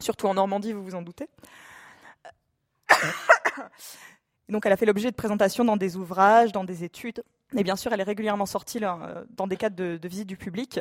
surtout 0.00 0.26
en 0.26 0.34
Normandie, 0.34 0.72
vous 0.72 0.84
vous 0.84 0.94
en 0.94 1.02
doutez. 1.02 1.28
donc 4.48 4.66
elle 4.66 4.72
a 4.72 4.76
fait 4.76 4.84
l'objet 4.84 5.10
de 5.10 5.16
présentations 5.16 5.64
dans 5.64 5.76
des 5.76 5.96
ouvrages, 5.96 6.52
dans 6.52 6.64
des 6.64 6.82
études, 6.82 7.22
et 7.54 7.62
bien 7.62 7.76
sûr 7.76 7.92
elle 7.92 8.00
est 8.00 8.04
régulièrement 8.04 8.46
sortie 8.46 8.80
euh, 8.82 9.24
dans 9.30 9.46
des 9.46 9.56
cadres 9.56 9.76
de, 9.76 10.08
visite 10.08 10.26
du 10.26 10.36
public. 10.36 10.80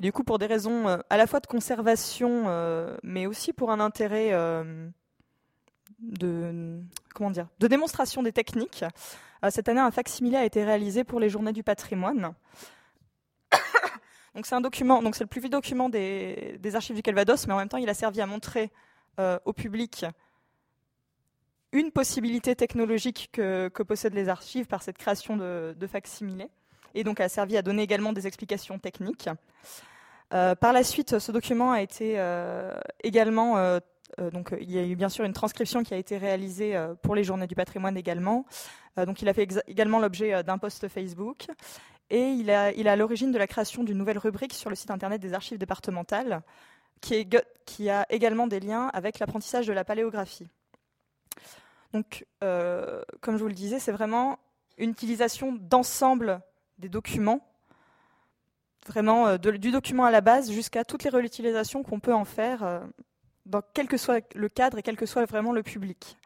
Du 0.00 0.10
coup, 0.10 0.24
pour 0.24 0.38
des 0.38 0.46
raisons 0.46 0.88
euh, 0.88 0.98
à 1.10 1.16
la 1.16 1.26
fois 1.26 1.40
de 1.40 1.46
conservation, 1.46 2.44
euh, 2.46 2.96
mais 3.02 3.26
aussi 3.26 3.52
pour 3.52 3.70
un 3.70 3.78
intérêt 3.78 4.32
de, 6.00 6.80
comment 7.14 7.30
dire, 7.30 7.46
de 7.60 7.66
démonstration 7.66 8.22
des 8.22 8.32
techniques, 8.32 8.84
cette 9.50 9.68
année, 9.68 9.80
un 9.80 9.90
facsimilé 9.90 10.36
a 10.36 10.44
été 10.44 10.64
réalisé 10.64 11.02
pour 11.02 11.18
les 11.18 11.28
Journées 11.28 11.52
du 11.52 11.64
patrimoine. 11.64 12.32
donc 14.34 14.46
c'est 14.46 14.54
un 14.54 14.60
document, 14.60 15.02
donc 15.02 15.16
c'est 15.16 15.24
le 15.24 15.28
plus 15.28 15.40
vieux 15.40 15.50
document 15.50 15.88
des, 15.88 16.60
archives 16.74 16.94
du 16.94 17.02
Calvados, 17.02 17.46
mais 17.46 17.52
en 17.52 17.58
même 17.58 17.68
temps, 17.68 17.78
il 17.78 17.88
a 17.88 17.94
servi 17.94 18.20
à 18.20 18.26
montrer 18.26 18.70
au 19.44 19.52
public 19.52 20.06
une 21.72 21.90
possibilité 21.90 22.54
technologique 22.54 23.30
que, 23.32 23.82
possèdent 23.82 24.14
les 24.14 24.28
archives 24.28 24.66
par 24.66 24.82
cette 24.82 24.98
création 24.98 25.36
de, 25.36 25.74
de 25.78 25.86
facsimilé 25.86 26.48
et 26.94 27.04
donc 27.04 27.20
a 27.20 27.28
servi 27.28 27.56
à 27.56 27.62
donner 27.62 27.82
également 27.82 28.12
des 28.12 28.26
explications 28.26 28.78
techniques. 28.78 29.28
par 30.30 30.72
la 30.72 30.84
suite, 30.84 31.18
ce 31.18 31.32
document 31.32 31.72
a 31.72 31.80
été 31.80 32.20
également 33.02 33.80
donc, 34.32 34.54
il 34.60 34.70
y 34.70 34.78
a 34.78 34.84
eu 34.84 34.94
bien 34.94 35.08
sûr 35.08 35.24
une 35.24 35.32
transcription 35.32 35.82
qui 35.82 35.94
a 35.94 35.96
été 35.96 36.18
réalisée 36.18 36.78
pour 37.02 37.14
les 37.14 37.24
journées 37.24 37.46
du 37.46 37.54
patrimoine 37.54 37.96
également. 37.96 38.44
donc, 38.96 39.22
il 39.22 39.28
a 39.28 39.34
fait 39.34 39.48
également 39.66 40.00
l'objet 40.00 40.42
d'un 40.42 40.58
post 40.58 40.88
Facebook. 40.88 41.46
Et 42.10 42.28
il, 42.28 42.50
a, 42.50 42.72
est 42.72 42.86
à 42.86 42.96
l'origine 42.96 43.32
de 43.32 43.38
la 43.38 43.46
création 43.46 43.84
d'une 43.84 43.96
nouvelle 43.96 44.18
rubrique 44.18 44.52
sur 44.52 44.68
le 44.68 44.76
site 44.76 44.90
internet 44.90 45.20
des 45.20 45.32
archives 45.32 45.56
départementales, 45.56 46.42
qui 47.00 47.88
a 47.88 48.06
également 48.10 48.46
des 48.46 48.60
liens 48.60 48.90
avec 48.92 49.18
l'apprentissage 49.18 49.66
de 49.66 49.72
la 49.72 49.82
paléographie. 49.82 50.46
Donc, 51.92 52.26
euh, 52.42 53.02
comme 53.20 53.36
je 53.36 53.42
vous 53.42 53.48
le 53.48 53.54
disais, 53.54 53.78
c'est 53.78 53.92
vraiment 53.92 54.38
une 54.78 54.90
utilisation 54.90 55.52
d'ensemble 55.52 56.40
des 56.78 56.88
documents, 56.88 57.46
vraiment 58.86 59.28
euh, 59.28 59.36
du 59.36 59.70
document 59.70 60.04
à 60.04 60.10
la 60.10 60.22
base 60.22 60.50
jusqu'à 60.50 60.84
toutes 60.84 61.04
les 61.04 61.10
réutilisations 61.10 61.82
qu'on 61.82 62.00
peut 62.00 62.14
en 62.14 62.24
faire, 62.24 62.64
euh, 62.64 62.80
dans 63.44 63.62
quel 63.74 63.88
que 63.88 63.98
soit 63.98 64.24
le 64.34 64.48
cadre 64.48 64.78
et 64.78 64.82
quel 64.82 64.96
que 64.96 65.06
soit 65.06 65.26
vraiment 65.26 65.52
le 65.52 65.62
public. 65.62 66.16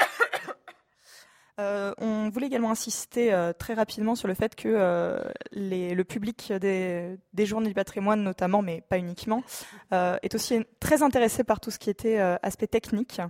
on 1.58 2.28
voulait 2.30 2.48
également 2.48 2.72
insister 2.72 3.52
très 3.58 3.74
rapidement 3.74 4.16
sur 4.16 4.26
le 4.26 4.34
fait 4.34 4.56
que 4.56 5.22
le 5.52 6.02
public 6.02 6.52
des, 6.52 7.16
des, 7.32 7.46
journées 7.46 7.68
du 7.68 7.74
patrimoine, 7.74 8.24
notamment, 8.24 8.60
mais 8.60 8.80
pas 8.80 8.98
uniquement, 8.98 9.44
est 9.92 10.34
aussi 10.34 10.66
très 10.80 11.02
intéressé 11.04 11.44
par 11.44 11.60
tout 11.60 11.70
ce 11.70 11.78
qui 11.78 11.90
était 11.90 12.18
aspect 12.18 12.66
technique 12.66 13.20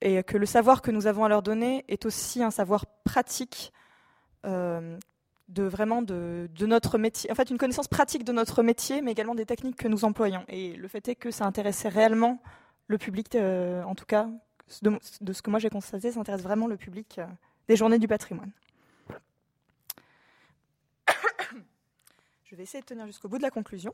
et 0.00 0.22
que 0.22 0.36
le 0.36 0.46
savoir 0.46 0.82
que 0.82 0.90
nous 0.90 1.06
avons 1.06 1.24
à 1.24 1.28
leur 1.28 1.42
donner 1.42 1.84
est 1.88 2.06
aussi 2.06 2.42
un 2.42 2.50
savoir 2.50 2.86
pratique 3.04 3.72
euh, 4.46 4.98
de 5.48 5.64
vraiment 5.64 6.00
de, 6.00 6.48
notre 6.60 6.96
métier, 6.96 7.30
en 7.30 7.34
fait 7.34 7.50
une 7.50 7.58
connaissance 7.58 7.88
pratique 7.88 8.24
de 8.24 8.32
notre 8.32 8.62
métier, 8.62 9.02
mais 9.02 9.10
également 9.12 9.34
des 9.34 9.46
techniques 9.46 9.76
que 9.76 9.88
nous 9.88 10.04
employons. 10.04 10.44
Et 10.48 10.76
le 10.76 10.88
fait 10.88 11.08
est 11.08 11.16
que 11.16 11.30
ça 11.30 11.44
intéressait 11.44 11.88
réellement 11.88 12.40
le 12.86 12.98
public, 12.98 13.34
euh, 13.34 13.82
en 13.82 13.94
tout 13.94 14.06
cas 14.06 14.28
de, 14.82 14.98
ce 15.02 15.42
que 15.42 15.50
moi 15.50 15.58
j'ai 15.58 15.70
constaté, 15.70 16.12
ça 16.12 16.20
intéresse 16.20 16.42
vraiment 16.42 16.68
le 16.68 16.76
public 16.76 17.18
euh, 17.18 17.26
des 17.66 17.74
journées 17.76 17.98
du 17.98 18.06
patrimoine. 18.06 18.52
Je 22.44 22.54
vais 22.54 22.62
essayer 22.62 22.80
de 22.80 22.86
tenir 22.86 23.06
jusqu'au 23.06 23.28
bout 23.28 23.38
de 23.38 23.42
la 23.42 23.50
conclusion. 23.50 23.92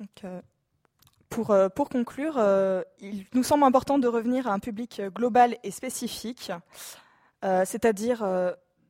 Donc, 0.00 0.24
pour, 1.30 1.52
euh, 1.52 1.68
pour 1.68 1.88
conclure, 1.88 2.34
euh, 2.36 2.82
il 3.00 3.24
nous 3.32 3.44
semble 3.44 3.64
important 3.64 3.98
de 3.98 4.08
revenir 4.08 4.48
à 4.48 4.52
un 4.52 4.58
public 4.58 5.00
global 5.14 5.56
et 5.62 5.70
spécifique, 5.70 6.52
euh, 7.44 7.62
c'est-à-dire, 7.64 8.22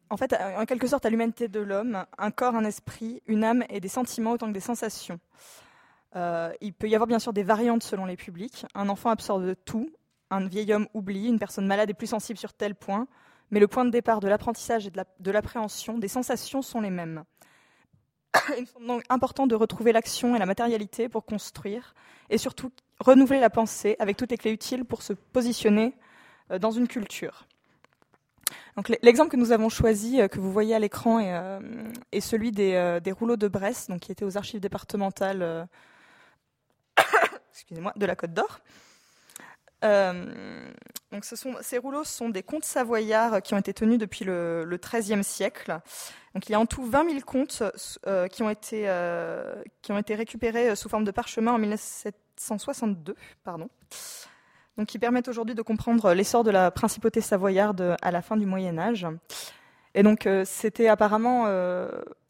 en 0.09 0.16
fait, 0.16 0.34
en 0.57 0.64
quelque 0.64 0.88
sorte, 0.88 1.07
à 1.07 1.11
l'humanité 1.11 1.47
de 1.47 1.61
l'homme, 1.61 2.05
un 2.18 2.30
corps, 2.32 2.57
un 2.57 2.64
esprit, 2.64 3.22
une 3.26 3.45
âme 3.45 3.62
et 3.68 3.78
des 3.78 3.88
sentiments 3.88 4.32
autant 4.32 4.49
que 4.49 4.53
des 4.53 4.61
sensations. 4.61 5.20
il 6.16 6.72
peut 6.72 6.88
y 6.88 6.95
avoir 6.95 7.07
bien 7.07 7.20
sûr 7.20 7.32
des 7.32 7.45
variantes 7.45 7.84
selon 7.84 8.07
les 8.07 8.16
publics. 8.16 8.66
Un 8.74 8.88
enfant 8.88 9.11
absorbe 9.11 9.55
tout, 9.64 9.91
un 10.30 10.47
vieil 10.47 10.72
homme 10.72 10.88
oublie, 10.95 11.28
une 11.28 11.38
personne 11.38 11.66
malade 11.66 11.91
est 11.91 11.95
plus 11.95 12.09
sensible 12.09 12.38
sur 12.38 12.55
tel 12.55 12.74
point, 12.74 13.07
mais 13.51 13.61
le 13.61 13.68
point 13.68 13.84
de 13.84 13.91
départ 13.91 14.20
de 14.20 14.28
l'apprentissage 14.28 14.86
et 14.86 14.91
de 14.91 15.30
l'appréhension 15.30 15.99
des 15.99 16.09
sensations 16.09 16.62
sont 16.62 16.80
les 16.80 16.91
mêmes. 16.91 17.24
Il 18.57 18.64
est 18.64 18.87
donc 18.87 19.03
important 19.09 19.47
de 19.47 19.55
retrouver 19.55 19.93
l'action 19.93 20.37
et 20.37 20.39
la 20.39 20.47
matérialité 20.47 21.09
pour 21.09 21.24
construire 21.24 21.95
et 22.28 22.39
surtout 22.39 22.70
renouveler 23.01 23.41
la 23.41 23.51
pensée 23.51 23.97
avec 23.99 24.16
toutes 24.16 24.31
les 24.31 24.37
clés 24.37 24.53
utiles 24.53 24.85
pour 24.85 25.03
se 25.03 25.12
positionner 25.12 25.95
euh, 26.51 26.59
dans 26.59 26.70
une 26.70 26.89
culture. 26.89 27.47
l'exemple 29.03 29.31
que 29.31 29.37
nous 29.37 29.53
avons 29.53 29.68
choisi, 29.68 30.20
euh, 30.20 30.28
que 30.28 30.39
vous 30.39 30.53
voyez 30.53 30.74
à 30.74 30.78
l'écran, 30.78 31.18
est, 31.18 31.33
euh, 31.35 31.61
celui 32.20 32.53
des, 32.53 33.12
rouleaux 33.12 33.37
de 33.37 33.49
Brest, 33.49 33.91
donc, 33.91 34.01
qui 34.01 34.12
étaient 34.12 34.24
aux 34.24 34.37
archives 34.37 34.61
départementales 34.61 35.68
de 37.97 38.07
la 38.07 38.16
Côte 38.16 38.33
d'Or. 38.33 38.61
Donc 39.83 41.24
ce 41.24 41.37
sont, 41.37 41.55
ces 41.61 41.78
rouleaux 41.78 42.05
sont 42.05 42.28
des 42.28 42.43
contes 42.43 42.64
savoyards 42.64 43.43
qui 43.43 43.55
ont 43.55 43.59
été 43.59 43.72
tenus 43.72 43.99
depuis 43.99 44.24
le 44.24 44.78
XIIIe 44.81 45.24
siècle 45.24 45.81
donc 46.35 46.49
il 46.49 46.53
y 46.53 46.55
a 46.55 46.61
en 46.61 46.66
tout 46.66 46.85
20 46.85 47.11
000 47.11 47.20
contes 47.26 47.62
euh, 48.07 48.28
qui, 48.28 48.43
ont 48.43 48.51
été, 48.51 48.85
euh, 48.87 49.62
qui 49.83 49.93
ont 49.93 49.99
été 49.99 50.14
récupérés 50.14 50.70
euh, 50.70 50.74
sous 50.74 50.89
forme 50.89 51.05
de 51.05 51.11
parchemin 51.11 51.53
en 51.53 51.59
1762, 51.59 53.16
pardon. 53.43 53.68
Donc 54.76 54.87
qui 54.87 54.99
permettent 54.99 55.28
aujourd'hui 55.28 55.55
de 55.55 55.62
comprendre 55.62 56.14
l'essor 56.14 56.45
de 56.45 56.51
la 56.51 56.70
principauté 56.70 57.20
savoyarde 57.20 57.97
à 58.01 58.11
la 58.11 58.22
fin 58.22 58.37
du 58.37 58.47
Moyen 58.47 58.78
Âge. 58.78 59.07
Et 59.95 60.05
donc 60.05 60.28
c'était 60.45 60.87
apparemment 60.87 61.47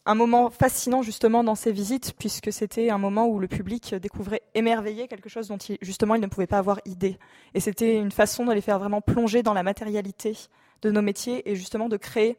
un 0.06 0.14
moment 0.14 0.50
fascinant 0.50 1.02
justement 1.02 1.44
dans 1.44 1.54
ces 1.54 1.72
visites, 1.72 2.14
puisque 2.18 2.52
c'était 2.52 2.90
un 2.90 2.98
moment 2.98 3.26
où 3.26 3.38
le 3.38 3.48
public 3.48 3.94
découvrait 3.94 4.42
émerveillé 4.54 5.08
quelque 5.08 5.28
chose 5.28 5.48
dont 5.48 5.58
justement 5.82 6.14
il 6.14 6.20
ne 6.20 6.26
pouvait 6.26 6.46
pas 6.46 6.58
avoir 6.58 6.80
idée. 6.86 7.18
Et 7.54 7.60
c'était 7.60 7.96
une 7.98 8.12
façon 8.12 8.44
de 8.44 8.52
les 8.52 8.60
faire 8.60 8.78
vraiment 8.78 9.00
plonger 9.00 9.42
dans 9.42 9.54
la 9.54 9.62
matérialité 9.62 10.36
de 10.82 10.90
nos 10.90 11.02
métiers 11.02 11.48
et 11.50 11.56
justement 11.56 11.88
de 11.88 11.96
créer 11.96 12.38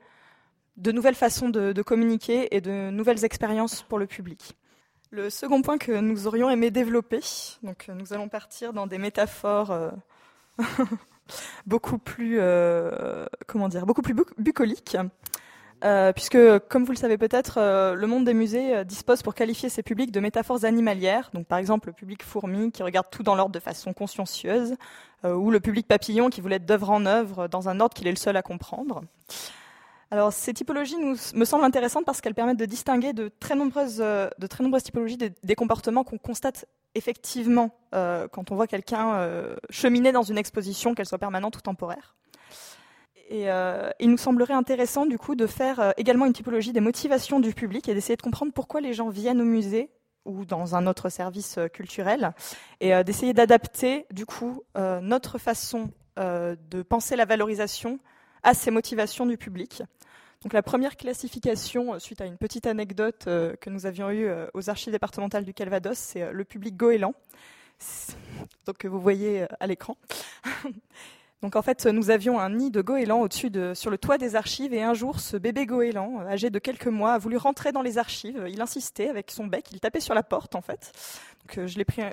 de 0.77 0.91
nouvelles 0.91 1.15
façons 1.15 1.49
de, 1.49 1.81
communiquer 1.81 2.55
et 2.55 2.61
de 2.61 2.89
nouvelles 2.89 3.23
expériences 3.23 3.83
pour 3.83 3.99
le 3.99 4.07
public. 4.07 4.55
Le 5.11 5.29
second 5.29 5.61
point 5.61 5.77
que 5.77 5.91
nous 5.91 6.27
aurions 6.27 6.49
aimé 6.49 6.71
développer, 6.71 7.19
donc 7.63 7.89
nous 7.93 8.13
allons 8.13 8.29
partir 8.29 8.71
dans 8.71 8.87
des 8.87 8.97
métaphores 8.97 9.71
euh, 9.71 9.91
beaucoup 11.65 11.97
plus, 11.97 12.37
euh, 12.39 13.25
dire, 13.69 13.85
beaucoup 13.85 14.01
plus 14.01 14.15
bucoliques, 14.37 14.97
euh, 15.83 16.13
puisque, 16.13 16.37
comme 16.69 16.85
vous 16.85 16.91
le 16.91 16.97
savez 16.97 17.17
peut-être, 17.17 17.59
le 17.95 18.07
monde 18.07 18.25
des 18.25 18.33
musées 18.33 18.85
dispose 18.85 19.21
pour 19.21 19.35
qualifier 19.35 19.69
ses 19.69 19.83
publics 19.83 20.11
de 20.11 20.19
métaphores 20.19 20.65
animalières. 20.65 21.29
Donc, 21.33 21.47
par 21.47 21.57
exemple, 21.57 21.89
le 21.89 21.93
public 21.93 22.23
fourmi 22.23 22.71
qui 22.71 22.83
regarde 22.83 23.07
tout 23.11 23.23
dans 23.23 23.35
l'ordre 23.35 23.53
de 23.53 23.59
façon 23.59 23.93
consciencieuse, 23.93 24.75
ou 25.23 25.51
le 25.51 25.59
public 25.59 25.87
papillon 25.87 26.29
qui 26.29 26.41
voulait 26.41 26.59
d'œuvre 26.59 26.89
en 26.89 27.05
œuvre 27.05 27.47
dans 27.47 27.69
un 27.69 27.79
ordre 27.79 27.93
qu'il 27.93 28.07
est 28.07 28.11
le 28.11 28.17
seul 28.17 28.37
à 28.37 28.41
comprendre. 28.41 29.03
Alors, 30.11 30.33
ces 30.33 30.53
typologies 30.53 30.97
me 30.97 31.45
semblent 31.45 31.63
intéressantes 31.63 32.05
parce 32.05 32.19
qu'elles 32.19 32.35
permettent 32.35 32.59
de 32.59 32.65
distinguer 32.65 33.13
de 33.13 33.31
très 33.39 33.55
nombreuses, 33.55 34.01
euh, 34.01 34.29
typologies 34.83 35.17
des 35.17 35.55
comportements 35.55 36.03
qu'on 36.03 36.17
constate 36.17 36.65
effectivement 36.95 37.71
euh, 37.95 38.27
quand 38.27 38.51
on 38.51 38.55
voit 38.55 38.67
quelqu'un 38.67 39.13
euh, 39.13 39.55
cheminer 39.69 40.11
dans 40.11 40.23
une 40.23 40.37
exposition, 40.37 40.95
qu'elle 40.95 41.05
soit 41.05 41.17
permanente 41.17 41.55
ou 41.55 41.61
temporaire. 41.61 42.17
Et 43.33 43.47
il 43.99 44.11
nous 44.11 44.17
semblerait 44.17 44.53
intéressant 44.53 45.05
du 45.05 45.17
coup 45.17 45.35
de 45.35 45.47
faire 45.47 45.93
également 45.95 46.25
une 46.25 46.33
typologie 46.33 46.73
des 46.73 46.81
motivations 46.81 47.39
du 47.39 47.53
public 47.53 47.87
et 47.87 47.93
d'essayer 47.93 48.17
de 48.17 48.21
comprendre 48.21 48.51
pourquoi 48.51 48.81
les 48.81 48.93
gens 48.93 49.07
viennent 49.07 49.39
au 49.39 49.45
musée 49.45 49.89
ou 50.25 50.43
dans 50.43 50.75
un 50.75 50.85
autre 50.85 51.07
service 51.07 51.57
culturel 51.71 52.33
et 52.81 52.91
d'essayer 53.05 53.33
d'adapter 53.33 54.05
du 54.11 54.25
coup 54.25 54.63
notre 54.75 55.37
façon 55.37 55.91
de 56.17 56.81
penser 56.83 57.15
la 57.15 57.23
valorisation 57.23 57.99
à 58.43 58.53
ces 58.53 58.69
motivations 58.69 59.25
du 59.25 59.37
public. 59.37 59.81
Donc 60.43 60.53
la 60.53 60.63
première 60.63 60.97
classification, 60.97 61.93
euh, 61.93 61.99
suite 61.99 62.19
à 62.21 62.25
une 62.25 62.37
petite 62.37 62.65
anecdote 62.65 63.25
euh, 63.27 63.55
que 63.57 63.69
nous 63.69 63.85
avions 63.85 64.09
eue 64.09 64.27
euh, 64.27 64.47
aux 64.55 64.69
archives 64.71 64.91
départementales 64.91 65.45
du 65.45 65.53
Calvados, 65.53 65.97
c'est 65.97 66.31
le 66.31 66.43
public 66.45 66.75
goéland, 66.75 67.13
donc 68.65 68.77
que 68.77 68.87
vous 68.87 68.99
voyez 68.99 69.45
à 69.59 69.67
l'écran. 69.67 69.97
Donc 71.41 71.55
en 71.55 71.61
fait, 71.61 71.85
nous 71.87 72.11
avions 72.11 72.39
un 72.39 72.51
nid 72.51 72.69
de 72.69 72.81
goéland 72.81 73.21
au-dessus 73.21 73.49
de, 73.49 73.73
sur 73.73 73.89
le 73.89 73.97
toit 73.97 74.17
des 74.17 74.35
archives, 74.35 74.73
et 74.73 74.83
un 74.83 74.93
jour, 74.93 75.19
ce 75.19 75.37
bébé 75.37 75.65
goéland, 75.65 76.21
âgé 76.21 76.49
de 76.49 76.59
quelques 76.59 76.87
mois, 76.87 77.13
a 77.13 77.17
voulu 77.17 77.37
rentrer 77.37 77.71
dans 77.71 77.81
les 77.81 77.97
archives. 77.97 78.45
Il 78.47 78.61
insistait 78.61 79.09
avec 79.09 79.31
son 79.31 79.47
bec, 79.47 79.71
il 79.71 79.79
tapait 79.79 79.99
sur 79.99 80.13
la 80.13 80.23
porte 80.23 80.55
en 80.55 80.61
fait. 80.61 80.91
Donc 81.41 81.67
je 81.67 81.77
l'ai 81.77 81.85
pris. 81.85 82.03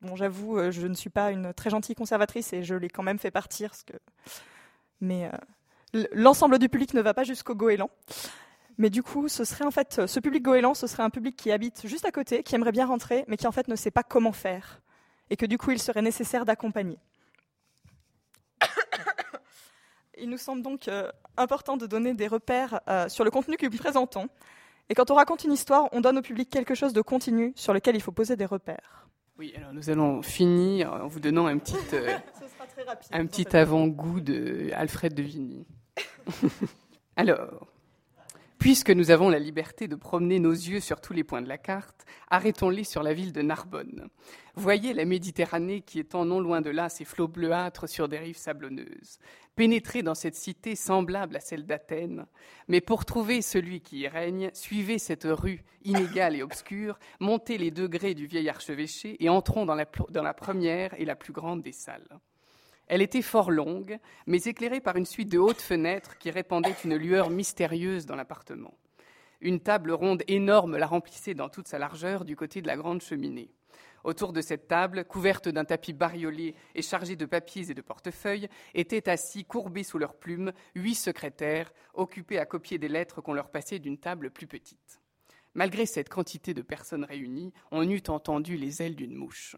Bon, 0.00 0.14
j'avoue, 0.14 0.70
je 0.70 0.86
ne 0.86 0.94
suis 0.94 1.10
pas 1.10 1.32
une 1.32 1.52
très 1.52 1.70
gentille 1.70 1.96
conservatrice 1.96 2.52
et 2.52 2.62
je 2.62 2.76
l'ai 2.76 2.88
quand 2.88 3.02
même 3.02 3.18
fait 3.18 3.32
partir, 3.32 3.70
parce 3.70 3.82
que. 3.82 3.94
Mais 5.00 5.28
l'ensemble 6.12 6.58
du 6.58 6.68
public 6.68 6.94
ne 6.94 7.00
va 7.00 7.14
pas 7.14 7.24
jusqu'au 7.24 7.54
goéland. 7.54 7.90
Mais 8.78 8.90
du 8.90 9.02
coup, 9.02 9.28
ce 9.28 9.42
serait 9.42 9.64
en 9.64 9.72
fait, 9.72 10.06
ce 10.06 10.20
public 10.20 10.42
goéland, 10.44 10.74
ce 10.74 10.86
serait 10.86 11.02
un 11.02 11.10
public 11.10 11.34
qui 11.34 11.50
habite 11.50 11.84
juste 11.84 12.04
à 12.04 12.12
côté, 12.12 12.44
qui 12.44 12.54
aimerait 12.54 12.70
bien 12.70 12.86
rentrer, 12.86 13.24
mais 13.26 13.36
qui 13.36 13.48
en 13.48 13.52
fait 13.52 13.66
ne 13.66 13.74
sait 13.74 13.90
pas 13.90 14.04
comment 14.04 14.32
faire. 14.32 14.80
Et 15.30 15.36
que 15.36 15.46
du 15.46 15.58
coup, 15.58 15.72
il 15.72 15.80
serait 15.80 16.00
nécessaire 16.00 16.44
d'accompagner. 16.44 16.98
Il 20.20 20.28
nous 20.28 20.38
semble 20.38 20.62
donc 20.62 20.88
euh, 20.88 21.10
important 21.36 21.76
de 21.76 21.86
donner 21.86 22.14
des 22.14 22.26
repères 22.26 22.80
euh, 22.88 23.08
sur 23.08 23.24
le 23.24 23.30
contenu 23.30 23.56
que 23.56 23.66
nous 23.66 23.78
présentons. 23.78 24.28
Et 24.88 24.94
quand 24.94 25.10
on 25.10 25.14
raconte 25.14 25.44
une 25.44 25.52
histoire, 25.52 25.88
on 25.92 26.00
donne 26.00 26.18
au 26.18 26.22
public 26.22 26.48
quelque 26.50 26.74
chose 26.74 26.92
de 26.92 27.02
continu 27.02 27.52
sur 27.56 27.72
lequel 27.72 27.94
il 27.94 28.00
faut 28.00 28.12
poser 28.12 28.36
des 28.36 28.46
repères. 28.46 29.06
Oui, 29.38 29.52
alors 29.56 29.72
nous 29.72 29.90
allons 29.90 30.22
finir 30.22 30.92
en 30.92 31.06
vous 31.06 31.20
donnant 31.20 31.46
un 31.46 31.58
petit, 31.58 31.76
euh, 31.92 32.16
un 33.12 33.26
petit 33.26 33.56
avant-goût 33.56 34.20
de 34.20 34.70
Alfred 34.74 35.14
de 35.14 35.22
Vigny. 35.22 35.66
Alors, 37.16 37.66
Puisque 38.58 38.90
nous 38.90 39.12
avons 39.12 39.28
la 39.28 39.38
liberté 39.38 39.86
de 39.86 39.94
promener 39.94 40.40
nos 40.40 40.52
yeux 40.52 40.80
sur 40.80 41.00
tous 41.00 41.12
les 41.12 41.22
points 41.22 41.42
de 41.42 41.48
la 41.48 41.58
carte, 41.58 42.04
arrêtons-les 42.28 42.82
sur 42.82 43.04
la 43.04 43.14
ville 43.14 43.32
de 43.32 43.40
Narbonne. 43.40 44.08
Voyez 44.56 44.94
la 44.94 45.04
Méditerranée 45.04 45.80
qui 45.80 46.00
étend 46.00 46.24
non 46.24 46.40
loin 46.40 46.60
de 46.60 46.70
là 46.70 46.88
ses 46.88 47.04
flots 47.04 47.28
bleuâtres 47.28 47.88
sur 47.88 48.08
des 48.08 48.18
rives 48.18 48.36
sablonneuses. 48.36 49.20
Pénétrez 49.54 50.02
dans 50.02 50.16
cette 50.16 50.34
cité 50.34 50.74
semblable 50.74 51.36
à 51.36 51.40
celle 51.40 51.66
d'Athènes, 51.66 52.26
mais 52.66 52.80
pour 52.80 53.04
trouver 53.04 53.42
celui 53.42 53.80
qui 53.80 54.00
y 54.00 54.08
règne, 54.08 54.50
suivez 54.54 54.98
cette 54.98 55.28
rue 55.28 55.62
inégale 55.84 56.34
et 56.34 56.42
obscure, 56.42 56.98
montez 57.20 57.58
les 57.58 57.70
degrés 57.70 58.14
du 58.14 58.26
vieil 58.26 58.48
archevêché 58.48 59.16
et 59.24 59.28
entrons 59.28 59.66
dans 59.66 59.76
la, 59.76 59.86
dans 60.10 60.22
la 60.24 60.34
première 60.34 61.00
et 61.00 61.04
la 61.04 61.14
plus 61.14 61.32
grande 61.32 61.62
des 61.62 61.72
salles. 61.72 62.08
Elle 62.88 63.02
était 63.02 63.22
fort 63.22 63.50
longue, 63.50 63.98
mais 64.26 64.38
éclairée 64.38 64.80
par 64.80 64.96
une 64.96 65.04
suite 65.04 65.30
de 65.30 65.38
hautes 65.38 65.60
fenêtres 65.60 66.16
qui 66.16 66.30
répandaient 66.30 66.74
une 66.84 66.96
lueur 66.96 67.28
mystérieuse 67.28 68.06
dans 68.06 68.16
l'appartement. 68.16 68.74
Une 69.42 69.60
table 69.60 69.92
ronde 69.92 70.22
énorme 70.26 70.78
la 70.78 70.86
remplissait 70.86 71.34
dans 71.34 71.50
toute 71.50 71.68
sa 71.68 71.78
largeur 71.78 72.24
du 72.24 72.34
côté 72.34 72.62
de 72.62 72.66
la 72.66 72.76
grande 72.76 73.02
cheminée. 73.02 73.52
Autour 74.04 74.32
de 74.32 74.40
cette 74.40 74.68
table, 74.68 75.04
couverte 75.04 75.48
d'un 75.48 75.66
tapis 75.66 75.92
bariolé 75.92 76.54
et 76.74 76.82
chargée 76.82 77.16
de 77.16 77.26
papiers 77.26 77.70
et 77.70 77.74
de 77.74 77.82
portefeuilles, 77.82 78.48
étaient 78.74 79.10
assis, 79.10 79.44
courbés 79.44 79.82
sous 79.82 79.98
leurs 79.98 80.14
plumes, 80.14 80.52
huit 80.74 80.94
secrétaires, 80.94 81.72
occupés 81.94 82.38
à 82.38 82.46
copier 82.46 82.78
des 82.78 82.88
lettres 82.88 83.20
qu'on 83.20 83.34
leur 83.34 83.50
passait 83.50 83.80
d'une 83.80 83.98
table 83.98 84.30
plus 84.30 84.46
petite. 84.46 85.00
Malgré 85.54 85.84
cette 85.84 86.08
quantité 86.08 86.54
de 86.54 86.62
personnes 86.62 87.04
réunies, 87.04 87.52
on 87.70 87.88
eût 87.88 88.02
entendu 88.08 88.56
les 88.56 88.80
ailes 88.82 88.96
d'une 88.96 89.14
mouche. 89.14 89.56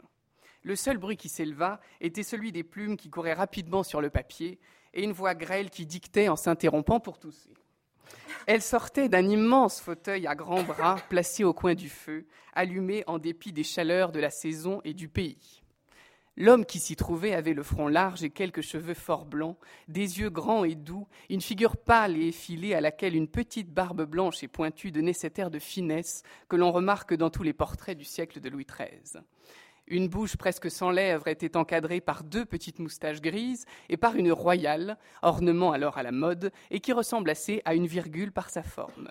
Le 0.63 0.77
seul 0.77 0.99
bruit 0.99 1.17
qui 1.17 1.29
s'éleva 1.29 1.81
était 2.01 2.23
celui 2.23 2.53
des 2.53 2.65
plumes 2.65 2.97
qui 2.97 3.11
couraient 3.11 3.33
rapidement 3.33 3.83
sur 3.83 4.01
le 4.01 4.11
papier 4.11 4.59
et 4.93 5.03
une 5.03 5.13
voix 5.13 5.35
grêle 5.35 5.71
qui 5.71 5.87
dictait 5.87 6.29
en 6.29 6.37
s'interrompant 6.37 7.01
pour 7.01 7.19
tousser. 7.19 7.55
Elle 8.47 8.63
sortait 8.63 9.09
d'un 9.09 9.29
immense 9.29 9.81
fauteuil 9.81 10.27
à 10.27 10.35
grands 10.35 10.63
bras 10.63 10.97
placé 11.09 11.45
au 11.45 11.53
coin 11.53 11.75
du 11.75 11.89
feu, 11.89 12.27
allumé 12.53 13.05
en 13.07 13.19
dépit 13.19 13.53
des 13.53 13.65
chaleurs 13.65 14.13
de 14.13 14.21
la 14.21 14.31
saison 14.31 14.81
et 14.85 14.95
du 14.95 15.09
pays. 15.09 15.63
L'homme 16.37 16.65
qui 16.65 16.79
s'y 16.79 16.97
trouvait 16.97 17.35
avait 17.35 17.53
le 17.53 17.63
front 17.63 17.89
large 17.89 18.23
et 18.23 18.31
quelques 18.31 18.63
cheveux 18.63 18.95
fort 18.95 19.27
blancs, 19.27 19.59
des 19.89 20.21
yeux 20.21 20.31
grands 20.31 20.65
et 20.65 20.75
doux, 20.75 21.07
une 21.29 21.41
figure 21.41 21.77
pâle 21.77 22.17
et 22.17 22.29
effilée 22.29 22.75
à 22.75 22.81
laquelle 22.81 23.15
une 23.15 23.29
petite 23.29 23.73
barbe 23.73 24.05
blanche 24.05 24.43
et 24.43 24.49
pointue 24.49 24.91
donnait 24.91 25.13
cet 25.13 25.39
air 25.39 25.51
de 25.51 25.59
finesse 25.59 26.23
que 26.49 26.57
l'on 26.57 26.73
remarque 26.73 27.15
dans 27.15 27.31
tous 27.31 27.43
les 27.43 27.53
portraits 27.53 27.99
du 27.99 28.05
siècle 28.05 28.41
de 28.41 28.49
Louis 28.49 28.65
XIII. 28.65 29.23
Une 29.91 30.07
bouche 30.07 30.37
presque 30.37 30.71
sans 30.71 30.93
lèvres 30.93 31.27
était 31.27 31.57
encadrée 31.57 32.01
par 32.01 32.23
deux 32.23 32.45
petites 32.45 32.79
moustaches 32.79 33.21
grises 33.21 33.67
et 33.89 33.97
par 33.97 34.15
une 34.15 34.31
royale, 34.31 34.97
ornement 35.21 35.73
alors 35.73 35.99
à 35.99 36.05
la 36.05 36.13
mode, 36.13 36.53
et 36.71 36.79
qui 36.79 36.93
ressemble 36.93 37.29
assez 37.29 37.61
à 37.65 37.75
une 37.75 37.89
virgule 37.89 38.31
par 38.31 38.51
sa 38.51 38.63
forme. 38.63 39.11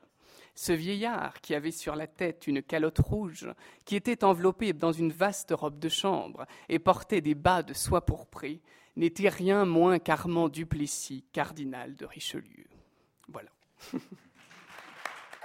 Ce 0.56 0.72
vieillard, 0.72 1.42
qui 1.42 1.54
avait 1.54 1.72
sur 1.72 1.98
la 1.98 2.08
tête 2.08 2.48
une 2.48 2.64
calotte 2.64 3.00
rouge, 3.00 3.50
qui 3.84 3.98
était 3.98 4.24
enveloppé 4.24 4.72
dans 4.72 4.94
une 4.94 5.12
vaste 5.12 5.52
robe 5.52 5.80
de 5.80 5.90
chambre 5.90 6.46
et 6.70 6.80
portait 6.80 7.22
des 7.22 7.36
bas 7.36 7.62
de 7.62 7.74
soie 7.74 8.06
pourprée, 8.06 8.62
n'était 8.96 9.30
rien 9.30 9.66
moins 9.66 10.00
qu'Armand 10.00 10.48
Duplessis, 10.48 11.26
cardinal 11.34 11.96
de 11.96 12.06
Richelieu. 12.06 12.68
Voilà. 13.28 13.50